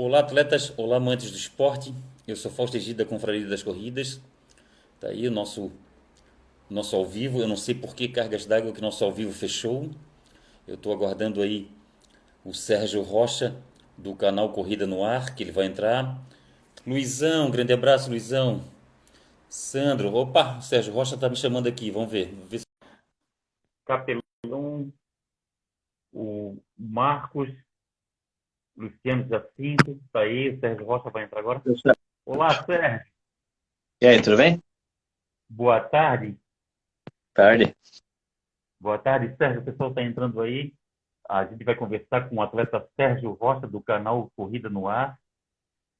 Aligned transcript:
Olá, 0.00 0.20
atletas. 0.20 0.72
Olá, 0.78 0.98
amantes 0.98 1.28
do 1.32 1.36
esporte. 1.36 1.92
Eu 2.24 2.36
sou 2.36 2.52
Fausto 2.52 2.76
Egida 2.76 3.02
da 3.02 3.10
Confraria 3.10 3.44
das 3.48 3.64
Corridas. 3.64 4.20
Tá 5.00 5.08
aí 5.08 5.26
o 5.26 5.30
nosso, 5.32 5.72
nosso 6.70 6.94
ao 6.94 7.04
vivo. 7.04 7.40
Eu 7.40 7.48
não 7.48 7.56
sei 7.56 7.74
por 7.74 7.96
que 7.96 8.06
cargas 8.06 8.46
d'água 8.46 8.72
que 8.72 8.80
nosso 8.80 9.04
ao 9.04 9.12
vivo 9.12 9.32
fechou. 9.32 9.90
Eu 10.68 10.76
estou 10.76 10.92
aguardando 10.92 11.42
aí 11.42 11.68
o 12.44 12.54
Sérgio 12.54 13.02
Rocha, 13.02 13.60
do 13.96 14.14
canal 14.14 14.52
Corrida 14.52 14.86
no 14.86 15.02
Ar, 15.02 15.34
que 15.34 15.42
ele 15.42 15.50
vai 15.50 15.66
entrar. 15.66 16.16
Luizão, 16.86 17.50
grande 17.50 17.72
abraço, 17.72 18.08
Luizão. 18.08 18.62
Sandro, 19.48 20.14
opa, 20.14 20.58
o 20.58 20.62
Sérgio 20.62 20.94
Rocha 20.94 21.16
está 21.16 21.28
me 21.28 21.34
chamando 21.34 21.66
aqui. 21.66 21.90
Vamos 21.90 22.12
ver. 22.12 22.32
Capelão, 23.84 24.92
o 26.12 26.56
Marcos, 26.78 27.48
Luciano 28.78 29.26
Jacinto, 29.28 30.00
está 30.06 30.20
aí, 30.20 30.50
o 30.50 30.60
Sérgio 30.60 30.86
Rocha 30.86 31.10
vai 31.10 31.24
entrar 31.24 31.40
agora. 31.40 31.60
Olá, 32.24 32.64
Sérgio. 32.64 33.12
E 34.00 34.06
aí, 34.06 34.22
tudo 34.22 34.36
bem? 34.36 34.62
Boa 35.50 35.80
tarde. 35.80 36.38
Tarde. 37.34 37.74
Boa 38.80 38.96
tarde, 38.96 39.36
Sérgio. 39.36 39.62
O 39.62 39.64
pessoal 39.64 39.88
está 39.88 40.00
entrando 40.02 40.40
aí. 40.40 40.72
A 41.28 41.44
gente 41.44 41.64
vai 41.64 41.74
conversar 41.74 42.28
com 42.28 42.36
o 42.36 42.40
atleta 42.42 42.88
Sérgio 42.94 43.32
Rocha, 43.32 43.66
do 43.66 43.82
canal 43.82 44.30
Corrida 44.36 44.70
no 44.70 44.86
Ar. 44.86 45.18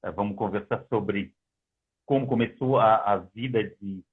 Eh, 0.05 0.13
vamos 0.13 0.37
conversar 0.37 0.87
sobre 0.89 1.35
como 2.07 2.29
começou 2.29 2.79
a, 2.79 3.13
a 3.13 3.17
vida 3.17 3.65
de, 3.65 4.05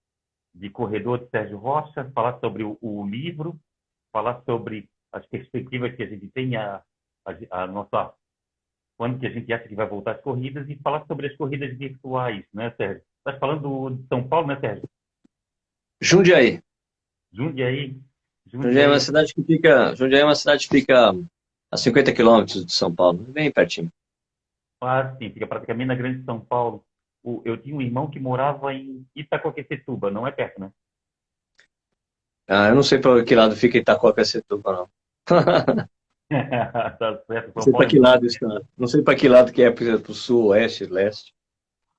de 0.56 0.70
corredor 0.72 1.20
de 1.20 1.30
Sérgio 1.30 1.60
Rocha, 1.60 2.12
falar 2.16 2.40
sobre 2.40 2.64
o, 2.64 2.80
o 2.82 3.06
livro, 3.08 3.60
falar 4.12 4.42
sobre 4.44 4.90
as 5.12 5.24
perspectivas 5.28 5.96
que 5.96 6.02
a 6.02 6.08
gente 6.08 6.28
tem, 6.30 6.56
a, 6.56 6.84
a, 7.24 7.64
a 7.64 7.68
nossa 7.68 8.12
quando 8.98 9.20
que 9.20 9.28
a 9.28 9.30
gente 9.30 9.52
acha 9.52 9.68
que 9.68 9.76
vai 9.76 9.88
voltar 9.88 10.12
às 10.12 10.22
corridas 10.22 10.70
e 10.70 10.76
falar 10.78 11.06
sobre 11.06 11.28
as 11.28 11.36
corridas 11.36 11.76
virtuais, 11.78 12.46
né, 12.54 12.74
Sérgio? 12.78 13.04
Estás 13.20 13.40
falando 13.40 13.90
de 13.90 14.08
São 14.08 14.28
Paulo, 14.28 14.48
né, 14.48 14.60
Sérgio? 14.60 14.90
Jundiaí. 16.02 16.62
Jundiaí. 17.32 18.00
Jundiaí 18.46 18.84
é 18.84 18.88
uma 18.88 19.00
cidade 19.00 19.34
que 19.34 19.44
fica, 19.44 19.96
Jundiaí 19.96 20.22
é 20.22 20.26
uma 20.26 20.36
cidade 20.36 20.68
que 20.68 20.80
fica 20.80 21.14
a 21.72 21.78
50 21.78 22.14
quilômetros 22.14 22.66
de 22.66 22.72
São 22.72 22.94
Paulo, 22.94 23.18
bem 23.18 23.52
pertinho. 23.52 23.92
Ah, 24.82 25.16
sim, 25.18 25.32
fica 25.32 25.48
praticamente 25.48 25.88
na 25.88 25.96
grande 25.96 26.24
São 26.24 26.40
Paulo. 26.40 26.84
Eu 27.44 27.58
tinha 27.58 27.76
um 27.76 27.82
irmão 27.82 28.10
que 28.10 28.20
morava 28.20 28.74
em 28.74 29.06
Itacoaquecetuba, 29.16 30.12
não 30.12 30.28
é 30.28 30.32
perto, 30.32 30.62
né? 30.62 30.72
Ah, 32.48 32.68
eu 32.70 32.76
não 32.76 32.84
sei 32.84 33.00
para 33.00 33.24
que 33.24 33.34
lado 33.34 33.56
fica 33.56 33.80
Itacoaquecetuba, 33.80 34.72
não. 34.72 34.90
tá 37.00 37.22
certo. 37.28 37.52
Não 37.56 37.62
sei 37.62 37.74
para 37.74 37.88
que 37.88 38.00
lado 38.00 38.26
está. 38.26 38.62
Não 38.78 38.88
sei 38.88 39.02
para 39.04 39.16
que 39.16 39.30
lado 39.30 39.52
que 39.52 39.62
é, 39.62 39.72
para 39.72 40.12
o 40.12 40.14
sul, 40.14 40.48
oeste, 40.48 40.86
leste. 40.86 41.34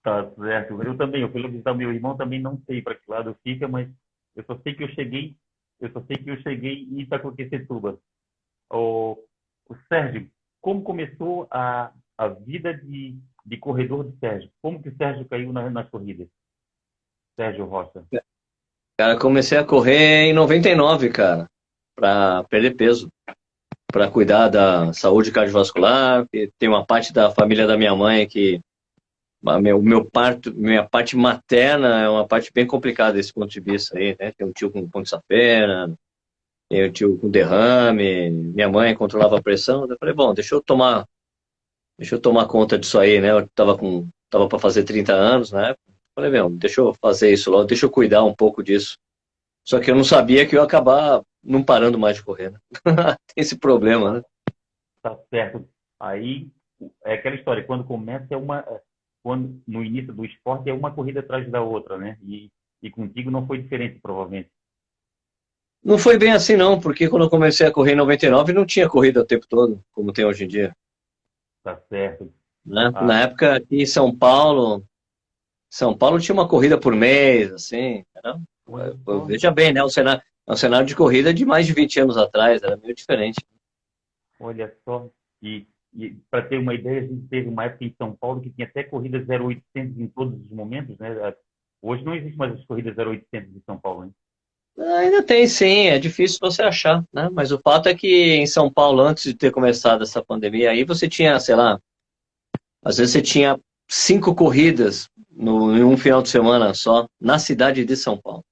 Tá 0.02 0.28
certo. 0.34 0.82
Eu 0.82 0.96
também, 0.96 1.22
eu 1.22 1.30
fui 1.30 1.46
visitar 1.48 1.74
meu 1.74 1.92
irmão, 1.92 2.16
também 2.16 2.40
não 2.40 2.60
sei 2.66 2.82
para 2.82 2.94
que 2.94 3.08
lado 3.08 3.36
fica, 3.42 3.68
mas 3.68 3.88
eu 4.34 4.44
só 4.44 4.58
sei 4.62 4.74
que 4.74 4.84
eu 4.84 4.88
cheguei, 4.90 5.36
eu 5.80 5.90
só 5.92 6.02
sei 6.02 6.16
que 6.16 6.30
eu 6.30 6.40
cheguei 6.42 6.84
em 6.84 7.00
Itacoaquecetuba. 7.00 7.98
O, 8.70 9.16
o 9.68 9.76
Sérgio, 9.88 10.28
como 10.60 10.82
começou 10.82 11.46
a, 11.50 11.92
a 12.18 12.28
vida 12.28 12.74
de, 12.74 13.16
de 13.44 13.56
corredor 13.56 14.10
de 14.10 14.18
Sérgio? 14.18 14.50
Como 14.60 14.82
que 14.82 14.88
o 14.88 14.96
Sérgio 14.96 15.28
caiu 15.28 15.52
na, 15.52 15.70
nas 15.70 15.88
corridas? 15.88 16.28
Sérgio 17.36 17.66
Rocha. 17.66 18.04
Cara, 18.98 19.18
comecei 19.18 19.58
a 19.58 19.64
correr 19.64 20.24
em 20.24 20.32
99, 20.32 21.10
cara, 21.10 21.46
para 21.94 22.42
perder 22.44 22.74
peso 22.76 23.10
para 23.96 24.10
cuidar 24.10 24.48
da 24.48 24.92
saúde 24.92 25.32
cardiovascular. 25.32 26.26
Tem 26.58 26.68
uma 26.68 26.84
parte 26.84 27.14
da 27.14 27.30
família 27.30 27.66
da 27.66 27.78
minha 27.78 27.96
mãe 27.96 28.28
que 28.28 28.60
o 29.42 29.80
meu 29.80 30.04
parto, 30.04 30.52
minha 30.54 30.84
parte 30.84 31.16
materna 31.16 32.02
é 32.02 32.06
uma 32.06 32.28
parte 32.28 32.52
bem 32.52 32.66
complicada 32.66 33.14
desse 33.14 33.32
ponto 33.32 33.48
de 33.48 33.58
vista 33.58 33.96
aí, 33.96 34.14
né? 34.20 34.32
Tem 34.36 34.46
um 34.46 34.52
tio 34.52 34.70
com 34.70 34.86
ponte 34.86 35.08
safena, 35.08 35.94
tem 36.68 36.86
um 36.86 36.92
tio 36.92 37.16
com 37.16 37.30
derrame, 37.30 38.28
minha 38.28 38.68
mãe 38.68 38.94
controlava 38.94 39.38
a 39.38 39.42
pressão. 39.42 39.86
Eu 39.88 39.96
falei, 39.98 40.14
bom, 40.14 40.34
deixa 40.34 40.54
eu 40.54 40.60
tomar, 40.60 41.06
deixa 41.98 42.16
eu 42.16 42.20
tomar 42.20 42.44
conta 42.48 42.78
disso 42.78 42.98
aí, 42.98 43.18
né? 43.18 43.30
Eu 43.30 43.48
tava 43.54 43.78
com, 43.78 44.06
tava 44.28 44.46
para 44.46 44.58
fazer 44.58 44.84
30 44.84 45.14
anos, 45.14 45.52
né? 45.52 45.74
Falei, 46.14 46.30
meu, 46.30 46.50
deixa 46.50 46.82
eu 46.82 46.94
fazer 47.00 47.32
isso 47.32 47.50
logo, 47.50 47.64
deixa 47.64 47.86
eu 47.86 47.90
cuidar 47.90 48.24
um 48.24 48.34
pouco 48.34 48.62
disso. 48.62 48.98
Só 49.66 49.80
que 49.80 49.90
eu 49.90 49.96
não 49.96 50.04
sabia 50.04 50.46
que 50.46 50.54
eu 50.54 50.60
ia 50.60 50.66
acabar 50.66 51.22
não 51.46 51.62
parando 51.62 51.98
mais 51.98 52.16
de 52.16 52.24
correr. 52.24 52.50
Né? 52.50 52.58
Tem 52.84 53.42
esse 53.42 53.56
problema, 53.56 54.14
né? 54.14 54.22
Tá 55.02 55.16
certo. 55.30 55.66
Aí 56.00 56.48
é 57.04 57.14
aquela 57.14 57.36
história, 57.36 57.64
quando 57.64 57.84
começa 57.84 58.26
é 58.30 58.36
uma. 58.36 58.64
Quando, 59.22 59.60
no 59.66 59.84
início 59.84 60.12
do 60.12 60.24
esporte 60.24 60.68
é 60.68 60.72
uma 60.72 60.92
corrida 60.92 61.20
atrás 61.20 61.50
da 61.50 61.60
outra, 61.60 61.96
né? 61.96 62.16
E, 62.22 62.50
e 62.82 62.90
contigo 62.90 63.30
não 63.30 63.46
foi 63.46 63.62
diferente, 63.62 63.98
provavelmente. 64.00 64.50
Não 65.82 65.98
foi 65.98 66.18
bem 66.18 66.32
assim, 66.32 66.56
não, 66.56 66.80
porque 66.80 67.08
quando 67.08 67.22
eu 67.22 67.30
comecei 67.30 67.66
a 67.66 67.72
correr 67.72 67.92
em 67.92 67.96
99 67.96 68.52
não 68.52 68.66
tinha 68.66 68.88
corrida 68.88 69.20
o 69.20 69.26
tempo 69.26 69.46
todo, 69.48 69.82
como 69.92 70.12
tem 70.12 70.24
hoje 70.24 70.44
em 70.44 70.48
dia. 70.48 70.76
Tá 71.62 71.76
certo. 71.88 72.32
Né? 72.64 72.90
Ah. 72.94 73.04
Na 73.04 73.22
época 73.22 73.56
aqui 73.56 73.82
em 73.82 73.86
São 73.86 74.16
Paulo, 74.16 74.84
São 75.70 75.96
Paulo 75.96 76.20
tinha 76.20 76.34
uma 76.34 76.48
corrida 76.48 76.78
por 76.78 76.94
mês, 76.94 77.52
assim, 77.52 78.04
era 78.14 78.40
Veja 79.26 79.50
bem, 79.50 79.72
né? 79.72 79.82
O 79.82 79.88
cenário, 79.88 80.22
é 80.46 80.52
um 80.52 80.56
cenário 80.56 80.86
de 80.86 80.94
corrida 80.94 81.34
de 81.34 81.44
mais 81.44 81.66
de 81.66 81.72
20 81.72 82.00
anos 82.00 82.16
atrás, 82.16 82.62
era 82.62 82.76
meio 82.76 82.94
diferente. 82.94 83.44
Olha 84.38 84.72
só, 84.84 85.10
e, 85.42 85.66
e 85.92 86.10
para 86.30 86.42
ter 86.42 86.58
uma 86.58 86.74
ideia, 86.74 87.00
a 87.00 87.06
gente 87.06 87.26
teve 87.26 87.48
uma 87.48 87.64
época 87.64 87.84
em 87.84 87.94
São 87.98 88.14
Paulo 88.14 88.40
que 88.40 88.50
tinha 88.50 88.66
até 88.66 88.84
corridas 88.84 89.26
0800 89.28 89.98
em 89.98 90.06
todos 90.06 90.40
os 90.40 90.50
momentos, 90.50 90.96
né? 90.98 91.34
Hoje 91.82 92.04
não 92.04 92.14
existe 92.14 92.36
mais 92.36 92.52
as 92.52 92.64
corridas 92.64 92.96
0800 92.96 93.56
em 93.56 93.62
São 93.66 93.78
Paulo, 93.78 94.04
hein? 94.04 94.14
Ainda 94.98 95.22
tem 95.22 95.46
sim, 95.48 95.86
é 95.86 95.98
difícil 95.98 96.38
você 96.40 96.62
achar, 96.62 97.02
né? 97.12 97.30
Mas 97.32 97.50
o 97.50 97.58
fato 97.58 97.88
é 97.88 97.94
que 97.94 98.34
em 98.34 98.46
São 98.46 98.70
Paulo, 98.70 99.00
antes 99.00 99.24
de 99.24 99.34
ter 99.34 99.50
começado 99.50 100.02
essa 100.02 100.22
pandemia, 100.22 100.70
aí 100.70 100.84
você 100.84 101.08
tinha, 101.08 101.40
sei 101.40 101.56
lá, 101.56 101.80
às 102.84 102.98
vezes 102.98 103.12
você 103.12 103.22
tinha 103.22 103.58
cinco 103.88 104.34
corridas 104.34 105.08
no, 105.30 105.74
em 105.74 105.82
um 105.82 105.96
final 105.96 106.22
de 106.22 106.28
semana 106.28 106.74
só 106.74 107.08
na 107.20 107.38
cidade 107.38 107.84
de 107.84 107.96
São 107.96 108.18
Paulo 108.18 108.44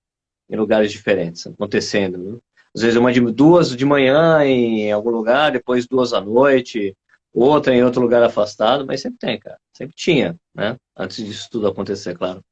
em 0.49 0.57
lugares 0.57 0.93
diferentes 0.93 1.47
acontecendo. 1.47 2.43
Às 2.75 2.83
vezes 2.83 2.97
uma 2.97 3.13
de 3.13 3.21
duas 3.21 3.75
de 3.75 3.85
manhã 3.85 4.45
em 4.45 4.91
algum 4.91 5.11
lugar, 5.11 5.53
depois 5.53 5.87
duas 5.87 6.13
à 6.13 6.21
noite, 6.21 6.97
outra 7.33 7.75
em 7.75 7.83
outro 7.83 8.01
lugar 8.01 8.23
afastado, 8.23 8.87
mas 8.87 9.01
sempre 9.01 9.19
tem, 9.19 9.39
cara. 9.39 9.59
Sempre 9.73 9.95
tinha, 9.97 10.37
né? 10.55 10.77
Antes 10.97 11.25
disso 11.25 11.49
tudo 11.51 11.69
acontecer, 11.69 12.17
claro. 12.17 12.43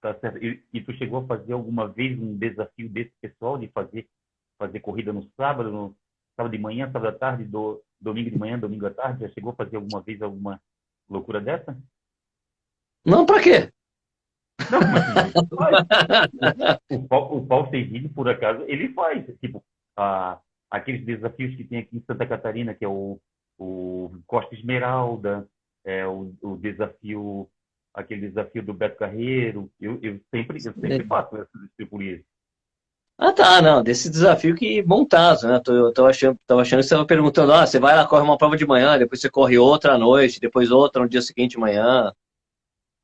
Tá 0.00 0.14
certo. 0.14 0.42
E, 0.42 0.62
e, 0.72 0.80
tu 0.80 0.92
chegou 0.94 1.20
a 1.20 1.26
fazer 1.26 1.52
alguma 1.52 1.86
vez 1.86 2.18
um 2.18 2.34
desafio 2.34 2.88
desse 2.88 3.12
pessoal 3.20 3.58
de 3.58 3.68
fazer 3.68 4.08
fazer 4.58 4.80
corrida 4.80 5.12
no 5.12 5.22
sábado, 5.36 5.70
no 5.70 5.94
sábado 6.34 6.52
de 6.52 6.58
manhã, 6.58 6.90
sábado 6.90 7.08
à 7.08 7.12
tarde, 7.12 7.44
do, 7.44 7.82
domingo 8.00 8.30
de 8.30 8.38
manhã, 8.38 8.58
domingo 8.58 8.86
à 8.86 8.90
tarde? 8.90 9.20
Já 9.20 9.28
chegou 9.28 9.52
a 9.52 9.54
fazer 9.54 9.76
alguma 9.76 10.00
vez 10.00 10.20
alguma 10.22 10.60
loucura 11.08 11.40
dessa? 11.40 11.76
Não, 13.04 13.26
para 13.26 13.42
quê? 13.42 13.72
Não, 14.70 14.80
mas 14.80 15.32
o, 16.90 17.08
Paulo, 17.08 17.38
o 17.38 17.46
Paulo 17.46 17.70
Serrini, 17.70 18.08
por 18.08 18.28
acaso, 18.28 18.62
ele 18.66 18.92
faz. 18.92 19.24
Tipo, 19.40 19.62
a, 19.96 20.38
aqueles 20.70 21.04
desafios 21.04 21.54
que 21.56 21.64
tem 21.64 21.78
aqui 21.78 21.96
em 21.96 22.04
Santa 22.06 22.26
Catarina, 22.26 22.74
que 22.74 22.84
é 22.84 22.88
o, 22.88 23.18
o 23.58 24.10
Costa 24.26 24.54
Esmeralda, 24.54 25.46
é, 25.84 26.06
o, 26.06 26.32
o 26.42 26.56
desafio, 26.56 27.48
aquele 27.94 28.28
desafio 28.28 28.62
do 28.62 28.74
Beto 28.74 28.98
Carreiro. 28.98 29.70
Eu, 29.80 29.98
eu 30.02 30.20
sempre, 30.30 30.58
eu 30.58 30.72
sempre 30.72 31.04
faço 31.04 31.36
esse 31.36 31.50
desafio. 31.78 32.24
Ah, 33.18 33.32
tá, 33.32 33.62
não, 33.62 33.82
desse 33.82 34.10
desafio 34.10 34.54
que 34.54 34.82
montado, 34.82 35.48
né? 35.48 35.58
Tô, 35.64 35.90
tô 35.90 36.06
achando, 36.06 36.38
tô 36.46 36.58
achando 36.58 36.80
que 36.80 36.82
você 36.82 36.94
estava 36.94 37.06
perguntando, 37.06 37.50
ah, 37.50 37.66
você 37.66 37.80
vai 37.80 37.96
lá, 37.96 38.06
corre 38.06 38.22
uma 38.22 38.36
prova 38.36 38.58
de 38.58 38.66
manhã, 38.66 38.98
depois 38.98 39.22
você 39.22 39.30
corre 39.30 39.56
outra 39.56 39.94
à 39.94 39.98
noite, 39.98 40.38
depois 40.38 40.70
outra 40.70 41.02
no 41.02 41.08
dia 41.08 41.22
seguinte 41.22 41.52
de 41.52 41.58
manhã. 41.58 42.12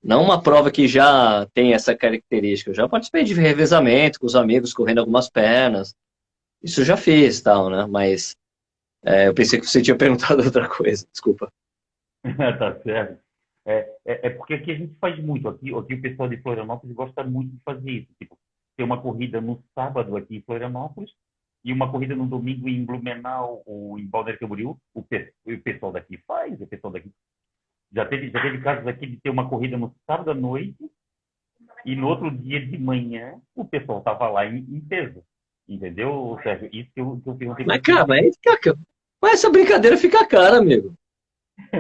Não 0.02 0.22
uma 0.22 0.42
prova 0.42 0.70
que 0.70 0.88
já 0.88 1.46
tem 1.54 1.74
essa 1.74 1.96
característica. 1.96 2.70
Eu 2.70 2.74
já 2.74 2.88
participei 2.88 3.22
de 3.22 3.34
revezamento 3.34 4.18
com 4.18 4.26
os 4.26 4.34
amigos, 4.34 4.74
correndo 4.74 4.98
algumas 4.98 5.30
pernas. 5.30 5.94
Isso 6.62 6.80
eu 6.80 6.84
já 6.84 6.96
fiz, 6.96 7.40
tal, 7.40 7.70
né? 7.70 7.86
Mas 7.86 8.36
é, 9.04 9.28
eu 9.28 9.34
pensei 9.34 9.60
que 9.60 9.66
você 9.66 9.80
tinha 9.80 9.96
perguntado 9.98 10.42
outra 10.42 10.68
coisa. 10.68 11.06
Desculpa. 11.12 11.52
tá 12.58 12.80
certo. 12.82 13.22
É, 13.64 13.78
é, 14.04 14.26
é, 14.26 14.30
porque 14.30 14.54
aqui 14.54 14.72
a 14.72 14.76
gente 14.76 14.94
faz 15.00 15.22
muito. 15.22 15.48
Aqui, 15.48 15.72
aqui 15.72 15.94
o 15.94 16.02
pessoal 16.02 16.28
de 16.28 16.36
Florianópolis 16.38 16.96
gosta 16.96 17.22
muito 17.22 17.52
de 17.52 17.62
fazer 17.62 17.90
isso. 17.90 18.12
Tipo, 18.18 18.36
ter 18.76 18.82
uma 18.82 19.00
corrida 19.00 19.40
no 19.40 19.62
sábado 19.74 20.16
aqui 20.16 20.36
em 20.36 20.42
Florianópolis 20.42 21.12
e 21.64 21.72
uma 21.72 21.90
corrida 21.90 22.16
no 22.16 22.26
domingo 22.26 22.68
em 22.68 22.84
Blumenau 22.84 23.62
ou 23.64 23.98
em 23.98 24.06
Balneário 24.06 24.40
Camboriú. 24.40 24.76
O, 24.94 25.00
o 25.00 25.62
pessoal 25.62 25.92
daqui 25.92 26.16
faz, 26.26 26.60
o 26.60 26.66
pessoal 26.66 26.92
daqui 26.92 27.08
já 27.94 28.06
teve, 28.06 28.30
já 28.30 28.40
teve 28.40 28.58
casos 28.60 28.86
aqui 28.86 29.06
de 29.06 29.16
ter 29.18 29.30
uma 29.30 29.48
corrida 29.48 29.76
no 29.76 29.94
sábado 30.06 30.30
à 30.30 30.34
noite 30.34 30.76
e 31.84 31.94
no 31.94 32.08
outro 32.08 32.30
dia 32.30 32.64
de 32.64 32.78
manhã 32.78 33.34
o 33.54 33.64
pessoal 33.64 33.98
estava 33.98 34.28
lá 34.28 34.46
em, 34.46 34.58
em, 34.58 34.80
peso. 34.80 35.22
Entendeu, 35.68 36.38
Sérgio? 36.42 36.68
Isso 36.72 36.90
que 36.94 37.00
eu, 37.00 37.20
que 37.22 37.28
eu 37.28 37.34
perguntei. 37.34 37.66
Mas, 37.66 37.80
cara, 37.80 38.06
mas, 38.06 38.36
fica, 38.36 38.78
mas 39.20 39.34
essa 39.34 39.50
brincadeira 39.50 39.96
fica 39.96 40.26
cara, 40.26 40.58
amigo. 40.58 40.94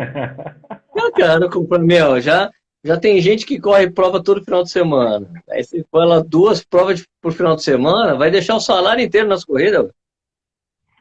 cara 1.16 1.48
cara, 1.48 1.78
meu, 1.78 2.20
já, 2.20 2.50
já 2.84 2.98
tem 2.98 3.20
gente 3.20 3.46
que 3.46 3.60
corre 3.60 3.90
prova 3.90 4.22
todo 4.22 4.44
final 4.44 4.62
de 4.62 4.70
semana. 4.70 5.28
Aí 5.48 5.64
você 5.64 5.84
lá 5.92 6.20
duas 6.20 6.62
provas 6.62 7.06
por 7.20 7.32
final 7.32 7.56
de 7.56 7.62
semana, 7.62 8.14
vai 8.14 8.30
deixar 8.30 8.54
o 8.54 8.60
salário 8.60 9.02
inteiro 9.02 9.28
nas 9.28 9.44
corridas. 9.44 9.90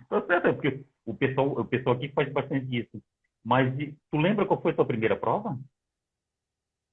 Tá 0.10 0.22
certo, 0.26 0.48
é 0.48 0.54
porque 0.54 0.84
o 1.06 1.14
pessoal, 1.14 1.48
o 1.48 1.66
pessoal 1.66 1.96
aqui 1.96 2.10
faz 2.10 2.32
bastante 2.32 2.78
isso. 2.78 3.02
Mas 3.44 3.74
tu 4.12 4.18
lembra 4.18 4.46
qual 4.46 4.62
foi 4.62 4.72
a 4.72 4.76
tua 4.76 4.86
primeira 4.86 5.16
prova? 5.16 5.58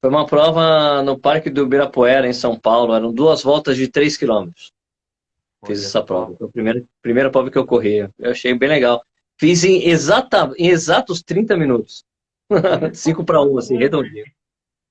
Foi 0.00 0.11
uma 0.11 0.27
prova 0.27 1.03
no 1.03 1.19
Parque 1.19 1.50
do 1.50 1.65
Ibirapuera, 1.65 2.29
em 2.29 2.33
São 2.33 2.59
Paulo. 2.59 2.95
Eram 2.95 3.12
duas 3.12 3.43
voltas 3.43 3.77
de 3.77 3.89
3 3.89 4.17
quilômetros. 4.17 4.73
Fiz 5.67 5.85
essa 5.85 6.03
prova. 6.03 6.37
Foi 6.37 6.47
a 6.47 6.50
primeira, 6.50 6.85
primeira 7.03 7.31
prova 7.31 7.50
que 7.50 7.59
eu 7.59 7.67
corria. 7.67 8.11
Eu 8.19 8.31
achei 8.31 8.55
bem 8.55 8.69
legal. 8.69 9.03
Fiz 9.37 9.65
em, 9.65 9.89
exata, 9.89 10.53
em 10.56 10.69
exatos 10.69 11.23
30 11.23 11.56
minutos. 11.56 12.05
5 12.95 13.25
para 13.25 13.43
1, 13.43 13.59
assim, 13.59 13.77
redondinho. 13.77 14.25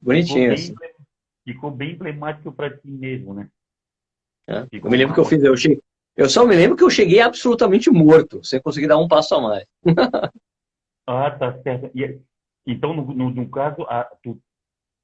Bonitinho. 0.02 0.56
Ficou 0.58 0.78
bem, 0.80 0.90
assim. 0.90 1.04
ficou 1.46 1.72
bem 1.72 1.92
emblemático 1.92 2.52
para 2.52 2.78
ti 2.78 2.90
mesmo, 2.90 3.34
né? 3.34 3.50
É. 4.48 4.66
Eu 4.72 4.90
me 4.90 4.98
lembro 4.98 5.14
que 5.14 5.20
eu 5.20 5.26
fiz. 5.26 5.42
Eu, 5.44 5.56
cheguei, 5.58 5.82
eu 6.16 6.30
só 6.30 6.46
me 6.46 6.56
lembro 6.56 6.78
que 6.78 6.84
eu 6.84 6.90
cheguei 6.90 7.20
absolutamente 7.20 7.90
morto, 7.90 8.44
sem 8.44 8.62
conseguir 8.62 8.88
dar 8.88 8.98
um 8.98 9.08
passo 9.08 9.36
a 9.36 9.42
mais. 9.42 9.66
ah, 11.08 11.32
tá 11.32 11.60
certo. 11.62 11.90
E, 11.96 12.20
então, 12.66 12.94
no, 12.94 13.06
no, 13.14 13.30
no 13.30 13.50
caso, 13.50 13.84
a, 13.84 14.04
tu 14.22 14.40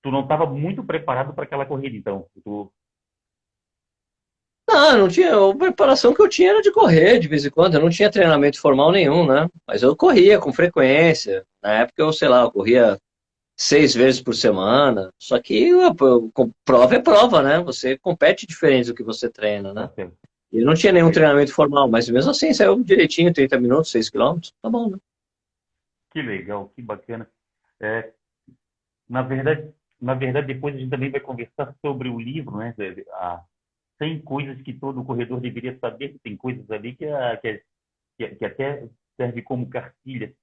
tu 0.03 0.11
não 0.11 0.21
estava 0.21 0.45
muito 0.45 0.83
preparado 0.83 1.33
para 1.33 1.45
aquela 1.45 1.65
corrida, 1.65 1.95
então. 1.95 2.27
Tu... 2.43 2.71
Não, 4.69 4.97
não 4.97 5.07
tinha. 5.07 5.33
A 5.33 5.55
preparação 5.55 6.13
que 6.13 6.21
eu 6.21 6.29
tinha 6.29 6.51
era 6.51 6.61
de 6.61 6.71
correr 6.71 7.19
de 7.19 7.27
vez 7.27 7.45
em 7.45 7.49
quando. 7.49 7.75
Eu 7.75 7.81
não 7.81 7.89
tinha 7.89 8.11
treinamento 8.11 8.59
formal 8.59 8.91
nenhum, 8.91 9.25
né? 9.25 9.47
Mas 9.65 9.81
eu 9.81 9.95
corria 9.95 10.39
com 10.39 10.51
frequência. 10.51 11.45
Na 11.61 11.71
época 11.81 12.01
eu, 12.01 12.11
sei 12.11 12.27
lá, 12.27 12.41
eu 12.41 12.51
corria 12.51 12.99
seis 13.57 13.93
vezes 13.93 14.21
por 14.21 14.35
semana. 14.35 15.09
Só 15.17 15.39
que 15.39 15.71
prova 16.65 16.95
é 16.95 16.99
prova, 16.99 17.41
né? 17.41 17.59
Você 17.61 17.97
compete 17.97 18.45
diferente 18.45 18.87
do 18.87 18.95
que 18.95 19.03
você 19.03 19.29
treina, 19.29 19.73
né? 19.73 19.89
E 20.51 20.59
eu 20.59 20.65
não 20.65 20.75
tinha 20.75 20.91
nenhum 20.91 21.11
treinamento 21.11 21.53
formal, 21.53 21.89
mas 21.89 22.09
mesmo 22.09 22.29
assim 22.29 22.53
saiu 22.53 22.83
direitinho, 22.83 23.33
30 23.33 23.59
minutos, 23.59 23.89
6 23.89 24.09
quilômetros, 24.09 24.53
tá 24.61 24.69
bom, 24.69 24.89
né? 24.89 24.97
Que 26.13 26.21
legal, 26.21 26.69
que 26.69 26.81
bacana. 26.81 27.27
É, 27.81 28.13
na 29.09 29.23
verdade, 29.23 29.73
na 29.99 30.13
verdade, 30.13 30.47
depois 30.47 30.75
a 30.75 30.77
gente 30.77 30.91
também 30.91 31.09
vai 31.09 31.19
conversar 31.19 31.75
sobre 31.81 32.07
o 32.07 32.19
livro, 32.19 32.57
né? 32.57 32.75
A, 33.13 33.43
tem 33.97 34.21
coisas 34.21 34.61
que 34.61 34.73
todo 34.73 35.03
corredor 35.03 35.41
deveria 35.41 35.77
saber, 35.79 36.19
tem 36.23 36.37
coisas 36.37 36.69
ali 36.69 36.95
que, 36.95 37.05
a, 37.05 37.37
que, 37.37 37.63
que, 38.17 38.35
que 38.35 38.45
até 38.45 38.87
serve 39.17 39.41
como 39.41 39.69
cartilha 39.69 40.33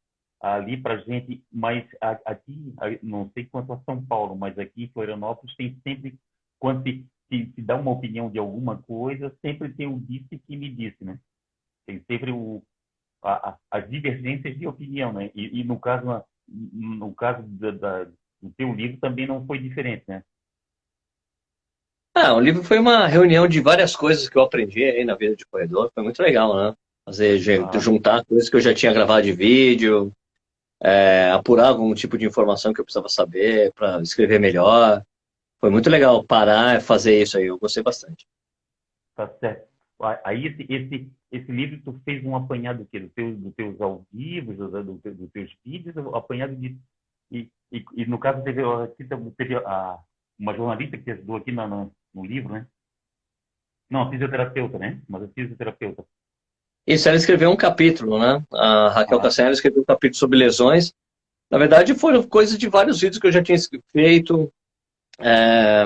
ali 0.40 0.76
para 0.76 1.02
gente, 1.02 1.44
mas 1.52 1.86
aqui, 2.24 2.74
não 3.02 3.30
sei 3.32 3.44
quanto 3.44 3.72
a 3.72 3.80
São 3.82 4.04
Paulo, 4.04 4.34
mas 4.34 4.58
aqui 4.58 4.84
em 4.84 4.88
Florianópolis 4.88 5.54
tem 5.54 5.78
sempre, 5.82 6.18
quando 6.58 6.82
se, 6.82 7.06
se, 7.28 7.52
se 7.54 7.62
dá 7.62 7.76
uma 7.76 7.90
opinião 7.92 8.30
de 8.30 8.38
alguma 8.38 8.82
coisa, 8.82 9.32
sempre 9.42 9.72
tem 9.74 9.86
o 9.86 10.00
disse 10.00 10.38
que 10.38 10.56
me 10.56 10.70
disse, 10.70 11.04
né? 11.04 11.20
Tem 11.86 12.02
sempre 12.08 12.32
o, 12.32 12.62
a, 13.22 13.50
a, 13.50 13.58
as 13.70 13.88
divergências 13.88 14.58
de 14.58 14.66
opinião, 14.66 15.12
né? 15.12 15.30
E, 15.34 15.60
e 15.60 15.64
no 15.64 15.78
caso, 15.78 16.22
no 16.48 17.14
caso 17.14 17.42
da, 17.42 17.70
da 17.70 18.06
o 18.42 18.50
teu 18.56 18.72
livro 18.72 18.98
também 18.98 19.26
não 19.26 19.46
foi 19.46 19.58
diferente, 19.58 20.04
né? 20.08 20.22
Ah, 22.14 22.34
o 22.34 22.40
livro 22.40 22.62
foi 22.62 22.78
uma 22.78 23.06
reunião 23.06 23.46
de 23.46 23.60
várias 23.60 23.94
coisas 23.94 24.28
que 24.28 24.36
eu 24.36 24.42
aprendi 24.42 24.82
aí 24.82 25.04
na 25.04 25.14
vida 25.14 25.36
de 25.36 25.46
corredor. 25.46 25.90
Foi 25.94 26.02
muito 26.02 26.20
legal, 26.22 26.56
né? 26.56 26.74
Fazer, 27.04 27.38
ah. 27.62 27.78
juntar 27.78 28.24
coisas 28.24 28.48
que 28.48 28.56
eu 28.56 28.60
já 28.60 28.74
tinha 28.74 28.92
gravado 28.92 29.22
de 29.22 29.32
vídeo, 29.32 30.12
é, 30.82 31.30
apurar 31.30 31.68
algum 31.68 31.94
tipo 31.94 32.18
de 32.18 32.26
informação 32.26 32.72
que 32.72 32.80
eu 32.80 32.84
precisava 32.84 33.08
saber 33.08 33.72
para 33.74 34.00
escrever 34.00 34.40
melhor. 34.40 35.04
Foi 35.60 35.70
muito 35.70 35.88
legal 35.90 36.24
parar 36.24 36.78
e 36.78 36.80
fazer 36.80 37.20
isso 37.22 37.36
aí. 37.38 37.46
Eu 37.46 37.58
gostei 37.58 37.82
bastante. 37.82 38.26
Tá 39.14 39.28
certo. 39.38 39.68
Aí 40.24 40.46
esse, 40.46 40.66
esse, 40.68 41.12
esse 41.30 41.50
livro 41.50 41.80
tu 41.84 42.00
fez 42.04 42.24
um 42.24 42.34
apanhado 42.34 42.84
do? 42.84 43.00
Dos 43.00 43.12
teus, 43.12 43.38
dos 43.38 43.54
teus 43.54 43.80
ao 43.80 44.04
vivo, 44.12 44.52
dos, 44.52 44.70
dos 44.72 45.30
teus 45.32 45.56
vídeos, 45.64 45.96
apanhado 46.14 46.56
de 46.56 46.78
e, 47.30 47.48
e, 47.70 47.84
e, 47.94 48.06
no 48.06 48.18
caso 48.18 48.42
teve, 48.42 48.60
teve 49.36 49.54
a, 49.54 49.98
uma 50.38 50.54
jornalista 50.54 50.98
que 50.98 51.10
ajudou 51.12 51.36
aqui 51.36 51.52
no, 51.52 51.68
no, 51.68 51.92
no 52.12 52.26
livro, 52.26 52.52
né? 52.52 52.66
Não, 53.88 54.10
fisioterapeuta, 54.10 54.78
né? 54.78 55.00
Mas 55.08 55.22
é 55.22 55.28
fisioterapeuta. 55.28 56.04
Isso, 56.86 57.08
ela 57.08 57.16
escreveu 57.16 57.50
um 57.50 57.56
capítulo, 57.56 58.18
né? 58.18 58.44
A 58.52 58.88
Raquel 58.88 59.20
ah. 59.22 59.50
escreveu 59.50 59.82
um 59.82 59.84
capítulo 59.84 60.18
sobre 60.18 60.38
lesões. 60.38 60.92
Na 61.50 61.58
verdade, 61.58 61.94
foram 61.94 62.22
coisas 62.22 62.58
de 62.58 62.68
vários 62.68 63.00
vídeos 63.00 63.20
que 63.20 63.26
eu 63.26 63.32
já 63.32 63.42
tinha 63.42 63.58
feito, 63.92 64.52
é, 65.20 65.84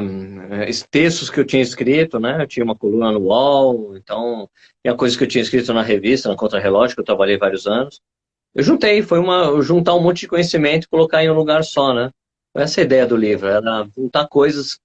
textos 0.90 1.28
que 1.28 1.40
eu 1.40 1.44
tinha 1.44 1.62
escrito, 1.62 2.20
né? 2.20 2.42
Eu 2.42 2.46
tinha 2.46 2.64
uma 2.64 2.76
coluna 2.76 3.10
no 3.10 3.20
UOL, 3.20 3.96
então, 3.96 4.48
tinha 4.82 4.94
coisas 4.94 5.16
que 5.16 5.24
eu 5.24 5.28
tinha 5.28 5.42
escrito 5.42 5.72
na 5.74 5.82
revista, 5.82 6.28
na 6.28 6.36
Contra-Relógio, 6.36 6.94
que 6.94 7.00
eu 7.00 7.04
trabalhei 7.04 7.36
vários 7.36 7.66
anos. 7.66 8.00
Eu 8.54 8.62
juntei, 8.62 9.02
foi 9.02 9.18
uma 9.18 9.60
juntar 9.62 9.94
um 9.94 10.00
monte 10.00 10.20
de 10.20 10.28
conhecimento 10.28 10.84
e 10.84 10.88
colocar 10.88 11.24
em 11.24 11.30
um 11.30 11.34
lugar 11.34 11.64
só, 11.64 11.92
né? 11.92 12.10
Essa 12.54 12.80
é 12.80 12.82
a 12.82 12.84
ideia 12.84 13.06
do 13.06 13.16
livro, 13.16 13.48
era 13.48 13.88
juntar 13.96 14.28
coisas 14.28 14.78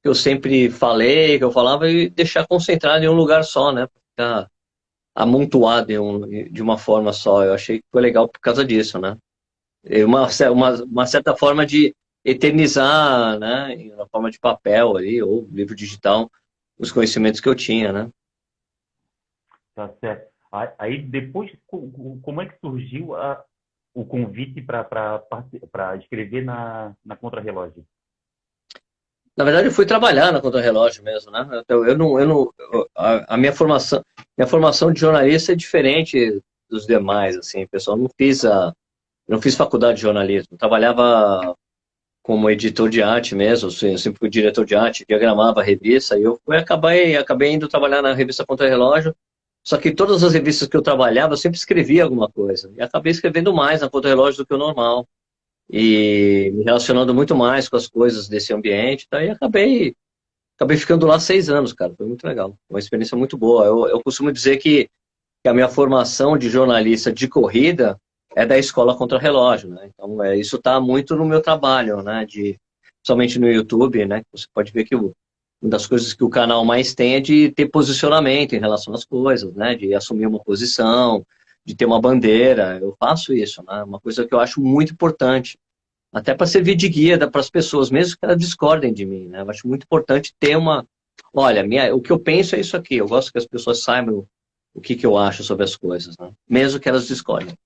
que 0.00 0.08
eu 0.08 0.14
sempre 0.14 0.70
falei, 0.70 1.36
que 1.38 1.44
eu 1.44 1.50
falava, 1.50 1.90
e 1.90 2.08
deixar 2.08 2.46
concentrado 2.46 3.04
em 3.04 3.08
um 3.08 3.14
lugar 3.14 3.42
só, 3.42 3.72
né? 3.72 3.88
Ficar 4.10 4.48
amontoado 5.12 5.90
em 5.90 5.98
um, 5.98 6.20
de 6.52 6.62
uma 6.62 6.78
forma 6.78 7.12
só. 7.12 7.44
Eu 7.44 7.54
achei 7.54 7.78
que 7.78 7.84
foi 7.90 8.02
legal 8.02 8.28
por 8.28 8.38
causa 8.38 8.64
disso, 8.64 9.00
né? 9.00 9.16
Uma, 10.04 10.28
uma, 10.52 10.84
uma 10.84 11.06
certa 11.06 11.36
forma 11.36 11.66
de 11.66 11.92
eternizar, 12.26 13.38
né? 13.38 13.92
Na 13.96 14.06
forma 14.06 14.30
de 14.30 14.38
papel 14.40 14.96
ali, 14.96 15.22
ou 15.22 15.48
livro 15.52 15.76
digital, 15.76 16.28
os 16.76 16.90
conhecimentos 16.90 17.40
que 17.40 17.48
eu 17.48 17.54
tinha, 17.54 17.92
né? 17.92 18.10
Tá 19.74 19.88
certo. 20.00 20.28
Aí 20.78 21.00
depois, 21.02 21.52
como 21.68 22.42
é 22.42 22.46
que 22.46 22.58
surgiu 22.58 23.14
a, 23.14 23.44
o 23.94 24.04
convite 24.04 24.60
para 24.60 25.96
escrever 25.96 26.44
na, 26.44 26.94
na 27.04 27.14
Contra-Relógio? 27.14 27.86
Na 29.36 29.44
verdade, 29.44 29.68
eu 29.68 29.72
fui 29.72 29.86
trabalhar 29.86 30.32
na 30.32 30.40
Contra-Relógio 30.40 31.04
mesmo, 31.04 31.30
né? 31.30 31.62
Eu, 31.68 31.84
eu 31.86 31.96
não, 31.96 32.18
eu 32.18 32.26
não, 32.26 32.54
a, 32.96 33.34
a, 33.34 33.36
minha 33.36 33.52
formação, 33.52 34.02
minha 34.36 34.48
formação 34.48 34.90
de 34.90 34.98
jornalista 34.98 35.52
é 35.52 35.56
diferente 35.56 36.42
dos 36.68 36.86
demais, 36.86 37.36
assim, 37.36 37.66
pessoal. 37.66 37.96
Não 37.98 38.08
fiz 38.16 38.44
a, 38.44 38.74
não 39.28 39.40
fiz 39.40 39.54
faculdade 39.54 39.96
de 39.96 40.02
jornalismo. 40.02 40.48
Eu 40.52 40.58
trabalhava 40.58 41.54
como 42.26 42.50
editor 42.50 42.90
de 42.90 43.00
arte 43.00 43.36
mesmo, 43.36 43.68
eu 43.68 43.96
sempre 43.96 44.18
fui 44.18 44.28
diretor 44.28 44.66
de 44.66 44.74
arte, 44.74 45.04
diagramava 45.08 45.60
a 45.60 45.62
revista, 45.62 46.18
e 46.18 46.24
eu 46.24 46.40
acabei, 46.48 47.16
acabei 47.16 47.52
indo 47.52 47.68
trabalhar 47.68 48.02
na 48.02 48.12
revista 48.12 48.44
Contra-Relógio, 48.44 49.14
só 49.62 49.76
que 49.76 49.92
todas 49.92 50.24
as 50.24 50.32
revistas 50.32 50.66
que 50.66 50.76
eu 50.76 50.82
trabalhava, 50.82 51.34
eu 51.34 51.36
sempre 51.36 51.56
escrevia 51.56 52.02
alguma 52.02 52.28
coisa. 52.28 52.68
E 52.76 52.82
acabei 52.82 53.12
escrevendo 53.12 53.54
mais 53.54 53.80
na 53.80 53.88
Contra 53.88 54.10
Relógio 54.10 54.38
do 54.38 54.46
que 54.46 54.54
o 54.54 54.58
normal. 54.58 55.06
E 55.70 56.50
me 56.52 56.64
relacionando 56.64 57.14
muito 57.14 57.34
mais 57.34 57.68
com 57.68 57.76
as 57.76 57.86
coisas 57.86 58.28
desse 58.28 58.52
ambiente. 58.52 59.08
Tá? 59.08 59.22
E 59.24 59.30
acabei, 59.30 59.94
acabei 60.56 60.76
ficando 60.76 61.06
lá 61.06 61.18
seis 61.20 61.48
anos, 61.48 61.72
cara. 61.72 61.94
Foi 61.96 62.06
muito 62.06 62.24
legal. 62.24 62.56
Uma 62.68 62.78
experiência 62.78 63.16
muito 63.16 63.36
boa. 63.36 63.64
Eu, 63.64 63.88
eu 63.88 64.00
costumo 64.04 64.30
dizer 64.32 64.56
que, 64.58 64.88
que 65.42 65.48
a 65.48 65.54
minha 65.54 65.68
formação 65.68 66.38
de 66.38 66.48
jornalista 66.48 67.12
de 67.12 67.26
corrida 67.26 68.00
é 68.36 68.44
da 68.44 68.58
escola 68.58 68.94
Contra 68.94 69.18
Relógio, 69.18 69.70
né? 69.70 69.88
Então, 69.94 70.22
é, 70.22 70.36
isso 70.36 70.56
está 70.56 70.78
muito 70.78 71.16
no 71.16 71.24
meu 71.24 71.40
trabalho, 71.40 72.02
né? 72.02 72.26
De, 72.26 72.60
somente 73.04 73.38
no 73.38 73.48
YouTube, 73.48 74.04
né? 74.04 74.22
Você 74.30 74.46
pode 74.52 74.70
ver 74.70 74.84
que 74.84 74.94
o, 74.94 75.14
uma 75.60 75.70
das 75.70 75.86
coisas 75.86 76.12
que 76.12 76.22
o 76.22 76.28
canal 76.28 76.62
mais 76.62 76.94
tem 76.94 77.14
é 77.14 77.20
de 77.20 77.50
ter 77.52 77.66
posicionamento 77.70 78.54
em 78.54 78.60
relação 78.60 78.92
às 78.92 79.06
coisas, 79.06 79.54
né? 79.54 79.74
De 79.74 79.94
assumir 79.94 80.26
uma 80.26 80.38
posição, 80.38 81.26
de 81.64 81.74
ter 81.74 81.86
uma 81.86 81.98
bandeira. 81.98 82.78
Eu 82.78 82.94
faço 83.00 83.32
isso, 83.32 83.64
né? 83.66 83.82
Uma 83.82 83.98
coisa 83.98 84.26
que 84.26 84.34
eu 84.34 84.38
acho 84.38 84.60
muito 84.60 84.92
importante. 84.92 85.58
Até 86.12 86.34
para 86.34 86.46
servir 86.46 86.74
de 86.76 86.90
guia 86.90 87.18
para 87.30 87.40
as 87.40 87.48
pessoas, 87.48 87.90
mesmo 87.90 88.18
que 88.18 88.24
elas 88.24 88.36
discordem 88.36 88.92
de 88.92 89.06
mim, 89.06 89.28
né? 89.28 89.40
Eu 89.40 89.48
acho 89.48 89.66
muito 89.66 89.84
importante 89.84 90.34
ter 90.38 90.56
uma. 90.56 90.86
Olha, 91.32 91.62
minha, 91.62 91.94
o 91.94 92.02
que 92.02 92.12
eu 92.12 92.18
penso 92.18 92.54
é 92.54 92.60
isso 92.60 92.76
aqui. 92.76 92.96
Eu 92.96 93.08
gosto 93.08 93.32
que 93.32 93.38
as 93.38 93.46
pessoas 93.46 93.82
saibam 93.82 94.26
o 94.74 94.80
que, 94.82 94.94
que 94.94 95.06
eu 95.06 95.16
acho 95.16 95.42
sobre 95.42 95.64
as 95.64 95.74
coisas, 95.74 96.14
né? 96.20 96.30
Mesmo 96.46 96.78
que 96.78 96.86
elas 96.86 97.08
discordem. 97.08 97.56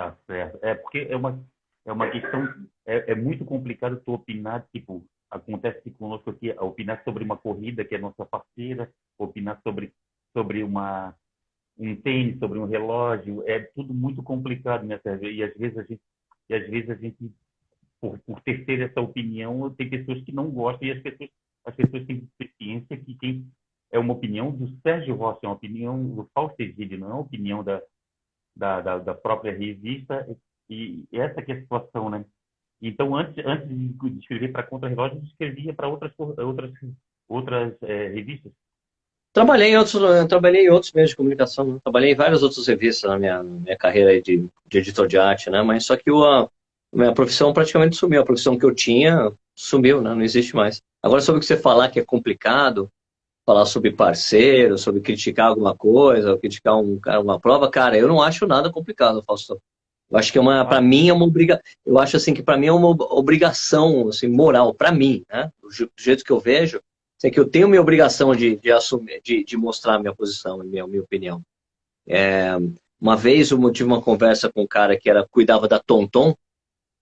Tá 0.00 0.16
certo. 0.26 0.58
É 0.62 0.74
porque 0.74 1.06
é 1.10 1.14
uma, 1.14 1.38
é 1.84 1.92
uma 1.92 2.10
questão. 2.10 2.48
É, 2.86 3.12
é 3.12 3.14
muito 3.14 3.44
complicado 3.44 4.00
tu 4.02 4.14
opinar, 4.14 4.66
tipo, 4.72 5.04
acontece 5.30 5.90
conosco 5.90 6.30
aqui, 6.30 6.50
opinar 6.58 7.04
sobre 7.04 7.22
uma 7.22 7.36
corrida 7.36 7.84
que 7.84 7.94
é 7.94 7.98
nossa 7.98 8.24
parceira, 8.24 8.90
opinar 9.18 9.60
sobre, 9.62 9.92
sobre 10.32 10.62
uma, 10.62 11.14
um 11.78 11.94
tênis, 11.96 12.38
sobre 12.38 12.58
um 12.58 12.64
relógio, 12.64 13.44
é 13.46 13.60
tudo 13.74 13.92
muito 13.92 14.22
complicado, 14.22 14.86
né, 14.86 14.98
Sérgio? 15.02 15.30
E 15.30 15.42
às 15.42 15.54
vezes 15.54 15.76
a 15.76 15.82
gente, 15.82 16.00
e 16.48 16.54
às 16.54 16.66
vezes 16.66 16.88
a 16.88 16.94
gente 16.94 17.30
por, 18.00 18.18
por 18.20 18.40
ter, 18.40 18.80
essa 18.80 19.02
opinião, 19.02 19.68
tem 19.74 19.90
pessoas 19.90 20.22
que 20.24 20.32
não 20.32 20.50
gostam 20.50 20.88
e 20.88 20.92
as 20.92 21.02
pessoas, 21.02 21.28
as 21.66 21.74
pessoas 21.74 22.06
têm 22.06 22.26
consciência 22.38 22.96
que 22.96 23.14
quem 23.16 23.46
é 23.92 23.98
uma 23.98 24.14
opinião 24.14 24.50
do 24.50 24.66
Sérgio 24.80 25.14
Rossi, 25.14 25.40
é 25.44 25.48
uma 25.48 25.56
opinião 25.56 26.02
do 26.02 26.30
Fausto 26.34 26.58
Egídio, 26.58 26.98
não 26.98 27.08
é 27.08 27.12
uma 27.12 27.20
opinião 27.20 27.62
da, 27.62 27.82
da, 28.56 28.80
da, 28.80 28.98
da 28.98 29.14
própria 29.14 29.56
revista, 29.56 30.26
e 30.68 31.06
essa 31.12 31.42
que 31.42 31.52
é 31.52 31.56
a 31.56 31.60
situação, 31.60 32.08
né? 32.10 32.24
Então, 32.80 33.14
antes, 33.14 33.44
antes 33.44 33.68
de 33.68 34.18
escrever 34.18 34.52
para 34.52 34.62
contra-relógio, 34.62 35.18
eu 35.18 35.24
escrevia 35.24 35.74
para 35.74 35.88
outras, 35.88 36.12
outras, 36.18 36.72
outras 37.28 37.74
é, 37.82 38.08
revistas. 38.08 38.52
Trabalhei 39.32 39.72
em 39.72 39.76
outros, 39.76 40.02
trabalhei 40.28 40.66
em 40.66 40.70
outros 40.70 40.92
meios 40.92 41.10
de 41.10 41.16
comunicação, 41.16 41.74
né? 41.74 41.78
trabalhei 41.84 42.12
em 42.12 42.16
várias 42.16 42.42
outras 42.42 42.66
revistas 42.66 43.08
na 43.08 43.18
minha, 43.18 43.42
minha 43.42 43.76
carreira 43.76 44.20
de, 44.20 44.48
de 44.66 44.78
editor 44.78 45.06
de 45.06 45.18
arte, 45.18 45.50
né? 45.50 45.62
Mas 45.62 45.84
só 45.84 45.96
que 45.96 46.10
o, 46.10 46.24
a 46.24 46.48
minha 46.92 47.12
profissão 47.12 47.52
praticamente 47.52 47.96
sumiu, 47.96 48.22
a 48.22 48.24
profissão 48.24 48.58
que 48.58 48.64
eu 48.64 48.74
tinha 48.74 49.30
sumiu, 49.54 50.00
né? 50.00 50.14
Não 50.14 50.22
existe 50.22 50.56
mais. 50.56 50.82
Agora 51.02 51.20
sobre 51.20 51.38
o 51.38 51.40
que 51.40 51.46
você 51.46 51.56
falar 51.56 51.90
que 51.90 52.00
é 52.00 52.04
complicado, 52.04 52.90
falar 53.50 53.66
sobre 53.66 53.90
parceiro, 53.90 54.78
sobre 54.78 55.00
criticar 55.00 55.48
alguma 55.48 55.74
coisa, 55.74 56.30
ou 56.30 56.38
criticar 56.38 56.76
um, 56.76 57.00
uma 57.20 57.40
prova, 57.40 57.68
cara, 57.68 57.98
eu 57.98 58.06
não 58.06 58.22
acho 58.22 58.46
nada 58.46 58.70
complicado, 58.70 59.24
Fausto. 59.24 59.60
Eu 60.08 60.16
acho 60.16 60.30
que 60.30 60.38
é 60.38 60.40
uma, 60.40 60.64
para 60.64 60.80
mim 60.80 61.08
é 61.08 61.12
uma 61.12 61.24
obrigação. 61.24 61.62
Eu 61.84 61.98
acho 61.98 62.16
assim 62.16 62.32
que 62.32 62.44
para 62.44 62.56
mim 62.56 62.66
é 62.68 62.72
uma 62.72 62.88
obrigação, 62.88 64.08
assim, 64.08 64.28
moral, 64.28 64.72
para 64.72 64.92
mim, 64.92 65.24
né? 65.28 65.50
Do 65.60 65.68
jeito 65.96 66.24
que 66.24 66.30
eu 66.30 66.38
vejo, 66.38 66.80
é 67.24 67.30
que 67.30 67.40
eu 67.40 67.48
tenho 67.48 67.68
minha 67.68 67.80
obrigação 67.80 68.34
de, 68.36 68.54
de 68.54 68.70
assumir, 68.70 69.20
de, 69.22 69.44
de 69.44 69.56
mostrar 69.56 69.98
minha 69.98 70.14
posição, 70.14 70.58
minha, 70.58 70.86
minha 70.86 71.02
opinião. 71.02 71.42
É, 72.06 72.56
uma 73.00 73.16
vez 73.16 73.50
eu 73.50 73.72
tive 73.72 73.88
uma 73.88 74.00
conversa 74.00 74.48
com 74.48 74.62
um 74.62 74.66
cara 74.66 74.96
que 74.96 75.10
era 75.10 75.26
cuidava 75.28 75.66
da 75.66 75.80
Tonton 75.80 76.36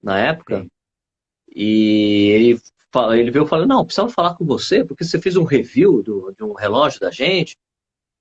na 0.03 0.19
época 0.19 0.63
Sim. 0.63 0.71
e 1.55 2.31
ele 2.31 2.61
ele 3.13 3.31
veio 3.31 3.47
falando 3.47 3.69
não 3.69 3.85
precisava 3.85 4.11
falar 4.11 4.35
com 4.35 4.45
você 4.45 4.85
porque 4.85 5.05
você 5.05 5.21
fez 5.21 5.37
um 5.37 5.45
review 5.45 6.03
do, 6.03 6.33
de 6.37 6.43
um 6.43 6.55
relógio 6.55 7.01
da 7.01 7.11
gente 7.11 7.57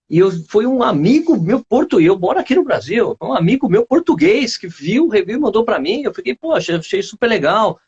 e 0.10 0.20
eu 0.20 0.32
foi 0.48 0.66
um 0.66 0.84
amigo 0.84 1.40
meu 1.40 1.64
português 1.64 2.08
eu 2.08 2.20
moro 2.20 2.40
aqui 2.40 2.56
no 2.56 2.64
Brasil 2.64 3.16
um 3.22 3.34
amigo 3.34 3.70
meu 3.70 3.86
português 3.86 4.58
que 4.58 4.68
viu 4.68 5.06
o 5.06 5.10
review 5.10 5.38
e 5.38 5.42
mandou 5.42 5.64
para 5.64 5.80
mim 5.80 6.04
eu 6.04 6.14
fiquei 6.14 6.36
poxa 6.36 6.78
achei 6.78 7.02
super 7.02 7.28
legal 7.28 7.80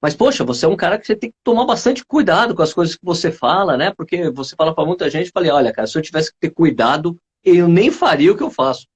mas, 0.00 0.14
poxa, 0.14 0.44
você 0.44 0.66
é 0.66 0.68
um 0.68 0.76
cara 0.76 0.98
que 0.98 1.06
você 1.06 1.16
tem 1.16 1.30
que 1.30 1.36
tomar 1.42 1.64
bastante 1.64 2.04
cuidado 2.04 2.54
com 2.54 2.62
as 2.62 2.72
coisas 2.72 2.94
que 2.94 3.04
você 3.04 3.32
fala, 3.32 3.76
né? 3.76 3.92
Porque 3.96 4.30
você 4.30 4.54
fala 4.54 4.74
para 4.74 4.84
muita 4.84 5.08
gente, 5.08 5.30
falei, 5.30 5.50
olha, 5.50 5.72
cara, 5.72 5.86
se 5.86 5.96
eu 5.96 6.02
tivesse 6.02 6.30
que 6.32 6.38
ter 6.38 6.50
cuidado, 6.50 7.18
eu 7.42 7.66
nem 7.66 7.90
faria 7.90 8.32
o 8.32 8.36
que 8.36 8.42
eu 8.42 8.50
faço. 8.50 8.86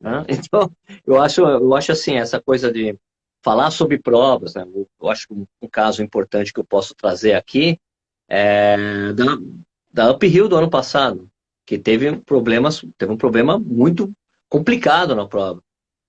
Né? 0.00 0.24
Então, 0.28 0.72
eu 1.06 1.20
acho, 1.20 1.42
eu 1.42 1.74
acho 1.74 1.92
assim, 1.92 2.16
essa 2.16 2.40
coisa 2.40 2.72
de 2.72 2.98
falar 3.44 3.70
sobre 3.70 3.98
provas, 3.98 4.54
né? 4.54 4.66
Eu 5.00 5.10
acho 5.10 5.28
que 5.28 5.34
um, 5.34 5.68
caso 5.70 6.02
importante 6.02 6.52
que 6.52 6.58
eu 6.58 6.64
posso 6.64 6.94
trazer 6.94 7.34
aqui 7.34 7.78
é 8.26 9.12
da, 9.12 9.38
da 9.92 10.10
Uphill 10.12 10.48
do 10.48 10.56
ano 10.56 10.70
passado, 10.70 11.30
que 11.66 11.78
teve 11.78 12.16
problemas, 12.16 12.82
teve 12.96 13.12
um 13.12 13.18
problema 13.18 13.58
muito 13.58 14.10
complicado 14.48 15.14
na 15.14 15.26
prova. 15.26 15.62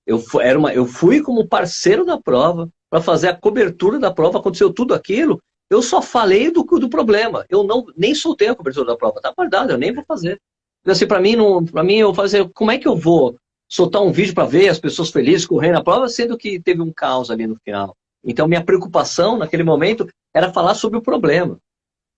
Eu, 0.07 0.23
era 0.39 0.57
uma, 0.57 0.73
eu 0.73 0.85
fui 0.85 1.21
como 1.21 1.47
parceiro 1.47 2.05
da 2.05 2.17
prova, 2.17 2.69
para 2.89 3.01
fazer 3.01 3.27
a 3.27 3.35
cobertura 3.35 3.99
da 3.99 4.13
prova, 4.13 4.39
aconteceu 4.39 4.71
tudo 4.71 4.93
aquilo, 4.93 5.41
eu 5.69 5.81
só 5.81 6.01
falei 6.01 6.49
do, 6.51 6.63
do 6.63 6.87
problema. 6.87 7.45
Eu 7.49 7.63
não 7.63 7.85
nem 7.97 8.15
soltei 8.15 8.47
a 8.47 8.55
cobertura 8.55 8.85
da 8.85 8.95
prova, 8.95 9.19
tá 9.19 9.33
guardado, 9.35 9.71
eu 9.71 9.77
nem 9.77 9.91
vou 9.91 10.05
fazer. 10.05 10.39
Assim, 10.85 11.07
para 11.07 11.19
mim, 11.19 11.35
não, 11.35 11.65
para 11.65 11.83
mim, 11.83 11.95
eu 11.95 12.13
fazer, 12.13 12.47
como 12.53 12.71
é 12.71 12.77
que 12.77 12.87
eu 12.87 12.95
vou 12.95 13.35
soltar 13.67 14.01
um 14.01 14.11
vídeo 14.11 14.33
para 14.33 14.47
ver 14.47 14.69
as 14.69 14.79
pessoas 14.79 15.09
felizes 15.09 15.45
correndo 15.45 15.73
na 15.73 15.83
prova, 15.83 16.07
sendo 16.07 16.37
que 16.37 16.59
teve 16.59 16.81
um 16.81 16.91
caos 16.91 17.31
ali 17.31 17.47
no 17.47 17.55
final. 17.55 17.95
Então, 18.23 18.47
minha 18.47 18.63
preocupação 18.63 19.37
naquele 19.37 19.63
momento 19.63 20.07
era 20.33 20.51
falar 20.51 20.75
sobre 20.75 20.97
o 20.97 21.01
problema. 21.01 21.59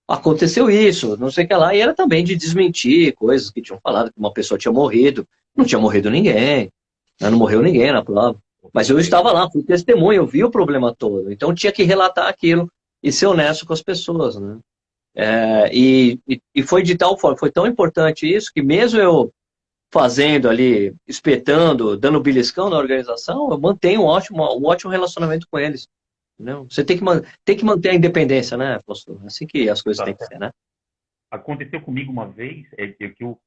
Aconteceu 0.06 0.70
isso, 0.70 1.18
não 1.18 1.30
sei 1.30 1.44
o 1.44 1.48
que 1.48 1.54
lá, 1.54 1.74
e 1.74 1.80
era 1.80 1.92
também 1.92 2.24
de 2.24 2.34
desmentir 2.34 3.14
coisas 3.14 3.50
que 3.50 3.60
tinham 3.60 3.78
falado 3.82 4.10
que 4.10 4.18
uma 4.18 4.32
pessoa 4.32 4.58
tinha 4.58 4.72
morrido. 4.72 5.26
Não 5.54 5.64
tinha 5.64 5.78
morrido 5.78 6.10
ninguém, 6.10 6.70
né? 7.20 7.30
não 7.30 7.36
morreu 7.36 7.60
ninguém 7.60 7.92
na 7.92 8.02
prova. 8.02 8.38
Mas 8.72 8.88
eu 8.88 8.98
estava 8.98 9.32
lá, 9.32 9.50
fui 9.50 9.62
testemunha, 9.62 10.18
eu 10.18 10.26
vi 10.26 10.44
o 10.44 10.50
problema 10.50 10.94
todo. 10.94 11.30
Então 11.30 11.54
tinha 11.54 11.72
que 11.72 11.82
relatar 11.82 12.26
aquilo 12.26 12.70
e 13.02 13.12
ser 13.12 13.26
honesto 13.26 13.66
com 13.66 13.72
as 13.72 13.82
pessoas, 13.82 14.36
né? 14.36 14.58
É, 15.14 15.70
e, 15.72 16.20
e 16.54 16.62
foi 16.62 16.82
de 16.82 16.96
tal 16.96 17.18
forma, 17.18 17.36
foi 17.36 17.50
tão 17.50 17.66
importante 17.66 18.32
isso 18.32 18.52
que 18.54 18.62
mesmo 18.62 19.00
eu 19.00 19.32
fazendo 19.90 20.48
ali, 20.48 20.94
espetando, 21.06 21.96
dando 21.96 22.20
beliscão 22.20 22.68
na 22.68 22.76
organização, 22.76 23.50
eu 23.50 23.58
mantenho 23.58 24.02
um 24.02 24.04
ótimo, 24.04 24.42
um 24.58 24.66
ótimo 24.66 24.90
relacionamento 24.90 25.46
com 25.50 25.58
eles. 25.58 25.88
Entendeu? 26.34 26.66
Você 26.70 26.84
tem 26.84 26.98
que, 26.98 27.04
tem 27.44 27.56
que 27.56 27.64
manter 27.64 27.90
a 27.90 27.94
independência, 27.94 28.56
né, 28.56 28.78
pastor? 28.86 29.20
Assim 29.24 29.46
que 29.46 29.68
as 29.68 29.82
coisas 29.82 29.98
tá. 29.98 30.04
têm 30.04 30.14
que 30.14 30.24
ser, 30.24 30.38
né? 30.38 30.50
Aconteceu 31.30 31.80
comigo 31.80 32.12
uma 32.12 32.28
vez, 32.28 32.66
é, 32.76 32.86
que 32.88 33.14
eu, 33.20 33.38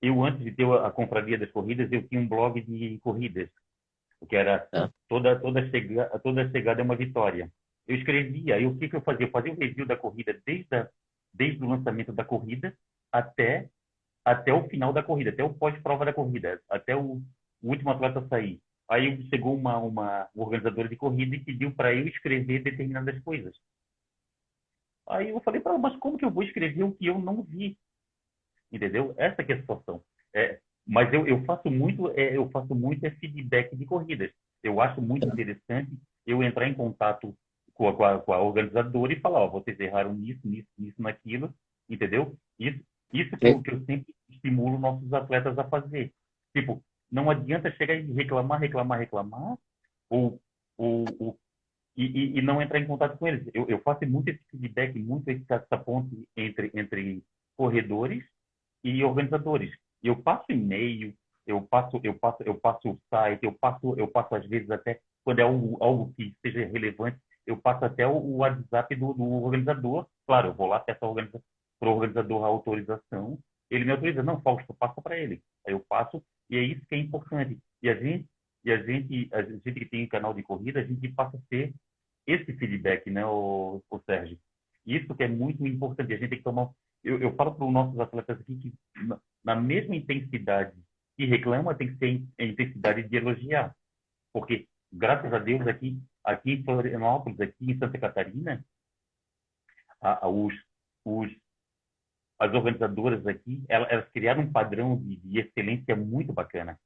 eu, 0.00 0.24
antes 0.24 0.44
de 0.44 0.52
ter 0.52 0.64
a 0.70 0.90
confraria 0.90 1.38
das 1.38 1.50
corridas, 1.50 1.90
eu 1.90 2.06
tinha 2.06 2.20
um 2.20 2.28
blog 2.28 2.60
de 2.60 2.98
corridas 3.02 3.48
que 4.28 4.36
era 4.36 4.66
é. 4.72 4.88
toda 5.08 5.38
toda 5.38 5.68
chegada 5.70 6.18
toda 6.18 6.50
chegada 6.50 6.80
é 6.80 6.84
uma 6.84 6.96
vitória. 6.96 7.50
Eu 7.86 7.96
escrevia, 7.96 8.58
e 8.58 8.66
o 8.66 8.76
que 8.76 8.88
que 8.88 8.96
eu 8.96 9.00
fazia? 9.00 9.26
Eu 9.26 9.30
fazia 9.30 9.52
o 9.52 9.56
review 9.56 9.86
da 9.86 9.96
corrida 9.96 10.40
desde 10.44 10.74
a, 10.74 10.88
desde 11.32 11.62
o 11.62 11.68
lançamento 11.68 12.12
da 12.12 12.24
corrida 12.24 12.76
até 13.12 13.68
até 14.26 14.52
o 14.52 14.68
final 14.68 14.92
da 14.92 15.04
corrida, 15.04 15.30
até 15.30 15.44
o 15.44 15.54
pós-prova 15.54 16.04
da 16.04 16.12
corrida, 16.12 16.60
até 16.68 16.96
o, 16.96 17.22
último 17.62 17.90
atleta 17.90 18.26
sair. 18.28 18.60
Aí 18.90 19.22
chegou 19.28 19.54
uma 19.54 19.78
uma 19.78 20.28
organizadora 20.34 20.88
de 20.88 20.96
corrida 20.96 21.36
e 21.36 21.44
pediu 21.44 21.72
para 21.72 21.94
eu 21.94 22.08
escrever 22.08 22.62
determinadas 22.62 23.16
coisas. 23.22 23.56
Aí 25.08 25.28
eu 25.28 25.40
falei 25.40 25.60
para 25.60 25.72
ela, 25.72 25.80
mas 25.80 25.96
como 25.98 26.18
que 26.18 26.24
eu 26.24 26.30
vou 26.30 26.42
escrever 26.42 26.82
o 26.82 26.92
que 26.92 27.06
eu 27.06 27.20
não 27.20 27.44
vi? 27.44 27.78
Entendeu? 28.72 29.14
Essa 29.16 29.44
que 29.44 29.52
é 29.52 29.56
a 29.56 29.60
situação. 29.60 30.02
É, 30.34 30.58
mas 30.84 31.12
eu, 31.14 31.24
eu 31.26 31.44
faço 31.44 31.70
muito 31.70 32.10
é, 32.10 32.36
eu 32.36 32.50
faço 32.50 32.74
muito 32.74 33.04
é 33.06 33.10
feedback 33.12 33.76
de 33.76 33.86
corridas. 33.86 34.32
Eu 34.60 34.80
acho 34.80 35.00
muito 35.00 35.26
interessante 35.28 35.96
eu 36.26 36.42
entrar 36.42 36.68
em 36.68 36.74
contato 36.74 37.32
com 37.74 37.88
a, 37.88 37.94
com 37.94 38.04
a, 38.04 38.18
com 38.18 38.32
a 38.32 38.40
organizadora 38.40 39.12
e 39.12 39.20
falar, 39.20 39.40
ó, 39.40 39.48
vocês 39.48 39.78
erraram 39.78 40.14
nisso, 40.14 40.40
nisso, 40.44 40.68
nisso, 40.76 41.00
naquilo, 41.00 41.54
entendeu? 41.88 42.36
Isso, 42.58 42.82
isso 43.12 43.36
que, 43.36 43.46
eu, 43.46 43.62
que 43.62 43.70
eu 43.70 43.84
sempre 43.84 44.15
estimulo 44.30 44.78
nossos 44.78 45.12
atletas 45.12 45.58
a 45.58 45.64
fazer. 45.64 46.12
Tipo, 46.54 46.82
não 47.10 47.30
adianta 47.30 47.70
chegar 47.72 47.94
e 47.94 48.12
reclamar, 48.12 48.60
reclamar, 48.60 48.98
reclamar, 48.98 49.56
ou, 50.10 50.40
ou, 50.76 51.04
ou 51.18 51.38
e, 51.96 52.38
e, 52.38 52.42
não 52.42 52.60
entrar 52.60 52.78
em 52.78 52.86
contato 52.86 53.16
com 53.18 53.26
eles. 53.26 53.48
Eu, 53.54 53.66
eu 53.68 53.80
faço 53.80 54.06
muito 54.06 54.28
esse 54.28 54.42
feedback, 54.50 54.98
muito 54.98 55.28
essa 55.30 55.78
ponte 55.78 56.28
entre, 56.36 56.70
entre 56.74 57.22
corredores 57.56 58.24
e 58.84 59.02
organizadores 59.02 59.72
eu 60.02 60.16
passo 60.22 60.44
e-mail, 60.50 61.14
eu 61.46 61.60
passo, 61.62 62.00
eu 62.02 62.14
passo, 62.14 62.42
eu 62.44 62.54
passo 62.54 62.90
o 62.90 63.00
site, 63.10 63.44
eu 63.44 63.52
passo, 63.52 63.94
eu 63.96 64.08
passo 64.08 64.34
às 64.34 64.46
vezes 64.46 64.70
até 64.70 65.00
quando 65.24 65.40
é 65.40 65.42
algo, 65.42 65.76
algo 65.80 66.14
que 66.14 66.34
seja 66.40 66.66
relevante, 66.66 67.18
eu 67.46 67.56
passo 67.56 67.84
até 67.84 68.06
o, 68.06 68.16
o 68.16 68.36
WhatsApp 68.38 68.94
do, 68.96 69.12
do, 69.14 69.44
organizador. 69.44 70.06
Claro, 70.26 70.48
eu 70.48 70.54
vou 70.54 70.66
lá 70.66 70.80
peço 70.80 71.00
para 71.00 71.88
o 71.88 71.92
organizador 71.92 72.44
a 72.44 72.48
autorização. 72.48 73.38
Ele 73.70 73.84
me 73.84 73.92
autoriza, 73.92 74.22
não, 74.22 74.40
Fausto, 74.40 74.74
passa 74.74 75.00
para 75.02 75.18
ele. 75.18 75.42
Aí 75.66 75.72
eu 75.72 75.80
passo 75.88 76.22
e 76.48 76.56
é 76.56 76.62
isso 76.62 76.86
que 76.86 76.94
é 76.94 76.98
importante. 76.98 77.58
E 77.82 77.88
a 77.88 77.94
gente, 77.94 78.26
e 78.64 78.72
a 78.72 78.82
gente, 78.82 79.28
a 79.32 79.42
gente 79.42 79.72
que 79.72 79.86
tem 79.86 80.04
um 80.04 80.08
canal 80.08 80.32
de 80.34 80.42
corrida, 80.42 80.80
a 80.80 80.84
gente 80.84 81.08
passa 81.08 81.36
a 81.36 81.40
ter 81.48 81.74
esse 82.26 82.52
feedback, 82.54 83.10
né, 83.10 83.24
o, 83.26 83.82
o 83.90 83.98
Sérgio. 84.00 84.38
Isso 84.84 85.14
que 85.14 85.24
é 85.24 85.28
muito 85.28 85.66
importante. 85.66 86.12
A 86.12 86.16
gente 86.16 86.30
tem 86.30 86.38
que 86.38 86.44
tomar 86.44 86.70
eu, 87.06 87.20
eu 87.20 87.34
falo 87.36 87.54
para 87.54 87.64
os 87.64 87.72
nossos 87.72 88.00
atletas 88.00 88.40
aqui 88.40 88.56
que 88.56 88.74
na, 89.04 89.20
na 89.44 89.54
mesma 89.54 89.94
intensidade 89.94 90.76
que 91.16 91.24
reclama, 91.24 91.74
tem 91.74 91.88
que 91.88 91.98
ser 91.98 92.22
a 92.38 92.44
intensidade 92.44 93.08
de 93.08 93.16
elogiar. 93.16 93.74
Porque, 94.32 94.68
graças 94.92 95.32
a 95.32 95.38
Deus, 95.38 95.66
aqui, 95.66 95.98
aqui 96.22 96.52
em 96.52 96.64
Florianópolis, 96.64 97.40
aqui 97.40 97.70
em 97.70 97.78
Santa 97.78 97.98
Catarina, 97.98 98.62
a, 100.00 100.26
a, 100.26 100.28
os, 100.28 100.52
os, 101.04 101.30
as 102.38 102.52
organizadoras 102.52 103.26
aqui, 103.26 103.64
elas, 103.68 103.88
elas 103.90 104.08
criaram 104.12 104.42
um 104.42 104.52
padrão 104.52 104.96
de, 104.96 105.16
de, 105.16 105.40
excelência 105.40 105.96
muito 105.96 106.32
bacana, 106.32 106.78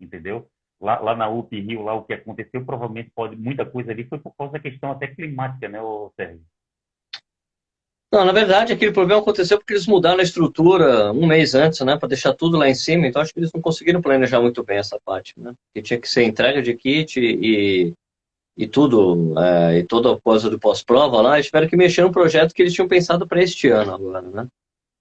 entendeu? 0.00 0.48
Lá, 0.80 0.98
lá 1.00 1.16
na 1.16 1.28
UP 1.28 1.58
Rio, 1.58 1.82
lá 1.82 1.94
o 1.94 2.04
que 2.04 2.12
aconteceu, 2.12 2.64
provavelmente 2.64 3.10
pode, 3.14 3.36
muita 3.36 3.64
coisa 3.64 3.92
ali 3.92 4.04
foi 4.04 4.18
por 4.18 4.34
causa 4.36 4.54
da 4.54 4.58
questão 4.58 4.90
até 4.90 5.06
climática, 5.06 5.68
né, 5.68 5.78
Sérgio? 6.16 6.44
Não, 8.12 8.26
na 8.26 8.32
verdade, 8.32 8.74
aquele 8.74 8.92
problema 8.92 9.22
aconteceu 9.22 9.56
porque 9.56 9.72
eles 9.72 9.86
mudaram 9.86 10.20
a 10.20 10.22
estrutura 10.22 11.10
um 11.12 11.26
mês 11.26 11.54
antes, 11.54 11.80
né, 11.80 11.96
para 11.96 12.10
deixar 12.10 12.34
tudo 12.34 12.58
lá 12.58 12.68
em 12.68 12.74
cima. 12.74 13.06
Então, 13.06 13.22
acho 13.22 13.32
que 13.32 13.40
eles 13.40 13.50
não 13.54 13.62
conseguiram 13.62 14.02
planejar 14.02 14.38
muito 14.38 14.62
bem 14.62 14.76
essa 14.76 15.00
parte, 15.02 15.32
né? 15.38 15.54
Que 15.74 15.80
tinha 15.80 15.98
que 15.98 16.06
ser 16.06 16.24
entrega 16.24 16.60
de 16.60 16.74
kit 16.74 17.18
e, 17.18 17.94
e 18.54 18.66
tudo, 18.66 19.32
é, 19.40 19.78
e 19.78 19.84
toda 19.84 20.12
a 20.12 20.20
coisa 20.20 20.50
do 20.50 20.58
pós-prova 20.58 21.22
lá. 21.22 21.40
Tiveram 21.40 21.66
que 21.66 21.74
mexer 21.74 22.02
no 22.02 22.12
projeto 22.12 22.52
que 22.52 22.60
eles 22.60 22.74
tinham 22.74 22.86
pensado 22.86 23.26
para 23.26 23.42
este 23.42 23.68
ano 23.68 23.94
agora, 23.94 24.20
né? 24.20 24.46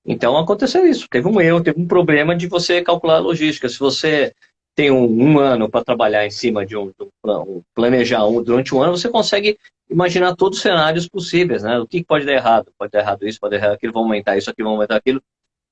Então, 0.06 0.38
aconteceu 0.38 0.86
isso. 0.86 1.08
Teve 1.10 1.28
um 1.28 1.40
erro, 1.40 1.62
teve 1.62 1.80
um 1.80 1.88
problema 1.88 2.36
de 2.36 2.48
você 2.48 2.82
calcular 2.82 3.16
a 3.16 3.20
logística. 3.20 3.70
Se 3.70 3.80
você 3.80 4.34
tem 4.76 4.90
um, 4.90 5.06
um 5.06 5.40
ano 5.40 5.70
para 5.70 5.84
trabalhar 5.84 6.26
em 6.26 6.32
cima 6.32 6.66
de 6.66 6.76
um, 6.76 6.92
um 7.24 7.62
planejar 7.76 8.26
um, 8.26 8.42
durante 8.42 8.74
um 8.74 8.82
ano, 8.82 8.98
você 8.98 9.10
consegue 9.10 9.58
imaginar 9.90 10.36
todos 10.36 10.58
os 10.58 10.64
cenários 10.64 11.08
possíveis, 11.08 11.64
né? 11.64 11.78
O 11.80 11.86
que 11.86 12.04
pode 12.04 12.26
dar 12.26 12.34
errado? 12.34 12.72
Pode 12.78 12.92
dar 12.92 13.00
errado 13.00 13.28
isso, 13.28 13.40
pode 13.40 13.52
dar 13.52 13.58
errado 13.58 13.74
aquilo, 13.74 13.94
vão 13.94 14.04
aumentar 14.04 14.38
isso 14.38 14.50
aqui, 14.50 14.64
vão 14.64 14.74
aumentar 14.74 14.96
aquilo. 14.96 15.22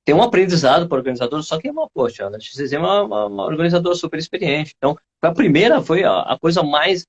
Tem 0.05 0.13
um 0.13 0.21
aprendizado 0.21 0.87
para 0.87 0.95
o 0.95 0.97
organizador, 0.97 1.41
só 1.43 1.57
que 1.59 1.67
é 1.67 1.71
uma, 1.71 1.89
poxa, 1.89 2.27
a 2.27 2.39
XZ 2.39 2.73
é 2.73 2.79
uma, 2.79 3.03
uma, 3.03 3.25
uma 3.25 3.45
organizadora 3.45 3.95
super 3.95 4.17
experiente. 4.17 4.73
Então, 4.77 4.97
a 5.21 5.31
primeira 5.31 5.81
foi 5.81 6.03
a, 6.03 6.21
a, 6.21 6.37
coisa 6.37 6.63
mais 6.63 7.05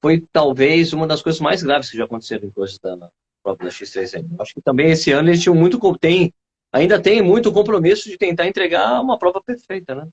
foi 0.00 0.24
talvez 0.32 0.92
uma 0.92 1.06
das 1.06 1.22
coisas 1.22 1.40
mais 1.40 1.62
graves 1.62 1.90
que 1.90 1.96
já 1.96 2.04
aconteceram 2.04 2.46
em 2.46 2.50
coisas 2.50 2.78
da 2.78 3.10
prova 3.42 3.64
da 3.64 3.70
X3N. 3.70 4.26
Acho 4.38 4.54
que 4.54 4.62
também 4.62 4.90
esse 4.90 5.10
ano 5.12 5.28
eles 5.28 5.42
tinham 5.42 5.54
muito, 5.54 5.78
tem, 5.98 6.32
ainda 6.72 7.00
tem 7.00 7.22
muito 7.22 7.52
compromisso 7.52 8.08
de 8.08 8.16
tentar 8.16 8.46
entregar 8.46 9.00
uma 9.00 9.18
prova 9.18 9.42
perfeita, 9.42 9.94
né? 9.94 10.08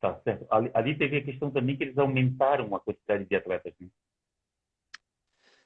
Tá 0.00 0.18
certo. 0.24 0.46
Ali, 0.50 0.70
ali 0.72 0.96
teve 0.96 1.18
a 1.18 1.24
questão 1.24 1.50
também 1.50 1.76
que 1.76 1.84
eles 1.84 1.98
aumentaram 1.98 2.74
a 2.74 2.80
quantidade 2.80 3.26
de 3.26 3.36
atletas. 3.36 3.74
Né? 3.78 3.88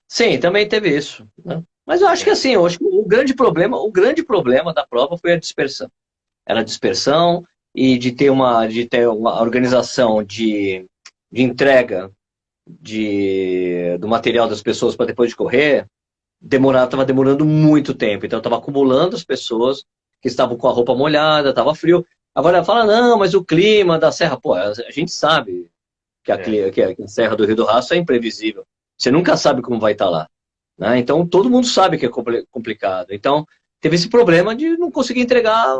Sim, 0.08 0.38
também 0.40 0.68
teve 0.68 0.94
isso. 0.94 1.28
Né? 1.44 1.62
Mas 1.86 2.00
eu 2.00 2.08
acho 2.08 2.24
que 2.24 2.30
assim, 2.30 2.52
eu 2.52 2.66
acho 2.66 2.78
que 2.78 2.84
o 2.84 3.04
grande 3.04 3.34
problema, 3.34 3.78
o 3.78 3.90
grande 3.92 4.24
problema 4.24 4.74
da 4.74 4.86
prova 4.86 5.16
foi 5.16 5.32
a 5.32 5.38
dispersão. 5.38 5.90
Era 6.46 6.60
a 6.60 6.64
dispersão 6.64 7.44
e 7.74 7.96
de 7.96 8.12
ter 8.12 8.30
uma, 8.30 8.66
de 8.66 8.86
ter 8.86 9.08
uma 9.08 9.40
organização 9.40 10.22
de, 10.22 10.86
de 11.30 11.42
entrega 11.42 12.10
de, 12.66 13.96
do 13.98 14.08
material 14.08 14.48
das 14.48 14.62
pessoas 14.62 14.96
para 14.96 15.06
depois 15.06 15.30
de 15.30 15.36
correr, 15.36 15.86
demorar, 16.44 16.84
estava 16.84 17.04
demorando 17.04 17.44
muito 17.44 17.94
tempo. 17.94 18.26
Então 18.26 18.38
estava 18.38 18.58
acumulando 18.58 19.16
as 19.16 19.24
pessoas 19.24 19.84
que 20.20 20.28
estavam 20.28 20.56
com 20.56 20.68
a 20.68 20.72
roupa 20.72 20.94
molhada, 20.94 21.50
estava 21.50 21.74
frio. 21.74 22.06
Agora 22.34 22.64
fala, 22.64 22.84
não, 22.84 23.18
mas 23.18 23.34
o 23.34 23.44
clima 23.44 23.98
da 23.98 24.12
serra, 24.12 24.38
pô, 24.38 24.54
a 24.54 24.72
gente 24.90 25.10
sabe 25.10 25.70
que 26.22 26.32
a, 26.32 26.36
é. 26.36 26.70
que 26.70 27.02
a 27.02 27.08
Serra 27.08 27.36
do 27.36 27.44
Rio 27.44 27.56
do 27.56 27.64
Rastro 27.64 27.96
é 27.96 28.00
imprevisível. 28.00 28.64
Você 28.96 29.10
nunca 29.10 29.36
sabe 29.36 29.62
como 29.62 29.78
vai 29.78 29.92
estar 29.92 30.06
tá 30.06 30.10
lá. 30.10 30.28
Né? 30.78 30.98
Então 30.98 31.26
todo 31.26 31.50
mundo 31.50 31.66
sabe 31.66 31.98
que 31.98 32.06
é 32.06 32.10
complicado. 32.50 33.08
Então 33.10 33.46
teve 33.80 33.96
esse 33.96 34.08
problema 34.08 34.54
de 34.54 34.76
não 34.76 34.90
conseguir 34.90 35.20
entregar 35.20 35.78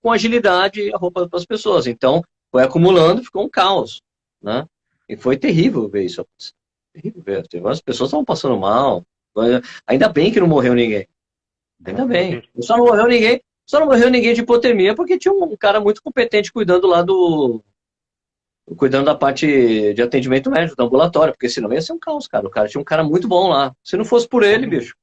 com 0.00 0.10
agilidade 0.10 0.92
a 0.94 0.96
roupa 0.96 1.28
para 1.28 1.38
as 1.38 1.44
pessoas. 1.44 1.86
Então 1.86 2.22
foi 2.50 2.62
acumulando, 2.62 3.24
ficou 3.24 3.44
um 3.44 3.50
caos. 3.50 4.00
Né? 4.42 4.64
E 5.08 5.16
foi 5.16 5.36
terrível 5.36 5.88
ver 5.88 6.04
isso 6.04 6.20
acontecer. 6.20 6.54
Terrível 6.94 7.22
ver. 7.22 7.66
As 7.66 7.80
pessoas 7.80 8.08
estavam 8.08 8.24
passando 8.24 8.56
mal. 8.58 9.04
Ainda 9.86 10.08
bem 10.08 10.32
que 10.32 10.40
não 10.40 10.46
morreu 10.46 10.74
ninguém. 10.74 11.06
Ainda 11.84 12.04
bem. 12.04 12.42
Só 12.60 12.76
não 12.76 12.86
morreu 12.86 13.06
ninguém. 13.06 13.40
Só 13.66 13.78
não 13.78 13.86
morreu 13.86 14.10
ninguém 14.10 14.34
de 14.34 14.40
hipotermia 14.40 14.94
porque 14.94 15.18
tinha 15.18 15.32
um 15.32 15.56
cara 15.56 15.80
muito 15.80 16.02
competente 16.02 16.52
cuidando 16.52 16.86
lá 16.86 17.02
do. 17.02 17.62
Cuidando 18.76 19.06
da 19.06 19.14
parte 19.14 19.94
de 19.94 20.02
atendimento 20.02 20.50
médico, 20.50 20.76
do 20.76 20.82
ambulatório, 20.84 21.32
porque 21.32 21.48
senão 21.48 21.72
ia 21.72 21.82
ser 21.82 21.92
um 21.92 21.98
caos, 21.98 22.28
cara. 22.28 22.46
O 22.46 22.50
cara 22.50 22.68
tinha 22.68 22.80
um 22.80 22.84
cara 22.84 23.02
muito 23.02 23.26
bom 23.26 23.48
lá. 23.48 23.74
Se 23.82 23.96
não 23.96 24.04
fosse 24.04 24.28
por 24.28 24.42
ele, 24.42 24.66
bicho. 24.66 24.94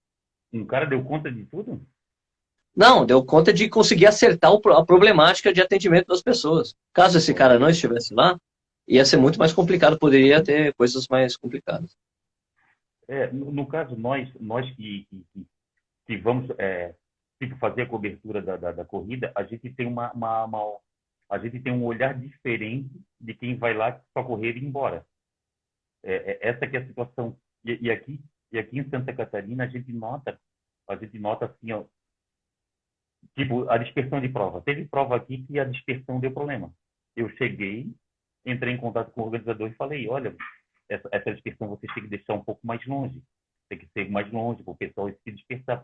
Um 0.54 0.66
cara 0.66 0.86
deu 0.86 1.04
conta 1.04 1.32
de 1.32 1.46
tudo? 1.46 1.82
Não, 2.76 3.06
deu 3.06 3.26
conta 3.26 3.52
de 3.52 3.68
conseguir 3.68 4.06
acertar 4.06 4.52
a 4.52 4.86
problemática 4.86 5.52
de 5.52 5.62
atendimento 5.62 6.08
das 6.08 6.22
pessoas. 6.22 6.76
Caso 6.94 7.18
esse 7.18 7.34
cara 7.34 7.58
não 7.58 7.70
estivesse 7.70 8.14
lá, 8.14 8.38
ia 8.88 9.04
ser 9.04 9.18
muito 9.18 9.40
mais 9.40 9.52
complicado, 9.52 9.98
poderia 9.98 10.44
ter 10.44 10.74
coisas 10.76 11.08
mais 11.10 11.36
complicadas. 11.36 11.98
É, 13.08 13.32
no, 13.32 13.52
no, 13.52 13.66
caso, 13.66 13.96
nós, 13.96 14.30
nós 14.40 14.70
que, 14.76 15.08
que, 15.10 15.48
que 16.06 16.18
vamos 16.18 16.50
é, 16.58 16.94
fazer 17.60 17.84
a 17.84 17.88
cobertura 17.88 18.42
da, 18.42 18.58
da, 18.58 18.72
da, 18.72 18.86
corrida, 18.86 19.32
a 19.36 19.44
gente 19.44 19.70
tem 19.74 19.88
uma, 19.88 20.12
uma, 20.12 20.44
uma, 20.44 20.80
a 21.30 21.38
gente 21.38 21.60
tem 21.60 21.72
um 21.72 21.86
olhar 21.86 22.20
diferente 22.20 22.90
de 23.20 23.34
quem 23.34 23.58
vai 23.58 23.74
lá 23.74 24.02
para 24.14 24.26
correr 24.26 24.56
e 24.56 24.60
ir 24.60 24.66
embora. 24.66 25.06
É, 26.04 26.16
é, 26.16 26.50
essa 26.50 26.68
que 26.68 26.76
é 26.76 26.82
a 26.82 26.88
situação. 26.88 27.38
E, 27.64 27.88
e, 27.88 27.92
aqui, 27.92 28.20
e 28.52 28.60
aqui 28.60 28.80
em 28.80 28.90
Santa 28.90 29.14
Catarina 29.14 29.64
a 29.64 29.68
gente 29.68 29.92
nota, 29.94 30.40
a 30.90 30.96
gente 30.96 31.18
nota 31.18 31.46
assim, 31.46 31.72
ó, 31.72 31.86
tipo 33.36 33.70
a 33.70 33.78
dispersão 33.78 34.20
de 34.20 34.30
prova. 34.30 34.62
Teve 34.62 34.86
prova 34.86 35.16
aqui 35.16 35.44
que 35.46 35.60
a 35.60 35.66
dispersão 35.66 36.20
deu 36.20 36.32
problema. 36.32 36.74
Eu 37.16 37.30
cheguei, 37.38 37.94
entrei 38.46 38.74
em 38.74 38.78
contato 38.78 39.12
com 39.12 39.22
o 39.22 39.26
organizador 39.26 39.70
e 39.70 39.76
falei, 39.76 40.08
olha, 40.08 40.36
essa, 40.90 41.10
essa 41.12 41.34
dispersão 41.34 41.68
você 41.68 41.88
tem 41.88 42.04
que 42.04 42.10
deixar 42.10 42.34
um 42.34 42.44
pouco 42.44 42.66
mais 42.66 42.86
longe. 42.86 43.22
Tem 43.70 43.78
que 43.78 43.88
ser 43.88 44.10
mais 44.10 44.32
longe, 44.32 44.64
para 44.64 44.72
o 44.72 44.78
pessoal 44.78 45.10
se 45.10 45.32
dispersar. 45.32 45.82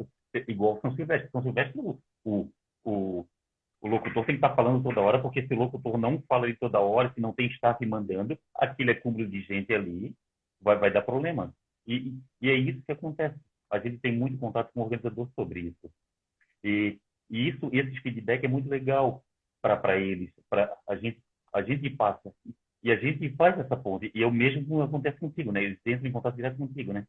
Igual 0.47 0.79
São 0.81 0.95
Silvestre. 0.95 1.29
São 1.31 1.41
Silvestre, 1.41 1.79
o, 1.79 1.99
o, 2.23 2.49
o, 2.83 3.25
o 3.81 3.87
locutor 3.87 4.25
tem 4.25 4.35
que 4.35 4.45
estar 4.45 4.55
falando 4.55 4.81
toda 4.81 5.01
hora, 5.01 5.21
porque 5.21 5.45
se 5.45 5.53
o 5.53 5.57
locutor 5.57 5.97
não 5.97 6.21
fala 6.21 6.47
de 6.47 6.57
toda 6.57 6.79
hora, 6.79 7.11
se 7.13 7.19
não 7.19 7.33
tem 7.33 7.47
staff 7.47 7.85
mandando, 7.85 8.37
aquele 8.55 8.91
acúmulo 8.91 9.27
de 9.27 9.41
gente 9.41 9.73
ali 9.73 10.15
vai, 10.61 10.77
vai 10.77 10.91
dar 10.91 11.01
problema. 11.01 11.53
E, 11.85 12.17
e 12.41 12.49
é 12.49 12.55
isso 12.55 12.81
que 12.85 12.91
acontece. 12.93 13.37
A 13.69 13.79
gente 13.79 13.97
tem 13.97 14.15
muito 14.15 14.37
contato 14.37 14.71
com 14.73 14.79
o 14.79 14.83
organizador 14.83 15.29
sobre 15.35 15.61
isso. 15.61 15.91
E, 16.63 16.97
e 17.29 17.49
isso, 17.49 17.69
esse 17.73 17.99
feedback 18.01 18.45
é 18.45 18.47
muito 18.47 18.69
legal 18.69 19.21
para 19.61 19.97
eles. 19.97 20.31
Para 20.49 20.73
a 20.87 20.95
gente 20.95 21.21
a 21.53 21.61
gente 21.61 21.89
passa 21.91 22.33
e 22.83 22.91
a 22.91 22.95
gente 22.95 23.29
faz 23.37 23.57
essa 23.57 23.77
ponte. 23.77 24.11
E 24.13 24.21
é 24.21 24.27
o 24.27 24.31
mesmo 24.31 24.81
acontece 24.81 25.17
contigo, 25.17 25.51
né? 25.51 25.63
Eles 25.63 25.79
entram 25.85 26.07
em 26.07 26.11
contato 26.11 26.35
direto 26.35 26.57
contigo, 26.57 26.91
né? 26.91 27.05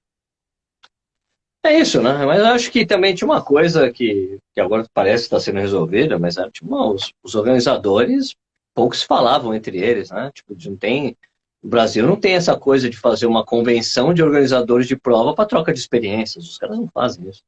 É 1.65 1.79
isso, 1.79 2.01
né? 2.01 2.25
Mas 2.25 2.39
eu 2.39 2.47
acho 2.47 2.71
que 2.71 2.87
também 2.87 3.15
tinha 3.15 3.27
uma 3.27 3.43
coisa 3.43 3.91
que, 3.91 4.39
que 4.53 4.61
agora 4.61 4.87
parece 4.93 5.25
estar 5.25 5.41
sendo 5.41 5.59
resolvida, 5.59 6.19
mas 6.19 6.37
né, 6.37 6.49
tipo, 6.53 6.93
os, 6.93 7.13
os 7.23 7.35
organizadores 7.35 8.37
poucos 8.75 9.03
falavam 9.03 9.55
entre 9.55 9.79
eles, 9.79 10.11
né? 10.11 10.31
Tipo, 10.33 10.55
não 10.69 10.77
tem. 10.77 11.17
O 11.63 11.69
Brasil 11.69 12.07
não 12.07 12.17
tem 12.17 12.35
essa 12.35 12.55
coisa 12.57 12.91
de 12.91 12.97
fazer 12.97 13.27
uma 13.27 13.45
convenção 13.45 14.13
de 14.13 14.23
organizadores 14.23 14.87
de 14.87 14.97
prova 14.97 15.35
para 15.35 15.47
troca 15.47 15.73
de 15.73 15.79
experiências. 15.79 16.45
Os 16.45 16.59
caras 16.59 16.79
não 16.79 16.87
fazem 16.89 17.29
isso. 17.29 17.43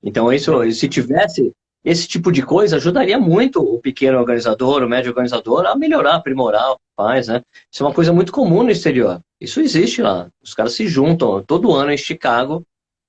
Então, 0.00 0.32
isso, 0.32 0.52
se 0.72 0.88
tivesse, 0.88 1.52
esse 1.84 2.06
tipo 2.06 2.30
de 2.30 2.42
coisa 2.42 2.76
ajudaria 2.76 3.18
muito 3.18 3.60
o 3.60 3.80
pequeno 3.80 4.18
organizador, 4.18 4.84
o 4.84 4.88
médio 4.88 5.10
organizador 5.10 5.66
a 5.66 5.74
melhorar, 5.74 6.14
aprimorar 6.14 6.76
né? 6.98 7.42
Isso 7.72 7.82
é 7.82 7.86
uma 7.86 7.94
coisa 7.94 8.12
muito 8.12 8.32
comum 8.32 8.62
no 8.62 8.70
exterior. 8.70 9.20
Isso 9.40 9.60
existe 9.60 10.02
lá. 10.02 10.28
Os 10.42 10.54
caras 10.54 10.72
se 10.72 10.86
juntam 10.88 11.42
todo 11.42 11.72
ano 11.72 11.92
em 11.92 11.98
Chicago 11.98 12.64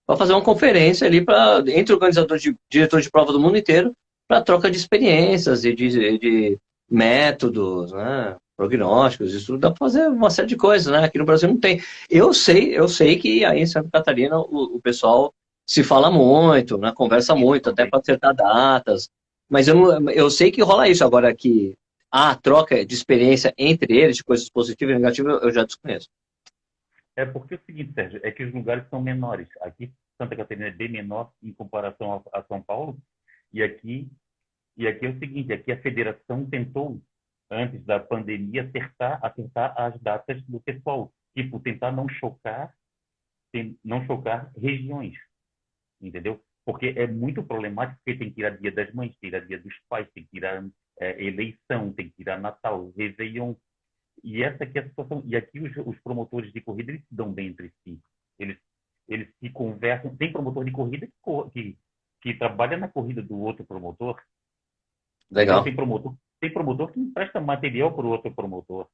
para 0.06 0.17
fazer 0.17 0.34
uma 0.34 0.43
conferência 0.43 1.08
ali 1.08 1.23
para 1.23 1.63
entre 1.67 1.93
organizadores 1.93 2.41
de 2.41 2.56
diretores 2.71 3.06
de 3.06 3.12
prova 3.12 3.32
do 3.32 3.39
mundo 3.39 3.58
inteiro 3.58 3.93
para 4.28 4.41
troca 4.41 4.69
de 4.69 4.78
experiências 4.78 5.65
e 5.65 5.73
de, 5.73 6.17
de 6.19 6.58
métodos, 6.89 7.91
né? 7.91 8.36
prognósticos, 8.60 9.34
isso 9.34 9.45
tudo 9.47 9.60
dá 9.60 9.69
para 9.69 9.78
fazer 9.78 10.10
uma 10.10 10.30
série 10.30 10.49
de 10.49 10.58
coisas, 10.58 10.91
né? 10.91 11.06
Aqui 11.06 11.17
no 11.17 11.23
Brasil 11.23 11.47
não 11.47 11.58
tem. 11.58 11.82
Eu 12.10 12.34
sei, 12.34 12.78
eu 12.78 12.89
sei 12.89 13.17
que 13.17 13.45
aí 13.45 13.62
em 13.62 13.65
Santa 13.65 13.89
Catarina 13.89 14.38
o, 14.38 14.75
o 14.75 14.82
pessoal 14.82 15.34
se 15.65 15.82
fala 15.82 16.12
muito, 16.12 16.78
né? 16.78 16.91
conversa 16.93 17.34
muito, 17.34 17.69
até 17.69 17.86
para 17.86 17.99
acertar 17.99 18.36
datas. 18.36 19.08
Mas 19.49 19.69
eu, 19.69 20.10
eu 20.10 20.30
sei 20.30 20.52
que 20.52 20.62
rola 20.62 20.89
isso. 20.89 21.06
Agora 21.06 21.34
que 21.34 21.78
a 22.12 22.36
troca 22.36 22.86
de 22.86 22.93
experiência 22.93 23.54
entre 23.58 23.98
eles, 23.98 24.17
de 24.17 24.24
coisas 24.24 24.50
positivas 24.50 24.95
e 24.95 25.00
negativas, 25.00 25.41
eu 25.43 25.52
já 25.52 25.63
desconheço. 25.63 26.10
É 27.15 27.26
porque 27.26 27.56
é 27.56 27.58
o 27.58 27.65
seguinte, 27.65 27.93
Sérgio, 27.93 28.19
é 28.24 28.32
que 28.32 28.43
os 28.43 28.54
lugares 28.54 28.88
são 28.89 29.02
menores. 29.02 29.48
Aqui, 29.62 29.91
Santa 30.17 30.36
Catarina 30.36 30.67
é 30.67 30.72
bem 30.72 30.89
menor 30.89 31.32
em 31.43 31.54
comparação 31.54 32.24
a, 32.34 32.39
a 32.39 32.43
São 32.43 32.62
Paulo. 32.62 32.98
E 33.52 33.62
aqui, 33.62 34.10
e 34.78 34.88
aqui 34.88 35.06
é 35.06 35.10
o 35.10 35.19
seguinte, 35.19 35.52
aqui 35.52 35.72
a 35.72 35.82
federação 35.82 36.45
tentou, 36.50 37.02
antes 37.52 37.84
da 37.86 38.00
pandemia, 38.00 38.63
acertar, 38.63 39.19
acertar 39.24 39.74
as 39.78 40.00
datas 40.00 40.41
do 40.43 40.60
pessoal. 40.62 41.12
Tipo, 41.36 41.60
tentar 41.60 41.91
não 41.91 42.08
chocar, 42.08 42.74
não 43.84 44.06
chocar 44.06 44.52
regiões 44.56 45.17
entendeu? 46.02 46.41
Porque 46.65 46.93
é 46.95 47.08
muito 47.08 47.43
problemático, 47.43 48.00
porque 48.04 48.19
tem 48.19 48.30
que 48.30 48.36
tirar 48.36 48.58
dia 48.58 48.72
das 48.72 48.93
mães, 48.93 49.15
tirar 49.17 49.45
dia 49.45 49.60
dos 49.60 49.74
pais, 49.88 50.08
tem 50.13 50.24
que 50.24 50.30
tirar 50.30 50.63
é, 50.99 51.23
eleição, 51.23 51.93
tem 51.93 52.09
que 52.09 52.15
tirar 52.17 52.39
Natal, 52.39 52.91
Réveillon. 52.97 53.55
E 54.23 54.43
essa 54.43 54.63
aqui 54.63 54.77
é 54.77 54.81
a 54.81 54.88
situação. 54.88 55.23
E 55.25 55.35
aqui 55.35 55.59
os, 55.59 55.75
os 55.85 55.99
promotores 55.99 56.51
de 56.51 56.62
corrida, 56.62 56.91
eles 56.91 57.01
se 57.07 57.15
dão 57.15 57.31
bem 57.31 57.47
entre 57.47 57.71
si. 57.83 57.99
Eles, 58.38 58.57
eles 59.07 59.29
se 59.39 59.49
conversam. 59.49 60.15
Tem 60.15 60.31
promotor 60.31 60.65
de 60.65 60.71
corrida 60.71 61.07
que, 61.07 61.51
que, 61.53 61.77
que 62.21 62.33
trabalha 62.33 62.77
na 62.77 62.88
corrida 62.88 63.21
do 63.21 63.39
outro 63.39 63.65
promotor. 63.65 64.21
Legal. 65.31 65.57
Então, 65.57 65.63
tem 65.63 65.75
promotor, 65.75 66.15
tem 66.39 66.53
promotor 66.53 66.91
que 66.91 66.99
empresta 66.99 67.39
material 67.39 67.93
para 67.93 68.05
o 68.05 68.09
outro 68.09 68.33
promotor. 68.33 68.88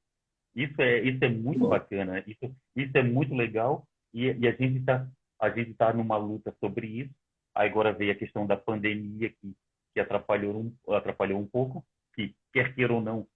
Isso 0.56 0.80
é, 0.82 1.02
isso 1.02 1.24
é 1.24 1.30
muito 1.30 1.62
Bom. 1.62 1.70
bacana. 1.70 2.24
Isso, 2.28 2.56
isso 2.76 2.98
é 2.98 3.04
muito 3.04 3.34
legal. 3.34 3.88
E, 4.14 4.26
e 4.26 4.48
a 4.48 4.52
gente 4.52 4.80
está 4.80 5.08
a 5.40 5.50
gente 5.50 5.72
está 5.72 5.94
numa 5.94 6.18
luta 6.18 6.56
sobre 6.60 6.88
isso. 6.88 7.14
Aí 7.54 7.70
agora 7.70 7.94
veio 7.94 8.12
a 8.12 8.16
questão 8.16 8.46
da 8.46 8.58
pandemia 8.58 9.30
que, 9.30 9.56
que 9.94 10.00
atrapalhou, 10.00 10.62
um, 10.62 10.94
atrapalhou 10.94 11.40
um 11.40 11.48
pouco, 11.48 11.86
que 12.16 12.34
quer 12.54 12.74
queira 12.74 12.94
ou 12.94 13.02
não. 13.02 13.28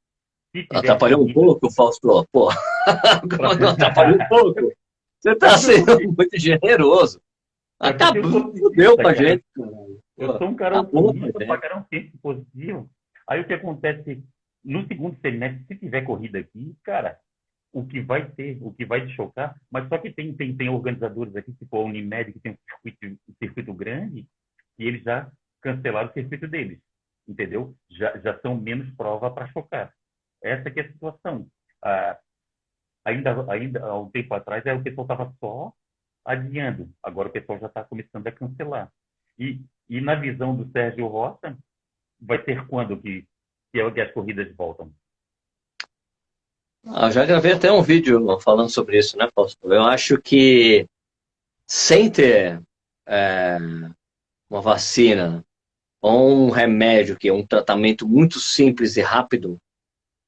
Atrapalhou 0.72 1.24
um 1.24 1.32
pouco, 1.32 1.72
Fausto? 1.72 2.26
Pô, 2.32 2.50
atrapalhou 3.70 4.20
um 4.20 4.28
pouco. 4.28 4.72
Você 5.20 5.32
está 5.32 5.58
sendo 5.58 6.14
muito 6.14 6.40
generoso. 6.40 7.22
É 7.82 7.90
Acabou, 7.90 8.52
deu 8.72 8.96
pra 8.96 9.14
gente. 9.14 9.44
Eu 10.18 10.38
sou 10.38 10.50
um 10.50 10.56
cara 10.56 10.82
otimista 10.82 11.46
para 11.46 11.62
caramba, 11.62 11.88
tempo 11.90 12.18
positivo. 12.22 12.90
Aí 13.28 13.40
o 13.40 13.48
que 13.48 13.54
acontece 13.54 14.24
no 14.64 14.86
segundo 14.88 15.18
semestre, 15.22 15.64
se 15.68 15.76
tiver 15.76 16.02
corrida 16.02 16.40
aqui, 16.40 16.76
cara, 16.84 17.18
o 17.72 17.86
que 17.86 18.02
vai 18.02 18.30
ter, 18.32 18.58
o 18.62 18.74
que 18.74 18.86
vai 18.86 19.06
te 19.06 19.16
chocar, 19.16 19.56
mas 19.72 19.88
só 19.88 19.98
que 19.98 20.12
tem, 20.12 20.34
tem, 20.34 20.56
tem 20.56 20.70
organizadores 20.70 21.36
aqui, 21.36 21.54
tipo 21.54 21.78
a 21.78 21.84
Unimed, 21.84 22.34
que 22.34 22.40
tem 22.40 22.54
um 22.54 22.58
circuito, 22.68 23.06
um 23.06 23.34
circuito 23.42 23.74
grande, 23.74 24.28
e 24.78 24.88
eles 24.88 25.04
já 25.04 25.32
cancelaram 25.62 26.10
o 26.10 26.14
circuito 26.14 26.48
deles, 26.48 26.80
entendeu? 27.30 27.76
Já, 27.90 28.18
já 28.18 28.40
são 28.40 28.58
menos 28.58 28.90
prova 28.96 29.30
para 29.30 29.48
chocar. 29.50 29.94
Essa 30.42 30.72
que 30.72 30.80
é 30.80 30.84
a 30.84 30.92
situação. 30.92 31.48
A, 31.84 32.20
ainda, 33.06 33.52
ainda 33.52 33.86
há 33.86 33.98
um 33.98 34.10
tempo 34.10 34.34
atrás, 34.34 34.64
o 34.66 34.84
pessoal 34.84 35.06
estava 35.06 35.34
só 35.40 35.74
adiando. 36.26 36.90
Agora 37.04 37.30
o 37.30 37.32
pessoal 37.32 37.60
já 37.60 37.68
está 37.68 37.84
começando 37.84 38.26
a 38.26 38.32
cancelar. 38.32 38.92
E, 39.38 39.62
e 39.88 40.02
na 40.02 40.16
visão 40.16 40.56
do 40.56 40.70
Sérgio 40.72 41.08
Roça, 41.08 41.56
vai 42.20 42.44
ser 42.44 42.66
quando 42.68 43.00
que, 43.00 43.26
que 43.72 44.02
as 44.02 44.12
corridas 44.12 44.54
voltam? 44.56 44.92
Ah, 46.88 47.12
já 47.12 47.26
gravei 47.26 47.54
até 47.54 47.72
um 47.72 47.84
vídeo 47.84 48.40
falando 48.40 48.70
sobre 48.70 48.98
isso, 48.98 49.18
né, 49.18 49.30
Fausto? 49.36 49.72
Eu 49.72 49.84
acho 49.84 50.20
que 50.20 50.88
sem 51.68 52.10
ter 52.12 52.62
é, 53.06 53.58
uma 54.50 54.62
vacina 54.62 55.46
um 56.02 56.50
remédio, 56.50 57.18
que 57.18 57.28
é 57.28 57.34
um 57.34 57.46
tratamento 57.46 58.08
muito 58.08 58.40
simples 58.40 58.96
e 58.98 59.02
rápido 59.02 59.58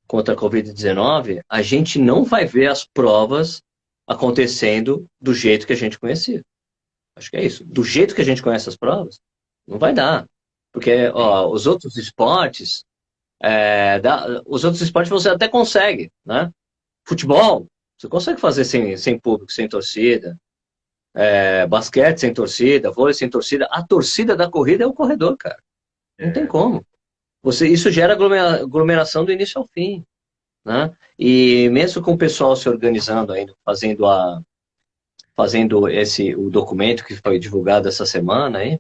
contra 0.07 0.34
a 0.34 0.38
Covid-19, 0.38 1.41
a 1.49 1.62
gente 1.62 1.97
não 1.97 2.25
vai 2.25 2.45
ver 2.45 2.67
as 2.67 2.86
provas 2.86 3.62
acontecendo 4.05 5.05
do 5.21 5.34
jeito 5.34 5.65
que 5.65 5.73
a 5.73 5.77
gente 5.77 5.97
conhecia. 5.97 6.41
Acho 7.15 7.31
que 7.31 7.38
é 7.38 7.45
isso. 7.45 7.63
Do 7.63 7.84
jeito 7.84 8.13
que 8.13 8.21
a 8.21 8.25
gente 8.25 8.43
conhece 8.43 8.67
as 8.67 8.75
provas, 8.75 9.19
não 9.65 9.79
vai 9.79 9.93
dar. 9.93 10.27
Porque 10.73 11.07
ó, 11.13 11.49
os 11.49 11.67
outros 11.67 11.95
esportes, 11.97 12.84
é, 13.41 13.99
dá, 13.99 14.41
os 14.45 14.63
outros 14.63 14.81
esportes 14.81 15.10
você 15.10 15.29
até 15.29 15.47
consegue, 15.47 16.12
né? 16.25 16.51
Futebol, 17.07 17.67
você 17.97 18.07
consegue 18.07 18.39
fazer 18.39 18.65
sem, 18.65 18.97
sem 18.97 19.19
público, 19.19 19.51
sem 19.51 19.67
torcida. 19.67 20.38
É, 21.13 21.67
basquete 21.67 22.19
sem 22.19 22.34
torcida, 22.34 22.91
vôlei 22.91 23.13
sem 23.13 23.30
torcida. 23.30 23.67
A 23.69 23.84
torcida 23.84 24.36
da 24.36 24.50
corrida 24.50 24.84
é 24.84 24.88
o 24.88 24.93
corredor, 24.93 25.36
cara. 25.38 25.62
Não 26.17 26.30
é. 26.30 26.32
tem 26.32 26.47
como. 26.47 26.86
Você, 27.43 27.67
isso 27.67 27.89
gera 27.89 28.13
aglomeração 28.13 29.26
do 29.26 29.32
início 29.32 29.60
ao 29.60 29.67
fim. 29.67 30.06
Né? 30.63 30.95
E 31.17 31.69
mesmo 31.69 32.02
com 32.02 32.13
o 32.13 32.17
pessoal 32.17 32.56
se 32.56 32.69
organizando 32.69 33.34
ainda, 33.34 33.56
fazendo 33.65 34.06
a 34.06 34.41
fazendo 35.36 35.88
esse 35.89 36.36
o 36.36 36.50
documento 36.50 37.04
que 37.04 37.15
foi 37.15 37.39
divulgado 37.39 37.88
essa 37.88 38.06
semana 38.06 38.60
aí, 38.60 38.80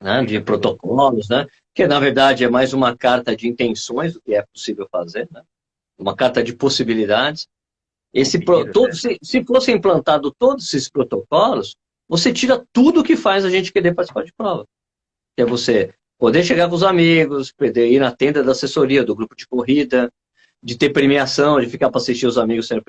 né, 0.00 0.24
de 0.24 0.40
protocolos, 0.40 1.28
né, 1.28 1.46
que 1.74 1.86
na 1.86 1.98
verdade 1.98 2.44
é 2.44 2.48
mais 2.48 2.72
uma 2.72 2.96
carta 2.96 3.36
de 3.36 3.48
intenções 3.48 4.14
do 4.14 4.20
que 4.20 4.34
é 4.34 4.42
possível 4.42 4.88
fazer, 4.90 5.28
né, 5.30 5.42
uma 5.98 6.14
carta 6.14 6.42
de 6.42 6.54
possibilidades. 6.54 7.48
Esse 8.14 8.38
pro, 8.38 8.70
todo, 8.70 8.88
né? 8.88 8.94
se, 8.94 9.18
se 9.20 9.44
fosse 9.44 9.72
implantado 9.72 10.32
todos 10.38 10.64
esses 10.66 10.88
protocolos, 10.88 11.76
você 12.08 12.32
tira 12.32 12.64
tudo 12.72 13.02
que 13.02 13.16
faz 13.16 13.44
a 13.44 13.50
gente 13.50 13.72
querer 13.72 13.92
participar 13.92 14.22
de 14.22 14.32
prova. 14.32 14.64
Que 15.36 15.42
é 15.42 15.46
você 15.46 15.92
poder 16.16 16.44
chegar 16.44 16.68
com 16.68 16.76
os 16.76 16.84
amigos, 16.84 17.50
poder 17.50 17.90
ir 17.90 17.98
na 17.98 18.12
tenda 18.12 18.44
da 18.44 18.52
assessoria 18.52 19.02
do 19.02 19.16
grupo 19.16 19.34
de 19.34 19.46
corrida, 19.48 20.12
de 20.62 20.78
ter 20.78 20.90
premiação, 20.90 21.60
de 21.60 21.66
ficar 21.66 21.90
para 21.90 22.00
assistir 22.00 22.26
os 22.26 22.38
amigos 22.38 22.68
sendo 22.68 22.82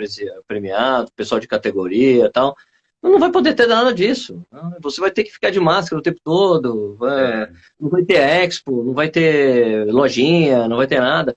premiados, 0.47 1.11
pessoal 1.15 1.41
de 1.41 1.47
categoria 1.47 2.25
e 2.25 2.31
tal. 2.31 2.55
Não 3.01 3.19
vai 3.19 3.31
poder 3.31 3.53
ter 3.53 3.67
nada 3.67 3.93
disso. 3.93 4.41
Você 4.81 5.01
vai 5.01 5.11
ter 5.11 5.23
que 5.23 5.31
ficar 5.31 5.49
de 5.49 5.59
máscara 5.59 5.99
o 5.99 6.03
tempo 6.03 6.19
todo. 6.23 6.95
Vai, 6.95 7.43
é. 7.43 7.51
Não 7.79 7.89
vai 7.89 8.03
ter 8.03 8.17
expo, 8.17 8.83
não 8.83 8.93
vai 8.93 9.09
ter 9.09 9.85
lojinha, 9.91 10.67
não 10.67 10.77
vai 10.77 10.87
ter 10.87 10.99
nada. 10.99 11.35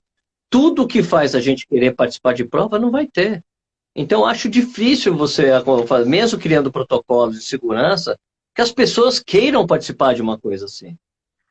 Tudo 0.49 0.87
que 0.87 1.03
faz 1.03 1.35
a 1.35 1.39
gente 1.39 1.67
querer 1.67 1.93
participar 1.93 2.33
de 2.33 2.45
prova 2.45 2.79
não 2.79 2.89
vai 2.89 3.05
ter. 3.05 3.43
Então, 4.01 4.25
acho 4.25 4.47
difícil 4.47 5.13
você, 5.13 5.47
mesmo 6.07 6.39
criando 6.39 6.71
protocolos 6.71 7.35
de 7.35 7.43
segurança, 7.43 8.17
que 8.55 8.61
as 8.61 8.71
pessoas 8.71 9.19
queiram 9.19 9.67
participar 9.67 10.15
de 10.15 10.21
uma 10.21 10.39
coisa 10.39 10.63
assim. 10.63 10.97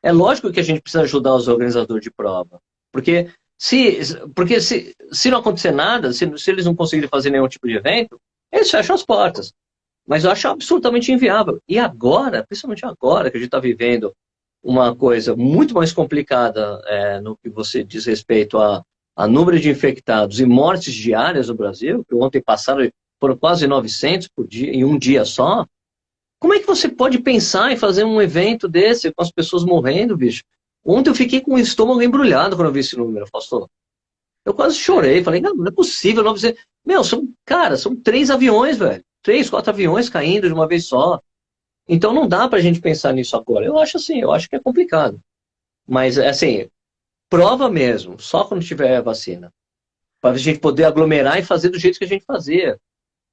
É 0.03 0.11
lógico 0.11 0.51
que 0.51 0.59
a 0.59 0.63
gente 0.63 0.81
precisa 0.81 1.03
ajudar 1.03 1.35
os 1.35 1.47
organizadores 1.47 2.03
de 2.03 2.11
prova. 2.11 2.59
Porque 2.91 3.29
se, 3.59 3.99
porque 4.35 4.63
se, 4.63 4.97
se 5.13 5.31
não 5.31 5.41
acontecer 5.41 5.73
nada, 5.73 6.11
se, 6.11 6.39
se 6.39 6.51
eles 6.51 6.65
não 6.65 6.75
conseguirem 6.75 7.11
fazer 7.11 7.29
nenhum 7.29 7.49
tipo 7.49 7.69
de 7.69 7.77
evento, 7.77 8.19
eles 8.51 8.71
fecham 8.71 8.97
as 8.97 9.05
portas. 9.05 9.53
Mas 10.07 10.25
eu 10.25 10.31
acho 10.31 10.49
absolutamente 10.49 11.13
inviável. 11.13 11.61
E 11.69 11.79
agora, 11.79 12.47
principalmente 12.49 12.87
agora, 12.87 13.31
que 13.31 13.37
a 13.37 13.41
gente 13.41 13.49
está 13.49 13.61
vivendo 13.61 14.11
uma 14.63 14.97
coisa 14.97 15.37
muito 15.37 15.75
mais 15.75 15.93
complicada 15.93 16.81
é, 16.87 17.21
no 17.21 17.37
que 17.37 17.51
você 17.51 17.85
diz 17.85 18.07
respeito 18.07 18.57
a, 18.57 18.83
a 19.19 19.27
número 19.27 19.59
de 19.59 19.69
infectados 19.69 20.39
e 20.39 20.47
mortes 20.47 20.95
diárias 20.95 21.49
no 21.49 21.55
Brasil, 21.55 22.05
que 22.05 22.15
ontem 22.15 22.41
passaram 22.41 22.89
foram 23.21 23.37
quase 23.37 23.67
900 23.67 24.29
por 24.29 24.47
dia, 24.47 24.73
em 24.73 24.85
um 24.85 24.97
dia 24.97 25.25
só. 25.25 25.67
Como 26.39 26.55
é 26.55 26.61
que 26.61 26.67
você 26.67 26.89
pode 26.89 27.19
pensar 27.19 27.73
em 27.73 27.77
fazer 27.77 28.05
um 28.05 28.23
evento 28.23 28.69
desse 28.69 29.13
com 29.13 29.21
as 29.21 29.33
pessoas 29.33 29.65
morrendo, 29.65 30.17
bicho? 30.17 30.45
Ontem 30.85 31.11
eu 31.11 31.15
fiquei 31.17 31.41
com 31.41 31.55
o 31.55 31.59
estômago 31.59 32.01
embrulhado 32.01 32.55
quando 32.55 32.69
eu 32.69 32.73
vi 32.73 32.79
esse 32.79 32.97
número, 32.97 33.27
pastor. 33.31 33.69
Eu 34.45 34.55
quase 34.55 34.77
chorei, 34.77 35.25
falei, 35.25 35.41
não, 35.41 35.53
não 35.53 35.67
é 35.67 35.73
possível, 35.73 36.23
900. 36.23 36.63
Meu, 36.87 37.03
são, 37.03 37.29
cara, 37.45 37.77
são 37.77 37.97
três 37.97 38.31
aviões, 38.31 38.79
velho 38.79 39.03
três, 39.29 39.51
quatro 39.51 39.71
aviões 39.71 40.09
caindo 40.09 40.47
de 40.47 40.55
uma 40.55 40.67
vez 40.67 40.87
só. 40.87 41.21
Então 41.87 42.15
não 42.15 42.27
dá 42.27 42.49
para 42.49 42.59
a 42.59 42.63
gente 42.63 42.81
pensar 42.81 43.13
nisso 43.13 43.37
agora. 43.37 43.65
Eu 43.65 43.79
acho 43.79 43.99
assim, 43.99 44.21
eu 44.21 44.33
acho 44.33 44.49
que 44.49 44.57
é 44.57 44.61
complicado. 44.61 45.21
Mas, 45.87 46.19
assim, 46.19 46.69
prova 47.29 47.69
mesmo, 47.69 48.19
só 48.19 48.45
quando 48.45 48.65
tiver 48.65 49.01
vacina. 49.03 49.53
Para 50.21 50.35
a 50.35 50.39
gente 50.39 50.59
poder 50.59 50.85
aglomerar 50.85 51.39
e 51.39 51.45
fazer 51.45 51.69
do 51.69 51.79
jeito 51.79 51.99
que 51.99 52.05
a 52.05 52.09
gente 52.09 52.25
fazia. 52.25 52.79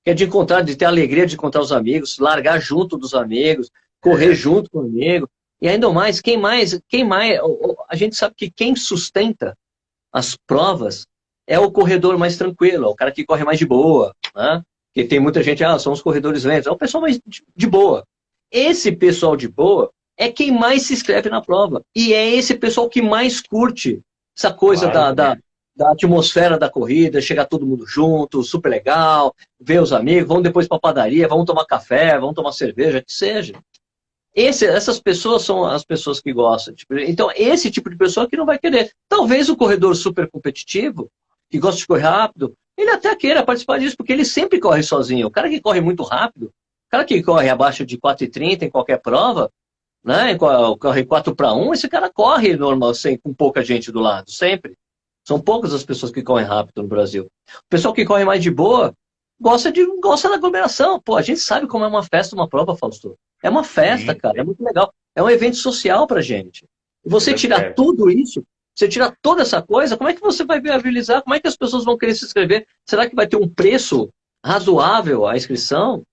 Que 0.03 0.11
é 0.11 0.13
de 0.13 0.25
encontrar, 0.25 0.61
de 0.61 0.75
ter 0.75 0.85
a 0.85 0.89
alegria 0.89 1.25
de 1.25 1.35
encontrar 1.35 1.61
os 1.61 1.71
amigos, 1.71 2.19
largar 2.19 2.59
junto 2.59 2.97
dos 2.97 3.13
amigos, 3.13 3.71
correr 3.99 4.31
é. 4.31 4.35
junto 4.35 4.69
com 4.69 4.79
o 4.79 4.85
amigo. 4.85 5.27
E 5.61 5.67
ainda 5.67 5.91
mais, 5.91 6.21
quem 6.21 6.37
mais, 6.37 6.79
quem 6.87 7.03
mais, 7.03 7.39
a 7.89 7.95
gente 7.95 8.15
sabe 8.15 8.35
que 8.35 8.51
quem 8.51 8.75
sustenta 8.75 9.57
as 10.11 10.35
provas 10.35 11.07
é 11.47 11.57
o 11.59 11.71
corredor 11.71 12.17
mais 12.17 12.37
tranquilo, 12.37 12.85
é 12.85 12.87
o 12.87 12.95
cara 12.95 13.11
que 13.11 13.25
corre 13.25 13.43
mais 13.43 13.57
de 13.57 13.65
boa, 13.65 14.15
né? 14.35 14.61
que 14.93 15.03
tem 15.03 15.19
muita 15.19 15.43
gente, 15.43 15.63
ah, 15.63 15.77
são 15.77 15.91
os 15.91 16.01
corredores 16.01 16.43
lentos. 16.43 16.67
É 16.67 16.71
o 16.71 16.77
pessoal 16.77 17.01
mais 17.01 17.19
de 17.55 17.67
boa. 17.67 18.05
Esse 18.51 18.91
pessoal 18.91 19.35
de 19.35 19.47
boa 19.47 19.91
é 20.17 20.31
quem 20.31 20.51
mais 20.51 20.83
se 20.83 20.93
inscreve 20.93 21.29
na 21.29 21.41
prova. 21.41 21.81
E 21.95 22.13
é 22.13 22.35
esse 22.35 22.55
pessoal 22.55 22.89
que 22.89 23.01
mais 23.01 23.41
curte 23.41 24.01
essa 24.37 24.53
coisa 24.53 24.89
claro, 24.89 25.15
da, 25.15 25.35
né? 25.35 25.41
da, 25.75 25.85
da, 25.85 25.91
atmosfera 25.91 26.57
da 26.57 26.69
corrida, 26.69 27.21
chegar 27.21 27.45
todo 27.45 27.65
mundo 27.65 27.85
junto, 27.85 28.43
super 28.43 28.69
legal, 28.69 29.33
ver 29.59 29.81
os 29.81 29.93
amigos, 29.93 30.27
vão 30.27 30.41
depois 30.41 30.67
para 30.67 30.79
padaria, 30.79 31.27
vão 31.27 31.45
tomar 31.45 31.65
café, 31.65 32.17
vão 32.19 32.33
tomar 32.33 32.51
cerveja, 32.51 33.01
que 33.01 33.13
seja. 33.13 33.53
Esse, 34.33 34.65
essas 34.65 34.99
pessoas 34.99 35.43
são 35.43 35.65
as 35.65 35.85
pessoas 35.85 36.19
que 36.19 36.33
gostam. 36.33 36.75
Tipo, 36.75 36.97
então, 36.97 37.31
esse 37.35 37.71
tipo 37.71 37.89
de 37.89 37.95
pessoa 37.95 38.27
que 38.27 38.35
não 38.35 38.45
vai 38.45 38.59
querer. 38.59 38.91
Talvez 39.07 39.47
o 39.47 39.55
corredor 39.55 39.95
super 39.95 40.29
competitivo, 40.29 41.09
que 41.49 41.57
gosta 41.57 41.79
de 41.79 41.87
correr 41.87 42.01
rápido, 42.01 42.53
ele 42.77 42.91
até 42.91 43.15
queira 43.15 43.45
participar 43.45 43.79
disso, 43.79 43.95
porque 43.95 44.11
ele 44.11 44.25
sempre 44.25 44.59
corre 44.59 44.83
sozinho. 44.83 45.27
O 45.27 45.31
cara 45.31 45.49
que 45.49 45.61
corre 45.61 45.79
muito 45.79 46.03
rápido, 46.03 46.47
o 46.47 46.91
cara 46.91 47.05
que 47.05 47.23
corre 47.23 47.49
abaixo 47.49 47.85
de 47.85 47.97
4,30 47.97 48.63
em 48.63 48.69
qualquer 48.69 49.01
prova, 49.01 49.49
né, 50.05 50.37
corre 50.37 51.03
4 51.03 51.35
para 51.35 51.53
1, 51.53 51.73
esse 51.73 51.89
cara 51.89 52.11
corre 52.11 52.55
normal, 52.55 52.93
sem, 52.93 53.17
com 53.17 53.33
pouca 53.33 53.63
gente 53.63 53.91
do 53.91 53.99
lado, 53.99 54.29
sempre. 54.29 54.77
São 55.27 55.41
poucas 55.41 55.73
as 55.73 55.83
pessoas 55.83 56.11
que 56.11 56.21
correm 56.21 56.45
rápido 56.45 56.83
no 56.83 56.87
Brasil. 56.87 57.25
O 57.25 57.69
pessoal 57.69 57.91
que 57.91 58.05
corre 58.05 58.23
mais 58.23 58.43
de 58.43 58.51
boa 58.51 58.93
gosta, 59.41 59.71
de, 59.71 59.83
gosta 59.99 60.29
da 60.29 60.35
aglomeração. 60.35 60.99
Pô, 60.99 61.17
a 61.17 61.23
gente 61.23 61.39
sabe 61.39 61.65
como 61.65 61.83
é 61.83 61.87
uma 61.87 62.03
festa, 62.03 62.35
uma 62.35 62.47
prova, 62.47 62.77
Fausto. 62.77 63.17
É 63.41 63.49
uma 63.49 63.63
festa, 63.63 64.13
Sim. 64.13 64.19
cara, 64.19 64.39
é 64.39 64.43
muito 64.43 64.63
legal. 64.63 64.93
É 65.15 65.23
um 65.23 65.29
evento 65.29 65.57
social 65.57 66.05
pra 66.05 66.21
gente. 66.21 66.65
E 67.03 67.09
você 67.09 67.33
tirar 67.33 67.73
tudo 67.73 68.11
isso, 68.11 68.43
você 68.75 68.87
tira 68.87 69.15
toda 69.23 69.41
essa 69.41 69.59
coisa, 69.59 69.97
como 69.97 70.09
é 70.09 70.13
que 70.13 70.21
você 70.21 70.45
vai 70.45 70.61
viabilizar? 70.61 71.23
Como 71.23 71.33
é 71.33 71.39
que 71.39 71.47
as 71.47 71.57
pessoas 71.57 71.83
vão 71.83 71.97
querer 71.97 72.13
se 72.13 72.25
inscrever? 72.25 72.67
Será 72.85 73.09
que 73.09 73.15
vai 73.15 73.25
ter 73.25 73.37
um 73.37 73.49
preço 73.49 74.09
razoável 74.45 75.25
a 75.25 75.35
inscrição? 75.35 76.03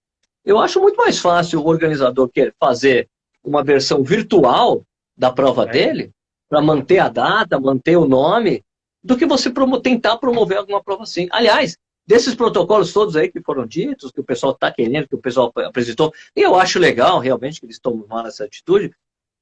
Eu 0.43 0.59
acho 0.59 0.81
muito 0.81 0.97
mais 0.97 1.19
fácil 1.19 1.61
o 1.61 1.67
organizador 1.67 2.31
querer 2.31 2.55
fazer 2.59 3.09
uma 3.45 3.63
versão 3.63 4.03
virtual 4.03 4.83
da 5.17 5.33
prova 5.33 5.65
é. 5.65 5.73
dele, 5.73 6.11
para 6.49 6.61
manter 6.61 6.99
a 6.99 7.09
data, 7.09 7.59
manter 7.59 7.97
o 7.97 8.07
nome, 8.07 8.63
do 9.03 9.17
que 9.17 9.27
você 9.27 9.51
promo 9.51 9.81
tentar 9.81 10.17
promover 10.19 10.59
alguma 10.59 10.83
prova 10.83 11.03
assim. 11.03 11.29
Aliás, 11.33 11.77
desses 12.07 12.35
protocolos 12.35 12.93
todos 12.93 13.17
aí 13.17 13.31
que 13.31 13.41
foram 13.41 13.67
ditos, 13.67 14.13
que 14.13 14.21
o 14.21 14.25
pessoal 14.25 14.53
está 14.53 14.71
querendo, 14.71 15.09
que 15.09 15.15
o 15.15 15.21
pessoal 15.21 15.53
apresentou, 15.57 16.13
e 16.37 16.43
eu 16.43 16.55
acho 16.55 16.79
legal 16.79 17.19
realmente 17.19 17.61
que 17.61 17.67
eles 17.67 17.79
tomaram 17.79 18.29
essa 18.29 18.45
atitude, 18.45 18.95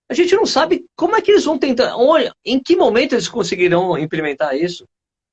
a 0.08 0.14
gente 0.14 0.34
não 0.34 0.44
sabe 0.44 0.86
como 0.96 1.14
é 1.14 1.22
que 1.22 1.30
eles 1.30 1.44
vão 1.44 1.58
tentar, 1.58 1.96
olha, 1.96 2.34
em 2.44 2.58
que 2.58 2.74
momento 2.74 3.12
eles 3.12 3.28
conseguirão 3.28 3.96
implementar 3.96 4.56
isso? 4.56 4.84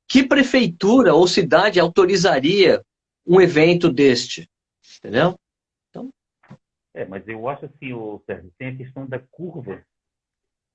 Que 0.07 0.23
prefeitura 0.23 1.13
ou 1.15 1.27
cidade 1.27 1.79
autorizaria 1.79 2.83
um 3.25 3.41
evento 3.41 3.89
deste? 3.89 4.47
Entendeu? 4.99 5.37
É, 6.97 7.05
mas 7.05 7.27
eu 7.27 7.47
acho 7.47 7.65
assim, 7.65 7.93
o 7.93 8.19
Sérgio, 8.25 8.51
tem 8.57 8.69
a 8.69 8.75
questão 8.75 9.07
da 9.07 9.19
curva. 9.19 9.85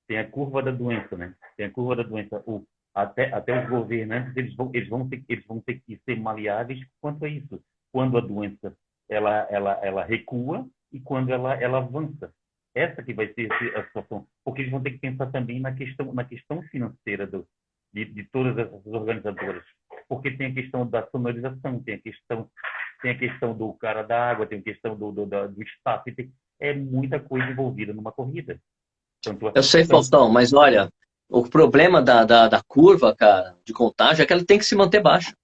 Tem 0.07 0.17
a 0.17 0.29
curva 0.29 0.63
da 0.63 0.71
doença, 0.71 1.17
né? 1.17 1.35
Tem 1.57 1.65
a 1.65 1.71
curva 1.71 1.97
da 1.97 2.03
doença. 2.03 2.41
O, 2.47 2.65
até, 2.95 3.33
até 3.33 3.61
os 3.61 3.69
governantes, 3.69 4.35
eles 4.37 4.55
vão, 4.55 4.71
eles, 4.73 4.87
vão 4.87 5.09
ter, 5.09 5.21
eles 5.27 5.45
vão 5.45 5.59
ter 5.59 5.81
que 5.81 5.99
ser 6.05 6.17
maleáveis 6.17 6.79
quanto 7.01 7.25
a 7.25 7.27
isso. 7.27 7.61
Quando 7.91 8.17
a 8.17 8.21
doença 8.21 8.73
ela, 9.09 9.47
ela, 9.49 9.71
ela 9.83 10.05
recua 10.05 10.65
e 10.93 10.99
quando 11.01 11.29
ela, 11.33 11.61
ela 11.61 11.79
avança. 11.79 12.33
Essa 12.73 13.03
que 13.03 13.13
vai 13.13 13.31
ser 13.33 13.51
a 13.77 13.85
situação, 13.85 14.25
porque 14.45 14.61
eles 14.61 14.71
vão 14.71 14.81
ter 14.81 14.91
que 14.91 14.99
pensar 14.99 15.29
também 15.29 15.59
na 15.59 15.75
questão, 15.75 16.13
na 16.13 16.23
questão 16.23 16.61
financeira 16.63 17.27
do, 17.27 17.45
de, 17.93 18.05
de 18.05 18.23
todas 18.29 18.57
essas 18.57 18.85
organizadoras. 18.87 19.65
Porque 20.23 20.37
tem 20.37 20.47
a 20.47 20.53
questão 20.53 20.87
da 20.87 21.05
sonorização, 21.07 21.83
tem 21.83 21.95
a 21.95 21.99
questão, 21.99 22.49
tem 23.01 23.11
a 23.11 23.17
questão 23.17 23.53
do 23.55 23.73
cara 23.73 24.01
da 24.03 24.29
água, 24.29 24.47
tem 24.47 24.59
a 24.59 24.63
questão 24.63 24.95
do, 24.95 25.11
do, 25.11 25.25
do 25.25 25.61
espaço, 25.61 26.05
tem, 26.15 26.31
é 26.61 26.73
muita 26.73 27.19
coisa 27.19 27.45
envolvida 27.47 27.93
numa 27.93 28.11
corrida. 28.11 28.57
Tanto 29.21 29.51
Eu 29.53 29.63
sei, 29.63 29.83
Faustão, 29.83 30.29
mas 30.29 30.53
olha, 30.53 30.89
o 31.29 31.43
problema 31.43 32.01
da, 32.01 32.23
da, 32.23 32.47
da, 32.47 32.61
curva, 32.65 33.13
cara, 33.13 33.55
de 33.65 33.73
contágio 33.73 34.23
é 34.23 34.25
que 34.25 34.31
ela 34.31 34.45
tem 34.45 34.57
que 34.57 34.65
se 34.65 34.75
manter 34.75 35.01
baixa. 35.01 35.35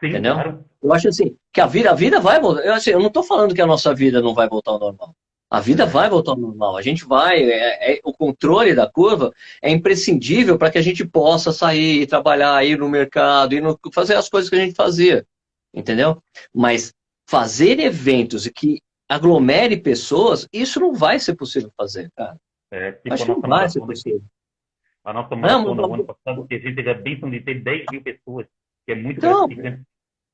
Sim, 0.00 0.08
entendeu? 0.08 0.34
Claro. 0.34 0.64
Eu 0.82 0.92
acho 0.92 1.08
assim, 1.08 1.36
que 1.52 1.60
a 1.60 1.66
vida, 1.66 1.90
a 1.90 1.94
vida 1.94 2.20
vai 2.20 2.38
voltar. 2.38 2.62
Eu, 2.64 2.74
assim, 2.74 2.90
eu 2.90 3.00
não 3.00 3.06
estou 3.06 3.22
falando 3.22 3.54
que 3.54 3.62
a 3.62 3.66
nossa 3.66 3.94
vida 3.94 4.20
não 4.20 4.34
vai 4.34 4.46
voltar 4.46 4.72
ao 4.72 4.78
normal. 4.78 5.16
A 5.48 5.60
vida 5.60 5.86
vai 5.86 6.10
voltar 6.10 6.32
ao 6.32 6.38
normal. 6.38 6.76
A 6.76 6.82
gente 6.82 7.04
vai. 7.04 7.42
É, 7.42 7.94
é, 7.94 8.00
o 8.04 8.12
controle 8.12 8.74
da 8.74 8.90
curva 8.90 9.32
é 9.62 9.70
imprescindível 9.70 10.58
para 10.58 10.70
que 10.70 10.78
a 10.78 10.82
gente 10.82 11.06
possa 11.06 11.52
sair, 11.52 12.06
trabalhar, 12.06 12.64
ir 12.64 12.78
no 12.78 12.88
mercado, 12.88 13.54
ir 13.54 13.62
no, 13.62 13.78
fazer 13.92 14.14
as 14.14 14.28
coisas 14.28 14.50
que 14.50 14.56
a 14.56 14.58
gente 14.58 14.74
fazia. 14.74 15.24
Entendeu? 15.72 16.20
Mas 16.52 16.92
fazer 17.28 17.78
eventos 17.78 18.46
e 18.46 18.52
que 18.52 18.80
aglomere 19.08 19.76
pessoas, 19.76 20.48
isso 20.52 20.80
não 20.80 20.92
vai 20.92 21.18
ser 21.20 21.36
possível 21.36 21.70
fazer, 21.76 22.10
cara. 22.16 22.36
É, 22.72 22.98
Acho 23.10 23.24
que 23.24 23.30
não 23.30 23.40
vai 23.40 23.68
ser 23.68 23.80
possível. 23.80 24.24
A 25.04 25.12
nossa 25.12 25.36
maratona 25.36 25.86
no 25.86 25.94
ano 25.94 26.04
passado, 26.04 26.46
a 26.50 26.54
gente 26.54 26.74
teve 26.74 26.90
a 26.90 26.94
bênção 26.94 27.30
de 27.30 27.40
ter 27.40 27.62
10 27.62 27.84
mil 27.92 28.02
pessoas, 28.02 28.46
que 28.84 28.92
é 28.92 28.96
muito 28.96 29.18
então, 29.18 29.46
gratificante. 29.46 29.86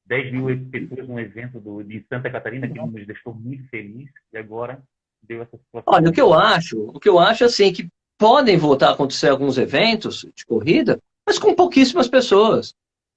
10 0.07 0.33
mil 0.33 0.71
pessoas 0.71 1.09
num 1.09 1.21
evento 1.21 1.61
do, 1.61 1.83
de 1.83 2.03
Santa 2.09 2.31
Catarina, 2.31 2.67
que 2.67 2.79
nos 2.79 3.07
deixou 3.07 3.35
muito 3.35 3.69
felizes, 3.69 4.11
e 4.33 4.39
agora 4.39 4.83
deu 5.23 5.43
essa 5.43 5.57
situação. 5.57 5.95
Olha, 5.95 6.11
o 6.11 6.13
que 6.13 6.21
eu 6.21 6.35
acho, 6.35 6.81
o 6.81 7.01
que 7.01 7.09
eu 7.09 7.19
acho 7.19 7.45
assim, 7.45 7.73
que 7.73 7.89
podem 8.19 8.57
voltar 8.57 8.89
a 8.89 8.93
acontecer 8.93 9.29
alguns 9.29 9.59
eventos 9.59 10.27
de 10.35 10.45
corrida, 10.45 11.01
mas 11.27 11.39
com 11.39 11.55
pouquíssimas 11.55 12.09
pessoas. 12.09 12.75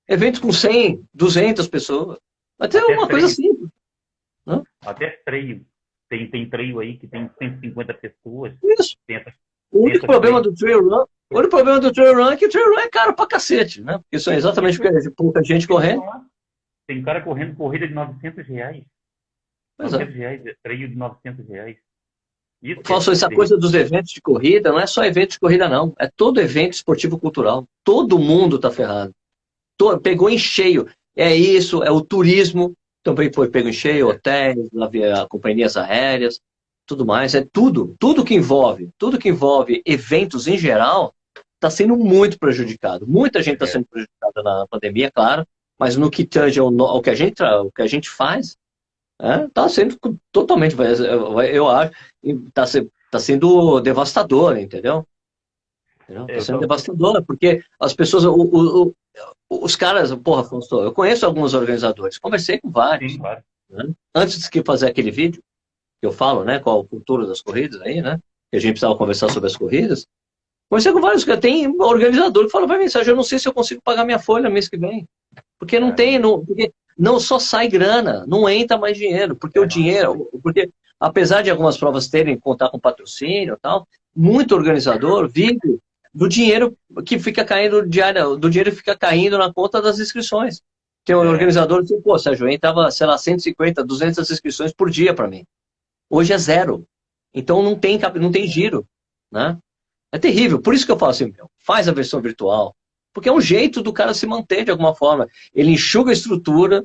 Eventos 0.07 0.39
com 0.39 0.51
100, 0.51 1.03
200 1.13 1.67
pessoas. 1.67 2.19
Até, 2.59 2.79
Até 2.79 2.93
uma 2.93 3.07
coisa 3.07 3.27
simples. 3.27 3.69
Não? 4.45 4.63
Até 4.81 5.09
treio. 5.25 5.65
Tem, 6.09 6.29
tem 6.29 6.49
treio 6.49 6.79
aí 6.79 6.97
que 6.97 7.07
tem 7.07 7.29
150 7.39 7.93
pessoas. 7.95 8.53
Isso. 8.63 8.95
O 9.71 9.85
único 9.85 10.05
problema 10.05 10.39
treio. 10.39 10.53
do 10.53 10.57
trail 10.57 10.81
run, 10.81 11.05
o 11.31 11.37
único 11.37 11.49
problema 11.49 11.79
do 11.79 11.91
trail 11.91 12.15
run 12.15 12.31
é 12.31 12.37
que 12.37 12.45
o 12.45 12.49
trail 12.49 12.69
run 12.69 12.79
é 12.79 12.89
caro 12.89 13.15
pra 13.15 13.27
cacete, 13.27 13.81
né? 13.81 13.97
Porque 13.97 14.19
são 14.19 14.33
exatamente 14.33 14.77
porque 14.77 15.11
pouca 15.11 15.43
gente 15.43 15.67
correndo. 15.67 16.03
Tem 16.87 17.03
cara 17.03 17.21
correndo 17.21 17.55
corrida 17.55 17.87
de 17.87 17.93
900 17.93 18.47
reais. 18.47 18.85
Pois 19.77 19.91
900 19.91 20.15
é. 20.15 20.17
reais, 20.17 20.57
treio 20.63 20.87
de 20.87 20.95
900 20.95 21.47
reais. 21.47 21.77
Isso 22.65 22.81
Falso, 22.83 23.11
essa 23.11 23.29
coisa 23.29 23.55
dos 23.55 23.75
eventos 23.75 24.11
de 24.11 24.19
corrida 24.19 24.71
não 24.71 24.79
é 24.79 24.87
só 24.87 25.03
evento 25.05 25.31
de 25.31 25.39
corrida, 25.39 25.69
não. 25.69 25.93
É 25.99 26.07
todo 26.07 26.41
evento 26.41 26.73
esportivo 26.73 27.19
cultural. 27.19 27.67
Todo 27.83 28.17
mundo 28.17 28.57
tá 28.57 28.71
ferrado. 28.71 29.11
Todo, 29.77 30.01
pegou 30.01 30.29
em 30.29 30.37
cheio. 30.37 30.87
É 31.15 31.35
isso, 31.35 31.83
é 31.83 31.91
o 31.91 32.01
turismo, 32.01 32.73
também 33.03 33.31
foi 33.31 33.49
pego 33.49 33.69
em 33.69 33.73
cheio, 33.73 34.09
hotéis, 34.09 34.57
companhias 35.29 35.77
aéreas, 35.77 36.41
tudo 36.87 37.05
mais. 37.05 37.35
É 37.35 37.45
tudo, 37.53 37.95
tudo 37.99 38.25
que 38.25 38.33
envolve, 38.33 38.89
tudo 38.97 39.19
que 39.19 39.29
envolve 39.29 39.83
eventos 39.85 40.47
em 40.47 40.57
geral, 40.57 41.13
está 41.53 41.69
sendo 41.69 41.95
muito 41.95 42.39
prejudicado. 42.39 43.05
Muita 43.07 43.43
gente 43.43 43.55
está 43.55 43.65
é. 43.65 43.67
sendo 43.67 43.85
prejudicada 43.85 44.43
na 44.43 44.65
pandemia, 44.67 45.11
claro, 45.11 45.45
mas 45.79 45.95
no 45.95 46.09
que 46.09 46.25
tange 46.25 46.59
ao, 46.59 46.67
ao 46.81 47.01
que 47.01 47.11
a 47.11 47.15
gente, 47.15 47.43
ao 47.43 47.71
que 47.71 47.83
a 47.83 47.87
gente 47.87 48.09
faz, 48.09 48.57
está 49.21 49.65
é, 49.65 49.69
sendo 49.69 49.97
totalmente, 50.31 50.75
eu 51.51 51.67
acho, 51.69 51.91
está 52.23 52.65
tá 53.11 53.19
sendo 53.19 53.79
devastador, 53.79 54.57
entendeu? 54.57 55.07
Está 56.07 56.41
sendo 56.41 56.59
devastador, 56.59 57.23
porque 57.23 57.63
as 57.79 57.93
pessoas, 57.93 58.25
o, 58.25 58.33
o, 58.33 58.87
o, 58.87 58.93
os 59.49 59.75
caras, 59.75 60.13
porra, 60.15 60.47
eu 60.83 60.91
conheço 60.91 61.25
alguns 61.25 61.53
organizadores, 61.53 62.17
conversei 62.17 62.59
com 62.59 62.69
vários. 62.69 63.13
Sim, 63.13 63.19
claro. 63.19 63.43
né? 63.69 63.89
Antes 64.13 64.49
de 64.49 64.63
fazer 64.63 64.87
aquele 64.87 65.11
vídeo, 65.11 65.41
que 66.01 66.05
eu 66.05 66.11
falo, 66.11 66.43
né, 66.43 66.59
qual 66.59 66.81
o 66.81 66.87
futuro 66.87 67.25
das 67.25 67.41
corridas 67.41 67.81
aí, 67.81 68.01
né, 68.01 68.19
que 68.51 68.57
a 68.57 68.59
gente 68.59 68.73
precisava 68.73 68.97
conversar 68.97 69.29
sobre 69.31 69.47
as 69.47 69.55
corridas, 69.55 70.05
conversei 70.69 70.91
com 70.91 71.01
vários, 71.01 71.23
tem 71.39 71.67
organizador 71.81 72.45
que 72.45 72.51
fala, 72.51 72.67
vai 72.67 72.77
mensagem, 72.77 73.09
eu 73.09 73.15
não 73.15 73.23
sei 73.23 73.39
se 73.39 73.47
eu 73.47 73.53
consigo 73.53 73.81
pagar 73.81 74.03
minha 74.03 74.19
folha 74.19 74.49
mês 74.49 74.67
que 74.67 74.77
vem, 74.77 75.07
porque 75.57 75.79
não 75.79 75.89
é. 75.89 75.93
tem, 75.93 76.19
não, 76.19 76.45
porque 76.45 76.71
não 76.97 77.19
só 77.19 77.39
sai 77.39 77.67
grana, 77.67 78.25
não 78.27 78.47
entra 78.47 78.77
mais 78.77 78.97
dinheiro, 78.97 79.35
porque 79.35 79.57
é, 79.57 79.61
o 79.61 79.65
dinheiro, 79.65 80.29
porque 80.41 80.69
apesar 80.99 81.41
de 81.41 81.49
algumas 81.49 81.77
provas 81.77 82.07
terem 82.07 82.35
que 82.35 82.41
contar 82.41 82.69
com 82.69 82.79
patrocínio 82.79 83.55
e 83.55 83.59
tal, 83.59 83.87
muito 84.15 84.55
organizador 84.55 85.27
vive 85.27 85.79
do 86.13 86.29
dinheiro 86.29 86.77
que 87.05 87.19
fica 87.19 87.43
caindo 87.43 87.85
diário, 87.85 88.37
do 88.37 88.49
dinheiro 88.49 88.71
que 88.71 88.77
fica 88.77 88.97
caindo 88.97 89.37
na 89.37 89.53
conta 89.53 89.81
das 89.81 89.99
inscrições. 89.99 90.61
Tem 91.03 91.15
um 91.15 91.23
é. 91.23 91.27
organizador 91.27 91.85
que 91.85 91.97
pô, 91.97 92.17
Sérgio, 92.17 92.47
entrava, 92.47 92.89
sei 92.89 93.05
lá, 93.05 93.17
150, 93.17 93.83
200 93.83 94.31
inscrições 94.31 94.73
por 94.73 94.89
dia 94.89 95.13
para 95.13 95.27
mim. 95.27 95.45
Hoje 96.09 96.31
é 96.31 96.37
zero. 96.37 96.87
Então 97.33 97.61
não 97.61 97.77
tem, 97.77 97.99
não 98.15 98.31
tem 98.31 98.47
giro, 98.47 98.87
né? 99.29 99.57
É 100.11 100.17
terrível. 100.17 100.61
Por 100.61 100.73
isso 100.73 100.85
que 100.85 100.91
eu 100.91 100.97
falo 100.97 101.11
assim, 101.11 101.33
meu, 101.35 101.51
faz 101.59 101.89
a 101.89 101.91
versão 101.91 102.21
virtual, 102.21 102.73
porque 103.15 103.29
é 103.29 103.31
um 103.31 103.39
jeito 103.39 103.81
do 103.81 103.93
cara 103.93 104.13
se 104.13 104.27
manter 104.27 104.65
de 104.65 104.71
alguma 104.71 104.93
forma. 104.93 105.25
Ele 105.53 105.71
enxuga 105.71 106.11
a 106.11 106.13
estrutura 106.13 106.83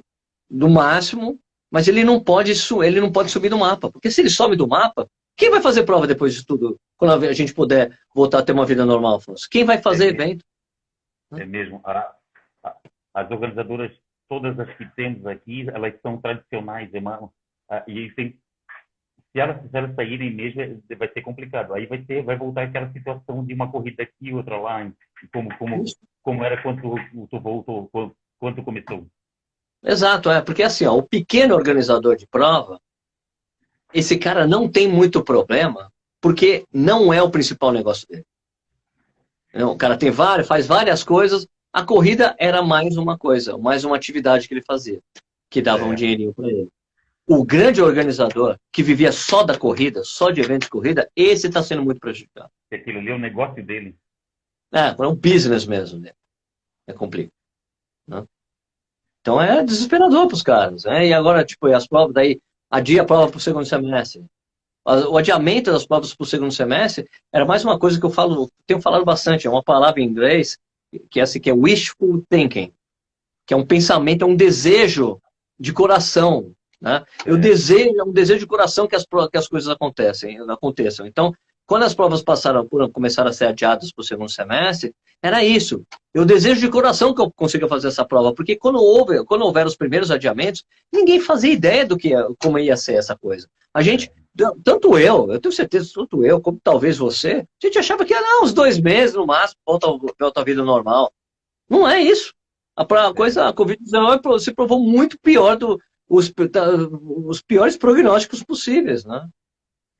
do 0.48 0.70
máximo, 0.70 1.40
mas 1.68 1.88
ele 1.88 2.04
não 2.04 2.22
pode 2.22 2.52
ele 2.84 3.00
não 3.00 3.10
pode 3.10 3.32
subir 3.32 3.48
do 3.48 3.58
mapa. 3.58 3.90
Porque 3.90 4.12
se 4.12 4.20
ele 4.20 4.30
some 4.30 4.54
do 4.54 4.68
mapa, 4.68 5.08
quem 5.36 5.50
vai 5.50 5.60
fazer 5.60 5.82
prova 5.82 6.06
depois 6.06 6.32
de 6.32 6.46
tudo? 6.46 6.78
Quando 6.96 7.26
a 7.26 7.32
gente 7.32 7.52
puder 7.52 7.98
voltar 8.14 8.38
a 8.38 8.42
ter 8.44 8.52
uma 8.52 8.64
vida 8.64 8.86
normal, 8.86 9.16
Afonso? 9.16 9.48
Quem 9.50 9.64
vai 9.64 9.78
fazer 9.78 10.04
é 10.04 10.08
evento? 10.10 10.44
É 11.32 11.44
mesmo. 11.44 11.80
A, 11.82 12.14
a, 12.62 12.76
as 13.12 13.28
organizadoras, 13.28 13.90
todas 14.28 14.56
as 14.60 14.72
que 14.76 14.86
temos 14.94 15.26
aqui, 15.26 15.68
elas 15.68 15.94
são 16.00 16.20
tradicionais, 16.20 16.94
irmão. 16.94 17.32
E 17.88 18.08
tem, 18.12 18.38
se 19.32 19.38
elas, 19.38 19.62
se 19.62 19.76
elas 19.76 19.94
saírem 19.94 20.34
mesmo, 20.34 20.82
vai 20.98 21.08
ser 21.12 21.22
complicado. 21.22 21.74
Aí 21.74 21.86
vai 21.86 21.98
ter, 22.02 22.22
vai 22.22 22.36
voltar 22.36 22.64
aquela 22.64 22.92
situação 22.92 23.44
de 23.44 23.54
uma 23.54 23.70
corrida 23.70 24.02
aqui, 24.02 24.32
outra 24.32 24.58
lá, 24.58 24.90
como, 25.32 25.56
como, 25.56 25.84
como 26.22 26.44
era 26.44 26.60
quando 26.62 26.82
tu 27.30 27.40
voltou, 27.40 27.90
quando 28.38 28.62
começou. 28.62 29.06
Exato, 29.82 30.30
é, 30.30 30.42
porque 30.42 30.62
assim, 30.62 30.84
ó, 30.84 30.94
o 30.96 31.02
pequeno 31.02 31.54
organizador 31.54 32.16
de 32.16 32.26
prova, 32.26 32.80
esse 33.94 34.18
cara 34.18 34.46
não 34.46 34.68
tem 34.68 34.88
muito 34.88 35.24
problema, 35.24 35.90
porque 36.20 36.64
não 36.72 37.12
é 37.12 37.22
o 37.22 37.30
principal 37.30 37.72
negócio 37.72 38.06
dele. 38.08 38.26
O 39.54 39.76
cara 39.76 39.96
tem 39.96 40.10
várias, 40.10 40.46
faz 40.46 40.66
várias 40.66 41.02
coisas, 41.02 41.46
a 41.72 41.84
corrida 41.84 42.34
era 42.38 42.62
mais 42.62 42.96
uma 42.96 43.16
coisa, 43.16 43.56
mais 43.56 43.84
uma 43.84 43.96
atividade 43.96 44.46
que 44.46 44.54
ele 44.54 44.62
fazia, 44.62 45.00
que 45.48 45.62
dava 45.62 45.84
é. 45.84 45.86
um 45.86 45.94
dinheirinho 45.94 46.34
para 46.34 46.48
ele. 46.48 46.68
O 47.32 47.44
grande 47.44 47.80
organizador, 47.80 48.58
que 48.72 48.82
vivia 48.82 49.12
só 49.12 49.44
da 49.44 49.56
corrida, 49.56 50.02
só 50.02 50.32
de 50.32 50.40
eventos 50.40 50.66
de 50.66 50.70
corrida, 50.70 51.08
esse 51.14 51.46
está 51.46 51.62
sendo 51.62 51.84
muito 51.84 52.00
prejudicado. 52.00 52.50
Aquilo 52.72 52.98
ali 52.98 53.08
é 53.08 53.14
o 53.14 53.20
negócio 53.20 53.64
dele. 53.64 53.96
É, 54.74 54.88
é 54.88 55.06
um 55.06 55.14
business 55.14 55.64
mesmo. 55.64 56.00
Né? 56.00 56.10
É 56.88 56.92
complicado. 56.92 57.32
Né? 58.08 58.26
Então 59.20 59.40
é 59.40 59.62
desesperador 59.62 60.26
para 60.26 60.34
os 60.34 60.42
caras. 60.42 60.84
Né? 60.84 61.06
E 61.06 61.14
agora, 61.14 61.44
tipo, 61.44 61.68
as 61.68 61.86
provas, 61.86 62.12
daí 62.12 62.40
adia 62.68 63.02
a 63.02 63.04
prova 63.04 63.28
para 63.28 63.38
o 63.38 63.40
segundo 63.40 63.64
semestre. 63.64 64.26
O 64.84 65.16
adiamento 65.16 65.70
das 65.70 65.86
provas 65.86 66.12
para 66.12 66.24
o 66.24 66.26
segundo 66.26 66.52
semestre 66.52 67.08
era 67.32 67.44
mais 67.44 67.62
uma 67.64 67.78
coisa 67.78 68.00
que 68.00 68.06
eu 68.06 68.10
falo, 68.10 68.50
tenho 68.66 68.80
falado 68.80 69.04
bastante, 69.04 69.46
é 69.46 69.50
uma 69.50 69.62
palavra 69.62 70.00
em 70.00 70.04
inglês, 70.04 70.58
que 71.08 71.20
é 71.20 71.22
assim, 71.22 71.38
que 71.38 71.48
é 71.48 71.54
wishful 71.54 72.24
thinking, 72.28 72.72
que 73.46 73.54
é 73.54 73.56
um 73.56 73.64
pensamento, 73.64 74.22
é 74.22 74.26
um 74.26 74.34
desejo 74.34 75.20
de 75.56 75.72
coração. 75.72 76.52
Né? 76.80 77.04
Eu 77.26 77.36
é. 77.36 77.38
desejo, 77.38 77.98
é 77.98 78.04
um 78.04 78.12
desejo 78.12 78.40
de 78.40 78.46
coração 78.46 78.86
que 78.86 78.96
as, 78.96 79.04
que 79.04 79.38
as 79.38 79.48
coisas 79.48 79.68
acontecem, 79.68 80.38
aconteçam. 80.48 81.06
Então, 81.06 81.32
quando 81.66 81.84
as 81.84 81.94
provas 81.94 82.22
passaram 82.22 82.66
por 82.66 82.90
começaram 82.90 83.30
a 83.30 83.32
ser 83.32 83.44
adiadas 83.44 83.92
para 83.92 84.02
o 84.02 84.04
segundo 84.04 84.28
semestre, 84.28 84.92
era 85.22 85.44
isso. 85.44 85.84
Eu 86.12 86.24
desejo 86.24 86.60
de 86.60 86.68
coração 86.68 87.14
que 87.14 87.20
eu 87.20 87.30
consiga 87.30 87.68
fazer 87.68 87.88
essa 87.88 88.04
prova, 88.04 88.34
porque 88.34 88.56
quando 88.56 88.82
houve, 88.82 89.24
quando 89.24 89.42
houver 89.42 89.66
os 89.66 89.76
primeiros 89.76 90.10
adiamentos, 90.10 90.64
ninguém 90.92 91.20
fazia 91.20 91.52
ideia 91.52 91.86
do 91.86 91.96
que 91.96 92.10
como 92.42 92.58
ia 92.58 92.76
ser 92.76 92.94
essa 92.94 93.16
coisa. 93.16 93.46
A 93.72 93.82
gente, 93.82 94.10
tanto 94.64 94.98
eu, 94.98 95.30
eu 95.30 95.40
tenho 95.40 95.52
certeza, 95.52 95.92
tanto 95.94 96.24
eu, 96.24 96.40
como 96.40 96.58
talvez 96.60 96.98
você, 96.98 97.46
a 97.62 97.66
gente 97.66 97.78
achava 97.78 98.04
que 98.04 98.14
era 98.14 98.42
uns 98.42 98.52
dois 98.52 98.80
meses 98.80 99.14
no 99.14 99.26
máximo, 99.26 99.60
volta, 99.64 99.86
volta 100.18 100.40
à 100.40 100.44
vida 100.44 100.64
normal. 100.64 101.12
Não 101.68 101.88
é 101.88 102.02
isso. 102.02 102.34
A 102.76 103.12
coisa, 103.14 103.46
a 103.46 103.52
Covid-19 103.52 104.40
se 104.40 104.52
provou 104.52 104.80
muito 104.80 105.18
pior 105.20 105.56
do 105.56 105.78
os, 106.10 106.32
os 107.24 107.40
piores 107.40 107.76
prognósticos 107.76 108.42
possíveis, 108.42 109.04
né? 109.04 109.28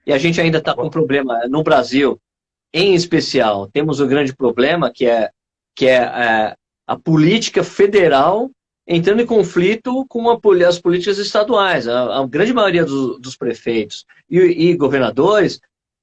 E 0.05 0.13
a 0.13 0.19
gente 0.19 0.41
ainda 0.41 0.59
está 0.59 0.75
com 0.75 0.87
um 0.87 0.91
problema 0.91 1.47
no 1.49 1.63
Brasil, 1.63 2.21
em 2.75 2.95
especial, 2.95 3.69
temos 3.69 4.01
um 4.01 4.09
grande 4.09 4.35
problema 4.35 4.91
que 4.91 5.07
é, 5.07 5.31
que 5.77 5.87
é, 5.87 6.03
é 6.03 6.57
a 6.87 6.99
política 6.99 7.63
federal 7.63 8.51
entrando 8.87 9.23
em 9.23 9.27
conflito 9.27 10.05
com 10.09 10.29
a, 10.29 10.41
as 10.69 10.81
políticas 10.81 11.19
estaduais. 11.19 11.87
A, 11.87 12.19
a 12.19 12.27
grande 12.27 12.53
maioria 12.53 12.85
dos, 12.85 13.21
dos 13.21 13.37
prefeitos 13.37 14.05
e, 14.29 14.39
e 14.39 14.77
governadores 14.77 15.61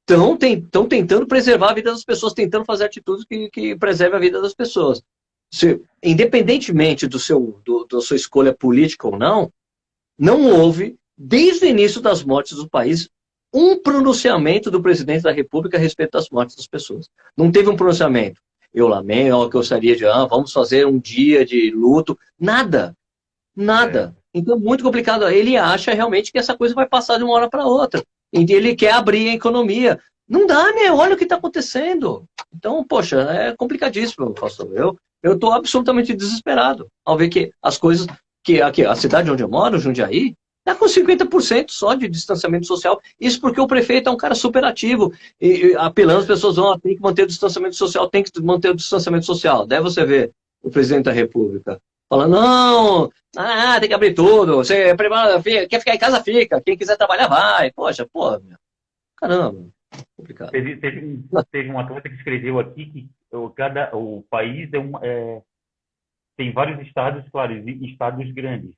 estão 0.10 0.38
tem, 0.38 0.62
tentando 0.88 1.28
preservar 1.28 1.72
a 1.72 1.74
vida 1.74 1.91
das 1.91 2.06
pessoas, 2.06 2.34
tentando 2.34 2.63
fazer 2.63 2.86
atitudes 2.86 3.26
que, 3.26 3.50
que 3.50 3.76
preservem 3.76 4.17
a 4.17 4.22
vida 4.22 4.41
das 4.41 4.54
pessoas. 4.54 5.02
se, 5.52 5.82
independentemente 6.02 7.08
do 7.08 7.20
seu, 7.20 7.60
do, 7.65 7.86
da 7.86 8.00
sua 8.00 8.15
escolha 8.15 8.54
política 8.54 9.08
ou 9.08 9.17
não, 9.17 9.52
não 10.17 10.49
houve, 10.49 10.97
desde 11.17 11.65
o 11.65 11.69
início 11.69 12.01
das 12.01 12.23
mortes 12.23 12.58
do 12.58 12.69
país, 12.69 13.10
um 13.53 13.77
pronunciamento 13.82 14.69
do 14.69 14.82
presidente 14.82 15.23
da 15.23 15.32
República 15.32 15.77
a 15.77 15.80
respeito 15.80 16.12
das 16.12 16.30
mortes 16.30 16.56
das 16.56 16.67
pessoas. 16.67 17.10
Não 17.36 17.51
teve 17.51 17.69
um 17.69 17.75
pronunciamento. 17.75 18.41
Eu 18.73 18.88
lamento, 18.88 19.30
eu 19.30 19.49
gostaria 19.49 19.95
de, 19.95 20.06
ah, 20.06 20.25
vamos 20.25 20.51
fazer 20.51 20.86
um 20.86 20.99
dia 20.99 21.45
de 21.45 21.71
luto. 21.71 22.17
Nada. 22.39 22.95
Nada. 23.56 24.15
É. 24.34 24.39
Então, 24.39 24.60
muito 24.60 24.84
complicado. 24.84 25.27
Ele 25.30 25.58
acha 25.58 25.93
realmente 25.93 26.32
que 26.32 26.38
essa 26.38 26.56
coisa 26.56 26.75
vai 26.75 26.88
passar 26.88 27.17
de 27.17 27.23
uma 27.23 27.34
hora 27.34 27.49
para 27.49 27.65
outra. 27.65 28.03
E 28.32 28.45
ele 28.53 28.75
quer 28.75 28.91
abrir 28.93 29.30
a 29.30 29.34
economia. 29.34 29.99
Não 30.27 30.45
dá, 30.45 30.73
meu. 30.73 30.97
Olha 30.97 31.15
o 31.15 31.17
que 31.17 31.23
está 31.23 31.38
acontecendo. 31.38 32.25
Então, 32.53 32.86
poxa, 32.86 33.21
é 33.21 33.56
complicadíssimo, 33.56 34.34
pastor. 34.34 34.69
Eu 35.23 35.34
estou 35.34 35.51
absolutamente 35.53 36.13
desesperado 36.13 36.88
ao 37.06 37.17
ver 37.17 37.30
que 37.30 37.51
as 37.62 37.77
coisas. 37.77 38.06
Que 38.47 38.62
aqui, 38.62 38.86
a 38.86 38.95
cidade 38.95 39.29
onde 39.29 39.43
eu 39.43 39.49
moro, 39.49 39.77
Jundiaí, 39.77 40.33
está 40.60 40.73
com 40.73 40.86
50% 40.86 41.69
só 41.69 41.93
de 41.93 42.07
distanciamento 42.07 42.65
social. 42.65 42.97
Isso 43.19 43.41
porque 43.41 43.60
o 43.60 43.67
prefeito 43.67 44.07
é 44.07 44.12
um 44.12 44.15
cara 44.15 44.36
super 44.36 44.63
ativo, 44.63 45.13
e, 45.39 45.47
e 45.47 45.75
apelando, 45.75 46.21
as 46.21 46.25
pessoas 46.25 46.57
ah, 46.57 46.79
tem 46.81 46.95
que 46.95 47.01
manter 47.01 47.23
o 47.23 47.27
distanciamento 47.27 47.75
social, 47.75 48.10
tem 48.10 48.23
que 48.23 48.41
manter 48.41 48.69
o 48.69 48.75
distanciamento 48.75 49.25
social. 49.25 49.67
Daí 49.67 49.81
você 49.81 50.05
vê 50.05 50.31
o 50.63 50.69
presidente 50.69 51.03
da 51.05 51.12
República 51.12 51.77
falando, 52.10 52.31
não, 52.31 53.10
ah, 53.36 53.77
tem 53.81 53.89
que 53.89 53.95
abrir 53.95 54.13
tudo, 54.13 54.55
você 54.55 54.95
quer 55.67 55.79
ficar 55.79 55.95
em 55.95 55.99
casa, 55.99 56.23
fica, 56.23 56.62
quem 56.62 56.77
quiser 56.77 56.95
trabalhar, 56.95 57.27
vai. 57.27 57.69
Poxa, 57.73 58.07
pô, 58.13 58.39
caramba, 59.17 59.65
complicado. 60.15 60.51
Teve, 60.51 60.77
teve, 60.77 61.19
teve 61.51 61.69
um 61.69 62.01
que 62.01 62.07
escreveu 62.15 62.60
aqui 62.60 62.86
que 62.86 63.10
o, 63.29 63.49
cada, 63.49 63.93
o 63.93 64.23
país 64.29 64.71
é, 64.71 64.79
um, 64.79 64.93
é 65.03 65.41
tem 66.38 66.54
vários 66.54 66.80
estados, 66.88 67.28
claro, 67.30 67.54
estados 67.67 68.32
grandes 68.32 68.76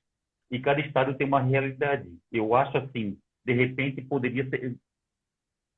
e 0.51 0.59
cada 0.59 0.79
estado 0.81 1.15
tem 1.15 1.27
uma 1.27 1.41
realidade. 1.41 2.09
Eu 2.31 2.55
acho 2.55 2.77
assim, 2.77 3.17
de 3.45 3.53
repente 3.53 4.01
poderia 4.01 4.47
ser. 4.49 4.75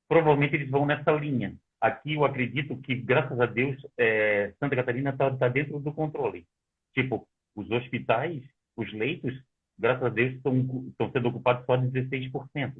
Provavelmente 0.07 0.55
eles 0.55 0.69
vão 0.69 0.85
nessa 0.85 1.11
linha. 1.11 1.55
Aqui 1.79 2.13
eu 2.13 2.23
acredito 2.23 2.77
que, 2.77 2.95
graças 2.95 3.39
a 3.39 3.45
Deus, 3.45 3.75
é, 3.97 4.53
Santa 4.59 4.75
Catarina 4.75 5.09
está 5.09 5.35
tá 5.35 5.47
dentro 5.47 5.79
do 5.79 5.91
controle. 5.91 6.45
Tipo, 6.93 7.27
os 7.55 7.69
hospitais, 7.71 8.43
os 8.77 8.91
leitos, 8.93 9.33
graças 9.77 10.03
a 10.03 10.09
Deus, 10.09 10.33
estão 10.33 11.11
sendo 11.11 11.29
ocupados 11.29 11.65
só 11.65 11.75
16%. 11.77 12.73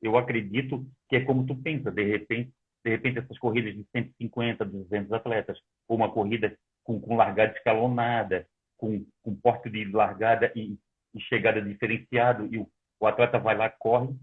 Eu 0.00 0.16
acredito 0.16 0.86
que 1.08 1.16
é 1.16 1.24
como 1.24 1.46
tu 1.46 1.54
pensa, 1.56 1.90
de 1.90 2.02
repente, 2.04 2.50
de 2.82 2.90
repente 2.90 3.18
essas 3.18 3.38
corridas 3.38 3.74
de 3.74 3.84
150, 3.94 4.64
200 4.64 5.12
atletas, 5.12 5.58
ou 5.86 5.96
uma 5.96 6.10
corrida 6.10 6.56
com, 6.92 7.00
com 7.00 7.16
largada 7.16 7.52
escalonada, 7.52 8.46
com, 8.76 9.04
com 9.22 9.34
porte 9.34 9.70
de 9.70 9.84
largada 9.84 10.52
e 10.56 10.78
e 11.14 11.20
chegada 11.22 11.60
diferenciado 11.60 12.46
e 12.52 12.58
o, 12.58 12.68
o 13.00 13.06
atleta 13.06 13.38
vai 13.38 13.56
lá, 13.56 13.68
corre, 13.68 14.14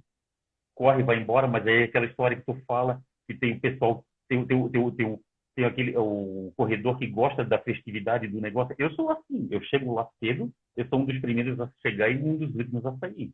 corre, 0.76 1.04
vai 1.04 1.18
embora, 1.18 1.48
mas 1.48 1.66
aí 1.66 1.82
é 1.82 1.84
aquela 1.84 2.06
história 2.06 2.38
que 2.38 2.46
tu 2.46 2.56
fala, 2.66 3.02
que 3.28 3.34
tem 3.34 3.54
o 3.54 3.60
pessoal, 3.60 4.06
tem, 4.30 4.46
tem, 4.46 4.70
tem, 4.70 4.92
tem, 4.92 5.20
tem 5.56 5.66
aquele, 5.66 5.98
o 5.98 6.54
corredor 6.56 6.98
que 6.98 7.08
gosta 7.08 7.44
da 7.44 7.60
festividade 7.60 8.28
do 8.28 8.40
negócio. 8.40 8.76
Eu 8.78 8.92
sou 8.94 9.10
assim, 9.12 9.48
eu 9.52 9.62
chego 9.64 9.94
lá 9.94 10.08
cedo, 10.20 10.52
eu 10.76 10.88
sou 10.88 11.00
um 11.00 11.06
dos 11.06 11.20
primeiros 11.20 11.60
a 11.60 11.70
chegar 11.82 12.10
e 12.10 12.18
um 12.18 12.38
dos 12.38 12.54
últimos 12.56 12.86
a 12.86 12.96
sair. 12.98 13.32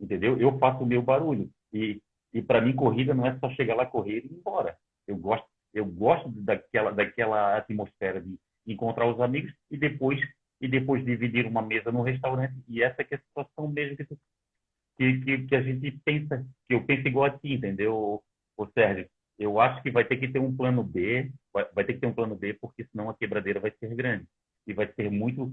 Entendeu? 0.00 0.38
Eu 0.38 0.58
faço 0.58 0.82
o 0.82 0.86
meu 0.86 1.00
barulho. 1.00 1.48
E, 1.72 2.00
e 2.34 2.42
para 2.42 2.60
mim, 2.60 2.74
corrida 2.74 3.14
não 3.14 3.26
é 3.26 3.38
só 3.38 3.48
chegar 3.50 3.74
lá, 3.74 3.86
correr 3.86 4.20
e 4.20 4.26
ir 4.26 4.32
embora. 4.32 4.76
Eu 5.06 5.16
gosto, 5.16 5.46
eu 5.72 5.84
gosto 5.86 6.28
daquela, 6.30 6.90
daquela 6.90 7.56
atmosfera 7.56 8.20
de 8.20 8.38
encontrar 8.66 9.06
os 9.06 9.20
amigos 9.20 9.52
e 9.70 9.76
depois 9.76 10.20
e 10.60 10.68
depois 10.68 11.04
dividir 11.04 11.44
uma 11.44 11.60
mesa 11.60 11.90
no 11.90 12.02
restaurante. 12.02 12.54
E 12.68 12.82
essa 12.82 13.02
é 13.02 13.14
a 13.16 13.18
situação 13.18 13.66
mesmo 13.68 13.96
que, 13.96 15.20
que, 15.20 15.46
que, 15.46 15.56
a 15.56 15.62
gente 15.62 15.90
pensa, 16.04 16.46
que 16.68 16.74
eu 16.74 16.84
penso 16.84 17.08
igual 17.08 17.24
a 17.24 17.36
ti, 17.36 17.54
entendeu, 17.54 18.22
o 18.56 18.66
Sérgio? 18.68 19.08
Eu 19.36 19.60
acho 19.60 19.82
que 19.82 19.90
vai 19.90 20.04
ter 20.04 20.18
que 20.18 20.28
ter 20.28 20.38
um 20.38 20.54
plano 20.56 20.84
B, 20.84 21.32
vai, 21.52 21.68
vai 21.72 21.84
ter 21.84 21.94
que 21.94 22.00
ter 22.00 22.06
um 22.06 22.14
plano 22.14 22.36
B, 22.36 22.54
porque 22.54 22.84
senão 22.84 23.10
a 23.10 23.14
quebradeira 23.14 23.58
vai 23.58 23.72
ser 23.72 23.92
grande. 23.96 24.24
E 24.66 24.72
vai 24.72 24.92
ser 24.92 25.10
muito, 25.10 25.52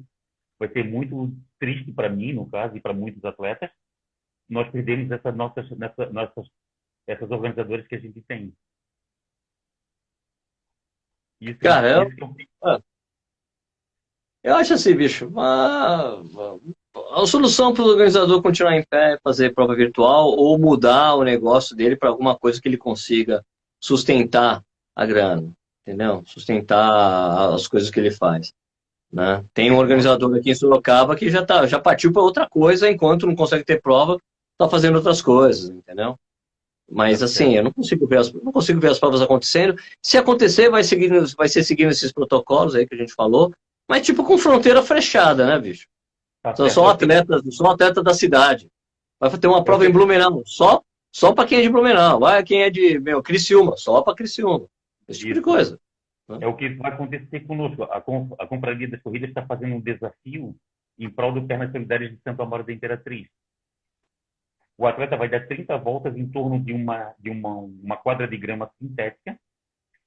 vai 0.60 0.70
ser 0.72 0.84
muito 0.84 1.36
triste 1.60 1.92
para 1.92 2.10
mim, 2.10 2.34
no 2.34 2.48
caso, 2.48 2.78
e 2.78 2.82
para 2.82 2.94
muitos 2.94 3.24
atletas, 3.26 3.72
nós 4.48 4.70
perdemos 4.70 5.10
essas 5.10 5.36
nossas, 5.36 5.70
nessa, 5.72 6.10
nossas, 6.12 6.48
essas 7.08 7.32
organizadoras 7.32 7.88
que 7.88 7.96
a 7.96 8.00
gente 8.00 8.22
tem. 8.22 8.54
Isso, 11.42 11.60
Cara, 11.60 12.04
isso 12.08 12.16
eu... 12.20 12.36
Ah, 12.64 12.82
eu 14.44 14.56
acho 14.56 14.74
assim, 14.74 14.96
bicho, 14.96 15.28
uma, 15.28 16.24
a 17.12 17.26
solução 17.26 17.74
para 17.74 17.84
o 17.84 17.88
organizador 17.88 18.42
continuar 18.42 18.78
em 18.78 18.86
pé 18.90 19.14
é 19.14 19.20
fazer 19.22 19.54
prova 19.54 19.76
virtual 19.76 20.30
ou 20.30 20.58
mudar 20.58 21.16
o 21.16 21.24
negócio 21.24 21.76
dele 21.76 21.98
para 21.98 22.10
alguma 22.10 22.38
coisa 22.38 22.62
que 22.62 22.68
ele 22.68 22.78
consiga 22.78 23.44
sustentar 23.82 24.64
a 24.96 25.06
grana, 25.06 25.52
entendeu? 25.82 26.24
Sustentar 26.26 27.54
as 27.54 27.68
coisas 27.68 27.90
que 27.90 28.00
ele 28.00 28.12
faz. 28.12 28.54
Né? 29.12 29.44
Tem 29.54 29.72
um 29.72 29.78
organizador 29.78 30.34
aqui 30.38 30.52
em 30.52 30.56
Sorocaba 30.56 31.16
que 31.16 31.30
já, 31.30 31.46
tá, 31.46 31.66
já 31.68 31.80
partiu 31.80 32.14
para 32.14 32.22
outra 32.22 32.48
coisa, 32.48 32.90
enquanto 32.90 33.28
não 33.28 33.36
consegue 33.36 33.66
ter 33.66 33.82
prova, 33.82 34.18
está 34.54 34.70
fazendo 34.70 34.96
outras 34.96 35.22
coisas, 35.22 35.70
entendeu? 35.70 36.16
Mas 36.92 37.22
assim, 37.22 37.56
eu 37.56 37.64
não 37.64 37.72
consigo 37.72 38.08
ver 38.08 38.18
as, 38.18 38.34
não 38.34 38.52
consigo 38.52 38.80
ver 38.80 38.92
as 38.92 39.00
provas 39.00 39.22
acontecendo. 39.22 39.80
Se 40.02 40.18
acontecer, 40.18 40.70
vai, 40.70 40.84
seguir, 40.84 41.12
vai 41.38 41.48
ser 41.48 41.64
seguindo 41.64 41.92
esses 41.92 42.12
protocolos 42.12 42.76
aí 42.76 42.88
que 42.88 42.96
a 42.96 42.98
gente 42.98 43.14
falou. 43.14 43.54
Mas 43.88 44.06
tipo 44.06 44.24
com 44.24 44.38
fronteira 44.38 44.82
fechada, 44.82 45.46
né, 45.46 45.60
bicho? 45.60 45.88
Tá 46.42 46.56
são 46.56 46.70
só 46.70 46.88
atletas, 46.88 47.42
só 47.56 47.72
atleta 47.72 48.02
da 48.02 48.14
cidade. 48.14 48.68
Vai 49.20 49.30
ter 49.38 49.48
uma 49.48 49.64
prova 49.64 49.86
em 49.86 49.92
Blumenau, 49.92 50.42
só, 50.46 50.82
só 51.12 51.34
para 51.34 51.48
quem 51.48 51.60
é 51.60 51.62
de 51.62 51.70
Blumenau. 51.70 52.20
Vai 52.20 52.44
quem 52.44 52.64
é 52.64 52.70
de 52.70 53.00
meu, 53.00 53.22
Criciúma, 53.22 53.76
só 53.78 54.02
para 54.02 54.16
Criciúma. 54.16 54.66
Esse 55.08 55.20
tipo 55.22 55.34
de 55.34 55.42
coisa. 55.42 55.80
É 56.40 56.48
o 56.48 56.56
que 56.56 56.70
vai 56.70 56.92
acontecer 56.92 57.42
conosco. 57.42 57.84
A, 57.84 57.98
a 57.98 58.48
Companhia 58.48 58.88
das 58.88 59.02
Corridas 59.02 59.30
está 59.30 59.46
fazendo 59.46 59.76
um 59.76 59.82
desafio 59.82 60.56
em 60.98 61.10
prol 61.10 61.34
do 61.34 61.46
Pernas 61.46 61.72
Solidárias 61.72 62.12
de 62.12 62.20
Santo 62.24 62.42
Amaro 62.42 62.64
da 62.64 62.72
Imperatriz. 62.72 63.28
O 64.80 64.88
atleta 64.88 65.18
vai 65.18 65.28
dar 65.28 65.46
30 65.46 65.78
voltas 65.78 66.16
em 66.16 66.26
torno 66.30 66.58
de 66.64 66.72
uma, 66.72 67.14
de 67.20 67.30
uma, 67.30 67.54
uma 67.58 67.98
quadra 67.98 68.26
de 68.26 68.38
grama 68.38 68.72
sintética 68.80 69.38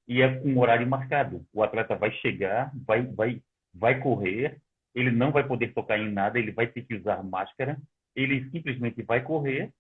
e 0.09 0.23
é 0.23 0.41
com 0.41 0.49
um 0.49 0.59
horário 0.59 0.87
marcado. 0.89 1.45
O 1.53 1.63
atleta 1.63 1.95
vai 1.95 2.11
chegar, 2.13 2.73
vai, 2.87 3.03
vai 3.03 3.43
vai 3.75 4.01
correr, 4.01 4.59
ele 4.95 5.11
não 5.11 5.31
vai 5.31 5.47
poder 5.47 5.73
tocar 5.73 5.99
em 5.99 6.11
nada, 6.11 6.39
ele 6.39 6.53
vai 6.53 6.67
ter 6.67 6.83
que 6.83 6.95
usar 6.95 7.23
máscara, 7.23 7.79
ele 8.15 8.51
simplesmente 8.51 9.03
vai 9.03 9.23
correr, 9.23 9.71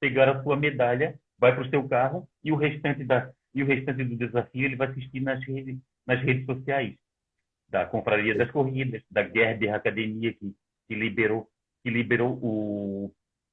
pegar 0.00 0.28
a 0.28 0.42
sua 0.42 0.56
medalha, 0.56 1.18
vai 1.38 1.54
para 1.54 1.66
o 1.66 1.70
seu 1.70 1.88
carro 1.88 2.28
e 2.44 2.52
o 2.52 2.56
restante 2.56 3.04
da 3.04 3.30
e 3.54 3.62
o 3.62 3.66
restante 3.66 4.04
do 4.04 4.16
desafio 4.16 4.64
ele 4.64 4.76
vai 4.76 4.88
assistir 4.88 5.20
nas 5.20 5.42
redes 5.44 5.78
nas 6.06 6.20
redes 6.22 6.44
sociais 6.44 6.94
da 7.68 7.84
Confraria 7.86 8.34
das 8.34 8.50
Corridas, 8.50 9.02
da 9.10 9.22
Gerber 9.28 9.74
Academia 9.74 10.32
que, 10.32 10.54
que 10.86 10.94
liberou 10.94 11.48
que 11.82 11.90
liberou 11.90 12.38
o, 12.42 13.12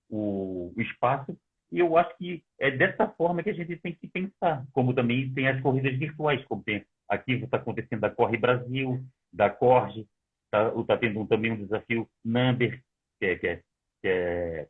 o, 0.09 0.73
o 0.75 0.81
espaço 0.81 1.37
e 1.71 1.79
eu 1.79 1.97
acho 1.97 2.15
que 2.17 2.43
é 2.59 2.71
dessa 2.71 3.07
forma 3.07 3.43
que 3.43 3.49
a 3.49 3.53
gente 3.53 3.75
tem 3.77 3.93
que 3.93 4.07
pensar, 4.07 4.65
como 4.71 4.93
também 4.93 5.33
tem 5.33 5.47
as 5.47 5.61
corridas 5.61 5.97
virtuais, 5.97 6.43
como 6.45 6.63
tem 6.63 6.85
aqui 7.07 7.33
está 7.33 7.57
acontecendo 7.57 8.03
a 8.03 8.09
Corre 8.09 8.37
Brasil, 8.37 9.03
da 9.31 9.49
Corge, 9.49 10.07
está 10.45 10.71
tá 10.83 10.97
tendo 10.97 11.19
um, 11.19 11.27
também 11.27 11.51
um 11.51 11.57
desafio 11.57 12.09
Number, 12.23 12.81
que 13.19 13.25
é, 13.25 13.35
que 13.37 13.47
é, 13.47 13.61
que 14.01 14.07
é, 14.07 14.67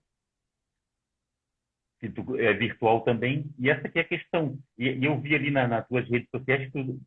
que 2.00 2.42
é 2.42 2.54
virtual 2.54 3.02
também. 3.02 3.46
E 3.58 3.70
essa 3.70 3.88
que 3.88 4.00
é 4.00 4.02
a 4.02 4.08
questão. 4.08 4.58
E, 4.78 4.90
e 4.90 5.06
eu 5.06 5.20
vi 5.20 5.36
ali 5.36 5.52
na, 5.52 5.68
nas 5.68 5.88
tuas 5.88 6.10
redes 6.10 6.30
sociais 6.30 6.66
que 6.66 6.72
tu, 6.72 7.00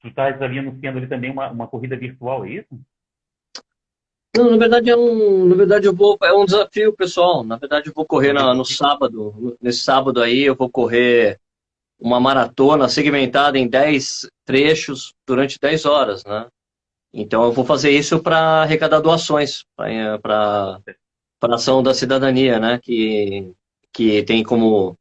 tu 0.00 0.08
estás 0.08 0.40
ali 0.42 0.58
anunciando 0.58 0.98
ali 0.98 1.08
também 1.08 1.30
uma, 1.30 1.50
uma 1.50 1.68
corrida 1.68 1.96
virtual, 1.96 2.44
é 2.44 2.50
isso? 2.50 2.80
Não, 4.36 4.50
na 4.50 4.56
verdade 4.56 4.90
é 4.90 4.96
um, 4.96 5.46
na 5.46 5.54
verdade 5.54 5.86
eu 5.86 5.94
vou, 5.94 6.18
é 6.22 6.32
um 6.32 6.44
desafio 6.44 6.92
pessoal. 6.92 7.42
Na 7.42 7.56
verdade 7.56 7.88
eu 7.88 7.92
vou 7.94 8.04
correr 8.04 8.32
na, 8.32 8.54
no 8.54 8.64
sábado, 8.64 9.56
nesse 9.60 9.80
sábado 9.80 10.20
aí 10.22 10.42
eu 10.42 10.54
vou 10.54 10.68
correr 10.68 11.40
uma 11.98 12.20
maratona 12.20 12.88
segmentada 12.88 13.58
em 13.58 13.66
10 13.66 14.28
trechos 14.44 15.14
durante 15.26 15.58
10 15.60 15.86
horas, 15.86 16.24
né? 16.24 16.46
Então 17.12 17.44
eu 17.44 17.52
vou 17.52 17.64
fazer 17.64 17.90
isso 17.90 18.20
para 18.20 18.62
arrecadar 18.62 19.00
doações 19.00 19.64
para 20.22 20.80
a 21.40 21.54
ação 21.54 21.82
da 21.82 21.94
cidadania, 21.94 22.60
né? 22.60 22.78
Que, 22.78 23.52
que 23.92 24.22
tem 24.24 24.42
como 24.42 24.96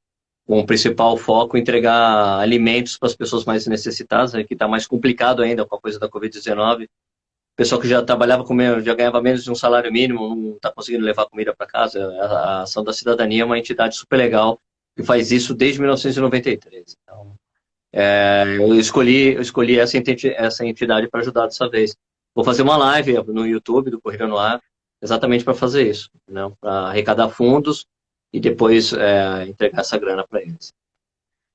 um 0.48 0.66
principal 0.66 1.18
foco 1.18 1.58
entregar 1.58 2.40
alimentos 2.40 2.98
para 2.98 3.08
as 3.08 3.16
pessoas 3.16 3.46
mais 3.46 3.66
necessitadas, 3.66 4.34
né, 4.34 4.44
que 4.44 4.54
está 4.54 4.68
mais 4.68 4.86
complicado 4.86 5.42
ainda 5.42 5.66
com 5.66 5.76
a 5.76 5.82
coisa 5.82 6.00
da 6.00 6.08
Covid-19. 6.08 6.88
Pessoal 7.56 7.80
que 7.80 7.88
já 7.88 8.04
trabalhava 8.04 8.44
com 8.44 8.58
já 8.82 8.94
ganhava 8.94 9.22
menos 9.22 9.44
de 9.44 9.50
um 9.50 9.56
salário 9.56 9.92
mínimo, 9.92 10.36
não 10.36 10.56
está 10.56 10.72
conseguindo 10.72 11.06
levar 11.06 11.26
comida 11.26 11.56
para 11.56 11.66
casa. 11.66 12.06
A, 12.22 12.64
ação 12.64 12.84
da 12.84 12.92
cidadania 12.92 13.44
é 13.44 13.46
uma 13.46 13.58
entidade 13.58 13.96
super 13.96 14.18
legal 14.18 14.60
que 14.96 15.04
faz 15.04 15.32
isso 15.32 15.54
desde 15.54 15.80
1993. 15.80 16.98
Então, 17.02 17.36
é, 17.94 18.44
eu 18.60 18.76
escolhi, 18.76 19.36
eu 19.36 19.42
escolhi 19.42 19.80
essa 19.80 19.98
entidade, 19.98 20.36
essa 20.36 20.66
entidade 20.66 21.08
para 21.08 21.22
ajudar 21.22 21.46
dessa 21.46 21.70
vez. 21.70 21.96
vou 22.34 22.44
fazer 22.44 22.62
uma 22.62 22.76
live 22.76 23.24
no 23.28 23.48
YouTube 23.48 23.90
do 23.90 24.02
Corrida 24.02 24.28
no 24.28 24.38
Ar, 24.38 24.62
exatamente 25.02 25.46
para 25.46 25.54
fazer 25.54 25.90
isso, 25.90 26.10
né? 26.28 26.52
para 26.60 26.90
arrecadar 26.90 27.30
fundos 27.30 27.86
e 28.34 28.40
depois 28.40 28.92
é, 28.92 29.46
entregar 29.48 29.80
essa 29.80 29.98
grana 29.98 30.26
para 30.28 30.42
eles. 30.42 30.74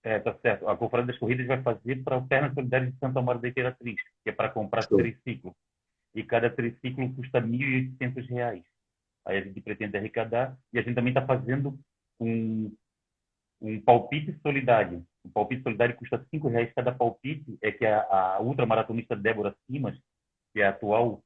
É, 0.02 0.18
tá 0.18 0.34
certo. 0.40 0.66
A 0.66 0.74
Confraria 0.76 1.08
das 1.08 1.18
Corridas 1.18 1.46
vai 1.46 1.62
fazer 1.62 2.02
para 2.02 2.16
o 2.16 2.26
Perna 2.26 2.52
Solidária 2.54 2.90
de 2.90 2.98
Santa 2.98 3.20
Maria 3.20 3.42
da 3.42 3.48
Imperatriz, 3.48 4.00
que 4.24 4.30
é 4.30 4.32
para 4.32 4.48
comprar 4.48 4.86
triciclo. 4.86 5.54
E 6.14 6.22
cada 6.22 6.50
triciclo 6.50 7.12
custa 7.14 7.38
R$ 7.38 7.46
1.800. 7.46 8.64
Aí 9.26 9.38
a 9.38 9.40
gente 9.40 9.60
pretende 9.60 9.96
arrecadar 9.96 10.56
e 10.72 10.78
a 10.78 10.82
gente 10.82 10.94
também 10.94 11.12
está 11.12 11.24
fazendo 11.24 11.78
um, 12.18 12.74
um 13.60 13.80
palpite 13.80 14.36
solidário. 14.42 15.04
O 15.24 15.28
palpite 15.28 15.62
solidário 15.62 15.96
custa 15.96 16.16
R$ 16.32 16.38
reais 16.48 16.72
cada 16.74 16.92
palpite. 16.92 17.58
É 17.62 17.70
que 17.70 17.86
a, 17.86 18.02
a 18.02 18.40
ultramaratonista 18.40 19.14
Débora 19.14 19.54
Simas, 19.66 19.96
que 20.52 20.60
é 20.60 20.66
a 20.66 20.70
atual 20.70 21.22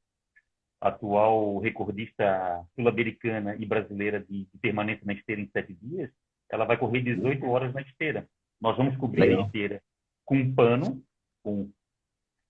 atual 0.80 1.59
recordista 1.61 2.62
sul-americana 2.74 3.57
e 3.57 3.64
brasileira 3.64 4.20
de, 4.20 4.45
de, 4.45 4.59
permanência 4.61 5.03
na 5.07 5.14
esteira 5.14 5.41
em 5.41 5.49
sete 5.49 5.72
dias, 5.72 6.11
ela 6.51 6.66
vai 6.66 6.76
correr 6.76 7.01
18 7.01 7.47
horas 7.47 7.72
na 7.72 7.80
esteira. 7.80 8.28
Nós 8.61 8.76
vamos 8.76 8.95
cobrir 8.99 9.22
Legal. 9.22 9.43
a 9.43 9.47
esteira 9.47 9.82
com 10.26 10.37
um 10.37 10.55
pano, 10.55 11.03
com, 11.43 11.70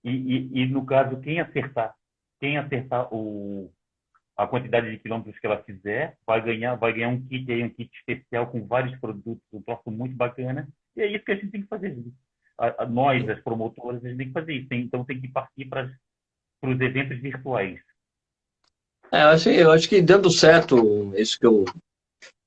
e, 0.03 0.11
e, 0.11 0.61
e, 0.61 0.65
no 0.67 0.85
caso, 0.85 1.19
quem 1.21 1.39
acertar, 1.39 1.95
quem 2.39 2.57
acertar 2.57 3.13
o, 3.13 3.71
a 4.37 4.45
quantidade 4.45 4.89
de 4.91 4.97
quilômetros 4.97 5.39
que 5.39 5.45
ela 5.45 5.63
fizer, 5.63 6.17
vai 6.25 6.41
ganhar, 6.41 6.75
vai 6.75 6.93
ganhar 6.93 7.09
um 7.09 7.21
kit 7.25 7.49
aí, 7.51 7.63
um 7.63 7.69
kit 7.69 7.89
especial 7.95 8.47
com 8.47 8.65
vários 8.65 8.99
produtos, 8.99 9.43
um 9.53 9.61
troço 9.61 9.89
muito 9.89 10.15
bacana. 10.15 10.67
E 10.95 11.01
é 11.01 11.07
isso 11.07 11.23
que 11.23 11.31
a 11.31 11.35
gente 11.35 11.51
tem 11.51 11.61
que 11.61 11.67
fazer. 11.67 11.97
A, 12.57 12.83
a, 12.83 12.85
nós, 12.85 13.27
as 13.29 13.41
promotoras, 13.41 14.03
a 14.03 14.09
gente 14.09 14.17
tem 14.17 14.27
que 14.27 14.33
fazer 14.33 14.53
isso. 14.53 14.67
Então 14.71 15.05
tem 15.05 15.21
que 15.21 15.27
partir 15.29 15.65
para 15.65 15.89
os 16.63 16.81
eventos 16.81 17.19
virtuais. 17.19 17.79
É, 19.11 19.21
assim, 19.21 19.51
eu 19.51 19.71
acho 19.71 19.87
que 19.87 20.01
dando 20.01 20.29
certo 20.29 21.13
isso 21.15 21.39
que 21.39 21.45
eu, 21.45 21.63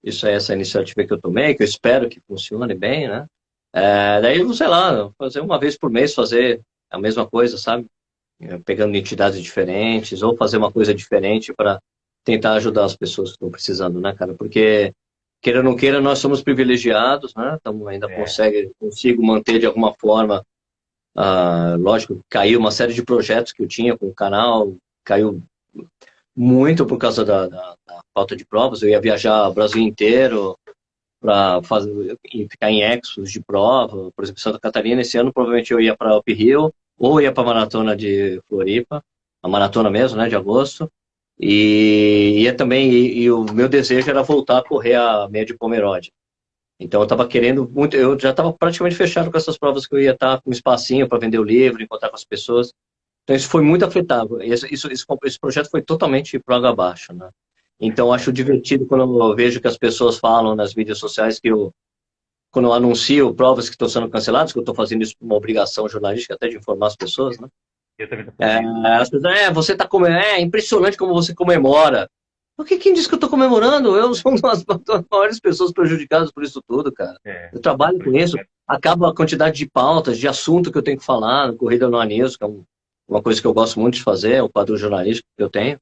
isso 0.03 0.27
é 0.27 0.35
essa 0.35 0.55
iniciativa 0.55 1.07
que 1.07 1.13
eu 1.13 1.21
tomei, 1.21 1.55
que 1.55 1.63
eu 1.63 1.67
espero 1.67 2.09
que 2.09 2.21
funcione 2.21 2.75
bem, 2.75 3.09
né? 3.09 3.27
É, 3.73 4.21
daí, 4.21 4.55
sei 4.55 4.67
lá, 4.67 5.11
fazer 5.17 5.41
uma 5.41 5.59
vez 5.59 5.79
por 5.79 5.91
mês, 5.91 6.15
fazer 6.15 6.61
a 6.91 6.99
mesma 6.99 7.27
coisa, 7.27 7.57
sabe? 7.57 7.87
É, 8.41 8.57
pegando 8.59 8.97
entidades 8.97 9.43
diferentes, 9.43 10.23
ou 10.23 10.37
fazer 10.37 10.59
uma 10.59 10.71
coisa 10.71 10.95
diferente 10.95 11.53
para 11.53 11.81
tentar 12.25 12.53
ajudar 12.53 12.85
as 12.85 12.97
pessoas 12.97 13.31
que 13.31 13.35
estão 13.35 13.51
precisando, 13.51 14.01
né, 14.01 14.15
cara? 14.15 14.33
Porque, 14.33 14.93
queira 15.43 15.59
ou 15.59 15.65
não 15.65 15.75
queira, 15.75 16.01
nós 16.01 16.21
somos 16.21 16.41
privilegiados, 16.41 17.35
né? 17.35 17.59
Então, 17.61 17.89
ainda 17.89 18.09
é. 18.09 18.15
consegue, 18.15 18.71
consigo 18.79 19.27
manter 19.27 19.59
de 19.59 19.67
alguma 19.67 19.93
forma. 19.95 20.45
Uh, 21.17 21.77
lógico, 21.81 22.21
caiu 22.31 22.61
uma 22.61 22.71
série 22.71 22.95
de 22.95 23.03
projetos 23.03 23.53
que 23.53 23.61
eu 23.61 23.67
tinha 23.67 23.99
com 23.99 24.07
o 24.07 24.15
canal, 24.15 24.73
caiu 25.05 25.43
muito 26.37 26.87
por 26.87 26.97
causa 26.97 27.25
da, 27.25 27.49
da, 27.49 27.77
da 27.85 28.01
falta 28.15 28.37
de 28.37 28.45
provas. 28.45 28.83
Eu 28.83 28.89
ia 28.89 29.01
viajar 29.01 29.49
o 29.49 29.53
Brasil 29.53 29.83
inteiro 29.83 30.57
para 31.21 31.61
fazer 31.65 32.17
ficar 32.49 32.71
em 32.71 32.83
exos 32.83 33.33
de 33.33 33.41
prova. 33.41 34.13
Por 34.13 34.23
exemplo, 34.23 34.41
Santa 34.41 34.61
Catarina, 34.61 35.01
esse 35.01 35.19
ano 35.19 35.33
provavelmente 35.33 35.73
eu 35.73 35.81
ia 35.81 35.97
para 35.97 36.17
Up 36.17 36.33
Hill 36.33 36.73
ou 36.99 37.21
ia 37.21 37.33
para 37.33 37.43
a 37.43 37.47
maratona 37.47 37.97
de 37.97 38.41
Floripa, 38.49 39.03
a 39.43 39.49
maratona 39.49 39.91
mesmo, 39.91 40.19
né, 40.19 40.29
de 40.29 40.37
agosto. 40.37 40.91
E 41.41 42.43
ia 42.43 42.55
também, 42.55 42.91
e, 42.91 43.23
e, 43.23 43.31
o 43.31 43.45
meu 43.45 43.69
desejo 43.69 44.11
era 44.11 44.23
voltar 44.23 44.59
a 44.59 44.65
correr 44.65 44.95
a 44.95 45.29
meia 45.29 45.45
de 45.45 45.57
Pomerode. 45.57 46.13
Então 46.81 47.01
eu 47.01 47.05
estava 47.05 47.27
querendo 47.27 47.69
muito, 47.69 47.97
eu 47.97 48.19
já 48.19 48.31
estava 48.31 48.53
praticamente 48.53 48.97
fechado 48.97 49.31
com 49.31 49.37
essas 49.37 49.57
provas 49.57 49.87
que 49.87 49.95
eu 49.95 50.01
ia 50.01 50.13
estar 50.13 50.41
com 50.41 50.51
um 50.51 50.53
espacinho 50.53 51.09
para 51.09 51.19
vender 51.19 51.39
o 51.39 51.45
livro, 51.45 51.83
encontrar 51.83 52.09
com 52.09 52.17
as 52.17 52.25
pessoas. 52.25 52.73
Então 53.23 53.37
isso 53.37 53.49
foi 53.49 53.63
muito 53.63 53.85
afetado. 53.85 54.43
Isso, 54.43 54.67
isso, 54.73 54.89
esse 54.91 55.39
projeto 55.41 55.71
foi 55.71 55.83
totalmente 55.83 56.39
pro 56.39 56.55
água 56.55 56.71
abaixo, 56.71 57.13
né? 57.13 57.31
Então 57.81 58.13
acho 58.13 58.33
divertido 58.33 58.87
quando 58.87 59.03
eu 59.03 59.37
vejo 59.37 59.61
que 59.61 59.69
as 59.69 59.79
pessoas 59.79 60.19
falam 60.19 60.57
nas 60.57 60.75
mídias 60.75 60.99
sociais 60.99 61.39
que 61.39 61.49
eu, 61.49 61.73
quando 62.51 62.67
eu 62.67 62.73
anuncio 62.73 63.35
provas 63.35 63.69
que 63.69 63.75
estão 63.75 63.89
sendo 63.89 64.09
canceladas, 64.09 64.53
que 64.53 64.59
eu 64.59 64.63
estou 64.63 64.75
fazendo 64.75 65.03
isso 65.03 65.15
por 65.19 65.27
uma 65.27 65.37
obrigação 65.37 65.89
jornalística 65.89 66.35
até 66.35 66.49
de 66.49 66.57
informar 66.57 66.89
as 66.89 66.97
pessoas, 66.97 67.39
né? 67.39 67.49
Eu 67.99 68.09
também 68.09 68.27
é, 68.39 68.59
as 68.97 69.11
pessoas, 69.11 69.37
é, 69.37 69.53
você 69.53 69.75
tá 69.75 69.87
comemorando, 69.87 70.25
é 70.25 70.41
impressionante 70.41 70.97
como 70.97 71.13
você 71.13 71.35
comemora. 71.35 72.09
Porque 72.57 72.77
quem 72.77 72.93
disse 72.93 73.09
que 73.09 73.15
eu 73.15 73.19
estou 73.19 73.31
comemorando? 73.31 73.97
Eu 73.97 74.15
sou 74.15 74.33
uma 74.33 74.41
das 74.41 74.65
maiores 75.11 75.41
pessoas 75.41 75.73
prejudicadas 75.73 76.33
por 76.33 76.43
isso 76.43 76.61
tudo, 76.67 76.93
cara. 76.93 77.19
É. 77.25 77.51
Eu 77.53 77.61
trabalho 77.61 78.03
com 78.03 78.13
isso, 78.17 78.37
acaba 78.67 79.11
a 79.11 79.15
quantidade 79.15 79.57
de 79.57 79.69
pautas, 79.69 80.19
de 80.19 80.27
assunto 80.27 80.71
que 80.71 80.79
eu 80.79 80.83
tenho 80.83 80.99
que 80.99 81.05
falar 81.05 81.49
no 81.49 81.57
Corrida 81.57 81.89
no 81.89 81.99
Anisco, 81.99 82.39
que 82.39 82.45
é 82.45 82.47
um 82.47 82.65
uma 83.09 83.23
coisa 83.23 83.41
que 83.41 83.47
eu 83.47 83.55
gosto 83.55 83.81
muito 83.81 83.95
de 83.95 84.03
fazer, 84.03 84.35
é 84.35 84.43
o 84.43 84.51
quadro 84.51 84.77
jornalístico 84.77 85.27
que 85.37 85.43
eu 85.43 85.49
tenho. 85.49 85.79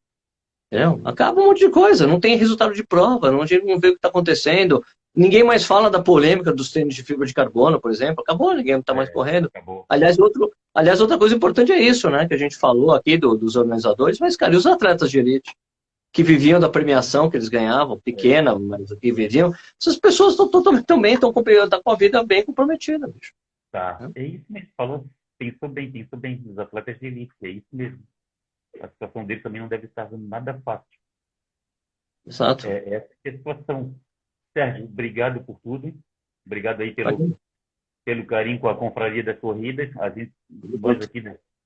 Entendeu? 0.71 1.01
Acaba 1.05 1.41
um 1.41 1.47
monte 1.47 1.61
de 1.61 1.71
coisa, 1.71 2.07
não 2.07 2.19
tem 2.19 2.37
resultado 2.37 2.75
de 2.75 2.85
prova, 2.85 3.31
não, 3.31 3.39
não 3.39 3.79
vê 3.79 3.89
o 3.89 3.93
que 3.93 3.97
está 3.97 4.09
acontecendo. 4.09 4.85
Ninguém 5.15 5.43
mais 5.43 5.65
fala 5.65 5.89
da 5.89 6.03
polêmica 6.03 6.53
dos 6.53 6.71
tênis 6.71 6.95
de 6.95 7.03
fibra 7.03 7.27
de 7.27 7.33
carbono, 7.33 7.81
por 7.81 7.91
exemplo. 7.91 8.21
Acabou, 8.23 8.53
ninguém 8.53 8.75
não 8.75 8.81
está 8.81 8.93
mais 8.93 9.09
é, 9.09 9.13
correndo. 9.13 9.47
Acabou. 9.47 9.87
Aliás, 9.89 10.19
outro, 10.19 10.53
aliás, 10.75 11.01
outra 11.01 11.17
coisa 11.17 11.35
importante 11.35 11.73
é 11.73 11.81
isso, 11.81 12.11
né? 12.11 12.27
Que 12.27 12.35
a 12.35 12.39
gente 12.39 12.57
falou 12.57 12.93
aqui 12.93 13.17
do, 13.17 13.37
dos 13.37 13.57
organizadores, 13.57 14.19
mas, 14.19 14.37
cara, 14.37 14.53
e 14.53 14.57
os 14.57 14.67
atletas 14.67 15.11
de 15.11 15.19
elite? 15.19 15.55
Que 16.13 16.23
viviam 16.23 16.61
da 16.61 16.69
premiação 16.69 17.31
que 17.31 17.37
eles 17.37 17.49
ganhavam, 17.49 17.99
pequena, 17.99 18.53
é. 18.53 18.59
mas 18.59 18.93
que 18.95 19.13
viviam. 19.13 19.55
Essas 19.81 19.97
pessoas 19.97 20.33
estão 20.33 20.49
totalmente 20.49 20.85
também 20.85 21.15
estão 21.15 21.33
com, 21.33 21.43
a 21.87 21.95
vida 21.95 22.23
bem 22.25 22.45
comprometida, 22.45 23.07
bicho. 23.07 23.33
Tá. 23.73 24.11
É 24.15 24.23
isso 24.23 24.45
mesmo, 24.49 24.69
falou 24.77 25.07
pensou 25.39 25.69
bem, 25.69 25.91
pensou 25.91 26.19
bem, 26.19 26.43
os 26.47 26.59
atletas 26.59 26.99
de 26.99 27.07
elite, 27.07 27.35
é 27.43 27.49
isso 27.49 27.67
mesmo. 27.73 27.99
A 28.83 28.89
situação 28.89 29.25
deles 29.25 29.43
também 29.43 29.61
não 29.61 29.69
deve 29.69 29.87
estar 29.87 30.11
nada 30.13 30.61
fácil. 30.63 30.87
Exato. 32.27 32.67
É, 32.67 32.95
essa 32.95 33.09
é 33.25 33.29
a 33.31 33.33
situação. 33.33 33.95
Sérgio, 34.53 34.85
obrigado 34.85 35.45
por 35.45 35.61
tudo. 35.61 35.95
Obrigado 36.45 36.81
aí 36.81 36.95
pelo, 36.95 37.39
pelo 38.05 38.27
carinho 38.27 38.59
com 38.59 38.69
a 38.69 38.77
Confraria 38.77 39.23
das 39.23 39.39
Corridas. 39.39 39.95
A 39.99 40.09
gente, 40.11 40.33
nós, 40.51 41.05
aqui, 41.05 41.23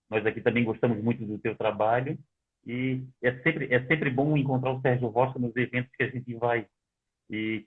nós 0.08 0.26
aqui 0.26 0.40
também 0.40 0.64
gostamos 0.64 1.02
muito 1.02 1.24
do 1.24 1.38
teu 1.38 1.56
trabalho. 1.56 2.18
E 2.66 3.02
é 3.22 3.32
sempre, 3.42 3.72
é 3.72 3.86
sempre 3.86 4.10
bom 4.10 4.36
encontrar 4.36 4.72
o 4.72 4.80
Sérgio 4.80 5.08
Rocha 5.08 5.38
nos 5.38 5.54
eventos 5.56 5.94
que 5.96 6.02
a 6.02 6.10
gente 6.10 6.34
vai. 6.34 6.66
E 7.30 7.66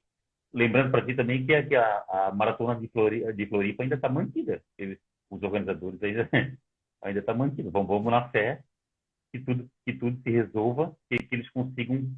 lembrando 0.54 0.91
para 0.91 1.06
ti 1.06 1.16
também 1.16 1.46
que, 1.46 1.56
a, 1.56 1.66
que 1.66 1.76
a, 1.76 2.06
a 2.10 2.32
maratona 2.36 2.80
de 2.80 2.88
Floripa, 2.89 3.34
de 3.34 3.46
Floripa 3.48 3.84
ainda 3.84 3.96
está 3.96 4.10
mantida. 4.10 4.62
Eles 4.78 5.00
os 5.34 5.41
organizadores 5.41 6.02
ainda 6.04 6.30
ainda 7.02 7.20
está 7.20 7.34
mantido. 7.34 7.72
Vamos, 7.72 7.88
vamos 7.88 8.12
na 8.12 8.30
fé 8.30 8.64
que 9.34 9.40
tudo 9.40 9.68
que 9.86 9.94
tudo 9.94 10.22
se 10.22 10.30
resolva, 10.30 10.96
que, 11.10 11.18
que 11.18 11.36
eles 11.36 11.50
consigam 11.50 12.10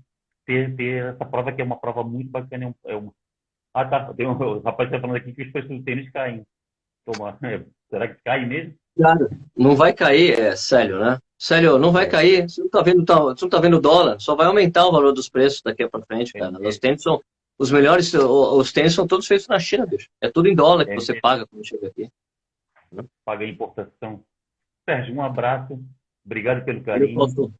ter, 0.45 0.75
ter 0.75 1.13
essa 1.13 1.25
prova 1.25 1.51
que 1.51 1.61
é 1.61 1.65
uma 1.65 1.79
prova 1.79 2.03
muito 2.03 2.29
bacana. 2.29 2.75
É 2.85 2.95
um, 2.95 3.07
é 3.07 3.11
ah, 3.73 3.85
tá. 3.85 4.13
Tem 4.13 4.27
um, 4.27 4.31
o 4.31 4.59
rapaz 4.59 4.89
está 4.89 4.99
falando 4.99 5.17
aqui 5.17 5.33
que 5.33 5.43
os 5.43 5.51
preços 5.51 5.69
do 5.69 5.83
tênis 5.83 6.11
caem. 6.11 6.45
Toma, 7.05 7.37
é, 7.43 7.63
será 7.89 8.07
que 8.07 8.21
cai 8.23 8.45
mesmo? 8.45 8.75
Cara, 8.99 9.29
não 9.57 9.75
vai 9.75 9.93
cair, 9.93 10.39
é 10.39 10.55
sério, 10.55 10.99
né? 10.99 11.19
Sério, 11.37 11.77
não 11.77 11.91
vai 11.91 12.05
é. 12.05 12.09
cair. 12.09 12.49
Você 12.49 12.61
não 12.61 12.67
está 12.67 12.81
vendo, 12.81 13.03
tá, 13.03 13.19
não 13.19 13.49
tá 13.49 13.59
vendo 13.59 13.81
dólar, 13.81 14.19
só 14.19 14.35
vai 14.35 14.45
aumentar 14.45 14.85
o 14.85 14.91
valor 14.91 15.13
dos 15.13 15.29
preços 15.29 15.61
daqui 15.61 15.87
para 15.87 16.05
frente, 16.05 16.33
cara. 16.33 16.57
Os 16.59 16.77
tênis 16.77 17.01
são 17.01 17.21
os 17.57 17.71
melhores, 17.71 18.13
os 18.13 18.71
tênis 18.71 18.93
são 18.93 19.07
todos 19.07 19.27
feitos 19.27 19.47
na 19.47 19.59
China, 19.59 19.85
bicho. 19.85 20.09
É 20.21 20.29
tudo 20.29 20.47
em 20.47 20.55
dólar 20.55 20.85
que 20.85 20.91
é, 20.91 20.95
você 20.95 21.19
paga 21.19 21.45
quando 21.47 21.65
chega 21.65 21.87
aqui 21.87 22.09
paga 23.23 23.45
a 23.45 23.47
importação. 23.47 24.23
Sérgio, 24.87 25.15
um 25.15 25.21
abraço. 25.21 25.83
Obrigado 26.25 26.65
pelo 26.65 26.83
carinho. 26.83 27.53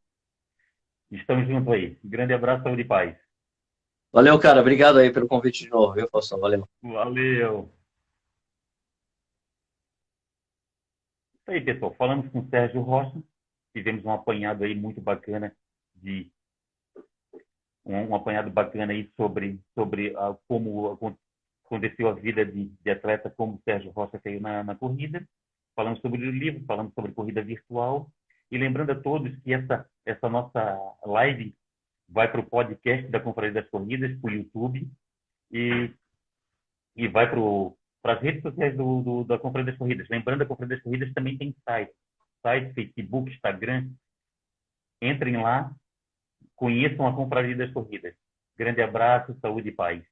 Estamos 1.10 1.46
juntos 1.46 1.72
aí. 1.72 1.96
Grande 2.04 2.34
abraço, 2.34 2.64
saúde 2.64 2.82
e 2.82 2.84
paz. 2.84 3.16
Valeu, 4.12 4.38
cara. 4.40 4.60
Obrigado 4.60 4.98
aí 4.98 5.12
pelo 5.12 5.28
convite 5.28 5.64
de 5.64 5.70
novo, 5.70 5.94
viu, 5.94 6.08
Faustão? 6.10 6.40
Valeu. 6.40 6.68
Valeu. 6.82 7.70
Isso 11.34 11.50
aí, 11.50 11.60
pessoal. 11.60 11.94
Falamos 11.94 12.28
com 12.32 12.40
o 12.40 12.48
Sérgio 12.48 12.80
Rocha. 12.80 13.22
Tivemos 13.72 14.04
um 14.04 14.10
apanhado 14.10 14.64
aí 14.64 14.74
muito 14.74 15.00
bacana 15.00 15.54
de 15.94 16.30
um, 17.84 18.14
apanhado 18.16 18.50
bacana 18.50 18.92
aí 18.92 19.08
sobre 19.16 19.60
sobre 19.74 20.10
uh, 20.16 20.36
como 20.48 21.18
aconteceu 21.64 22.08
a 22.08 22.14
vida 22.14 22.44
de, 22.44 22.68
de 22.68 22.90
atleta 22.90 23.30
como 23.30 23.54
o 23.54 23.62
Sérgio 23.62 23.92
Rocha 23.92 24.18
fez 24.18 24.40
na, 24.40 24.64
na 24.64 24.74
corrida. 24.74 25.24
Falamos 25.76 26.00
sobre 26.00 26.26
o 26.26 26.32
livro, 26.32 26.64
falamos 26.64 26.92
sobre 26.94 27.12
corrida 27.12 27.42
virtual. 27.42 28.10
E 28.50 28.58
lembrando 28.58 28.90
a 28.90 29.00
todos 29.00 29.36
que 29.42 29.52
essa, 29.52 29.88
essa 30.04 30.28
nossa 30.28 30.78
live 31.04 31.54
vai 32.08 32.30
para 32.30 32.40
o 32.40 32.46
podcast 32.46 33.08
da 33.08 33.20
Conferência 33.20 33.62
das 33.62 33.70
Corridas, 33.70 34.18
para 34.20 34.30
o 34.30 34.34
YouTube, 34.34 34.88
e, 35.50 35.90
e 36.94 37.08
vai 37.08 37.28
para 37.28 38.12
as 38.14 38.22
redes 38.22 38.42
sociais 38.42 38.76
do, 38.76 39.02
do, 39.02 39.24
da 39.24 39.38
Conferência 39.38 39.72
das 39.72 39.78
Corridas. 39.78 40.08
Lembrando, 40.08 40.42
a 40.42 40.46
Conferência 40.46 40.76
das 40.76 40.84
Corridas 40.84 41.12
também 41.12 41.36
tem 41.36 41.54
site, 41.64 41.92
site, 42.42 42.74
Facebook, 42.74 43.30
Instagram. 43.32 43.90
Entrem 45.02 45.36
lá, 45.36 45.74
conheçam 46.54 47.06
a 47.06 47.14
Confraria 47.14 47.56
das 47.56 47.72
Corridas. 47.72 48.14
Grande 48.56 48.80
abraço, 48.80 49.36
saúde 49.40 49.68
e 49.68 49.72
paz. 49.72 50.02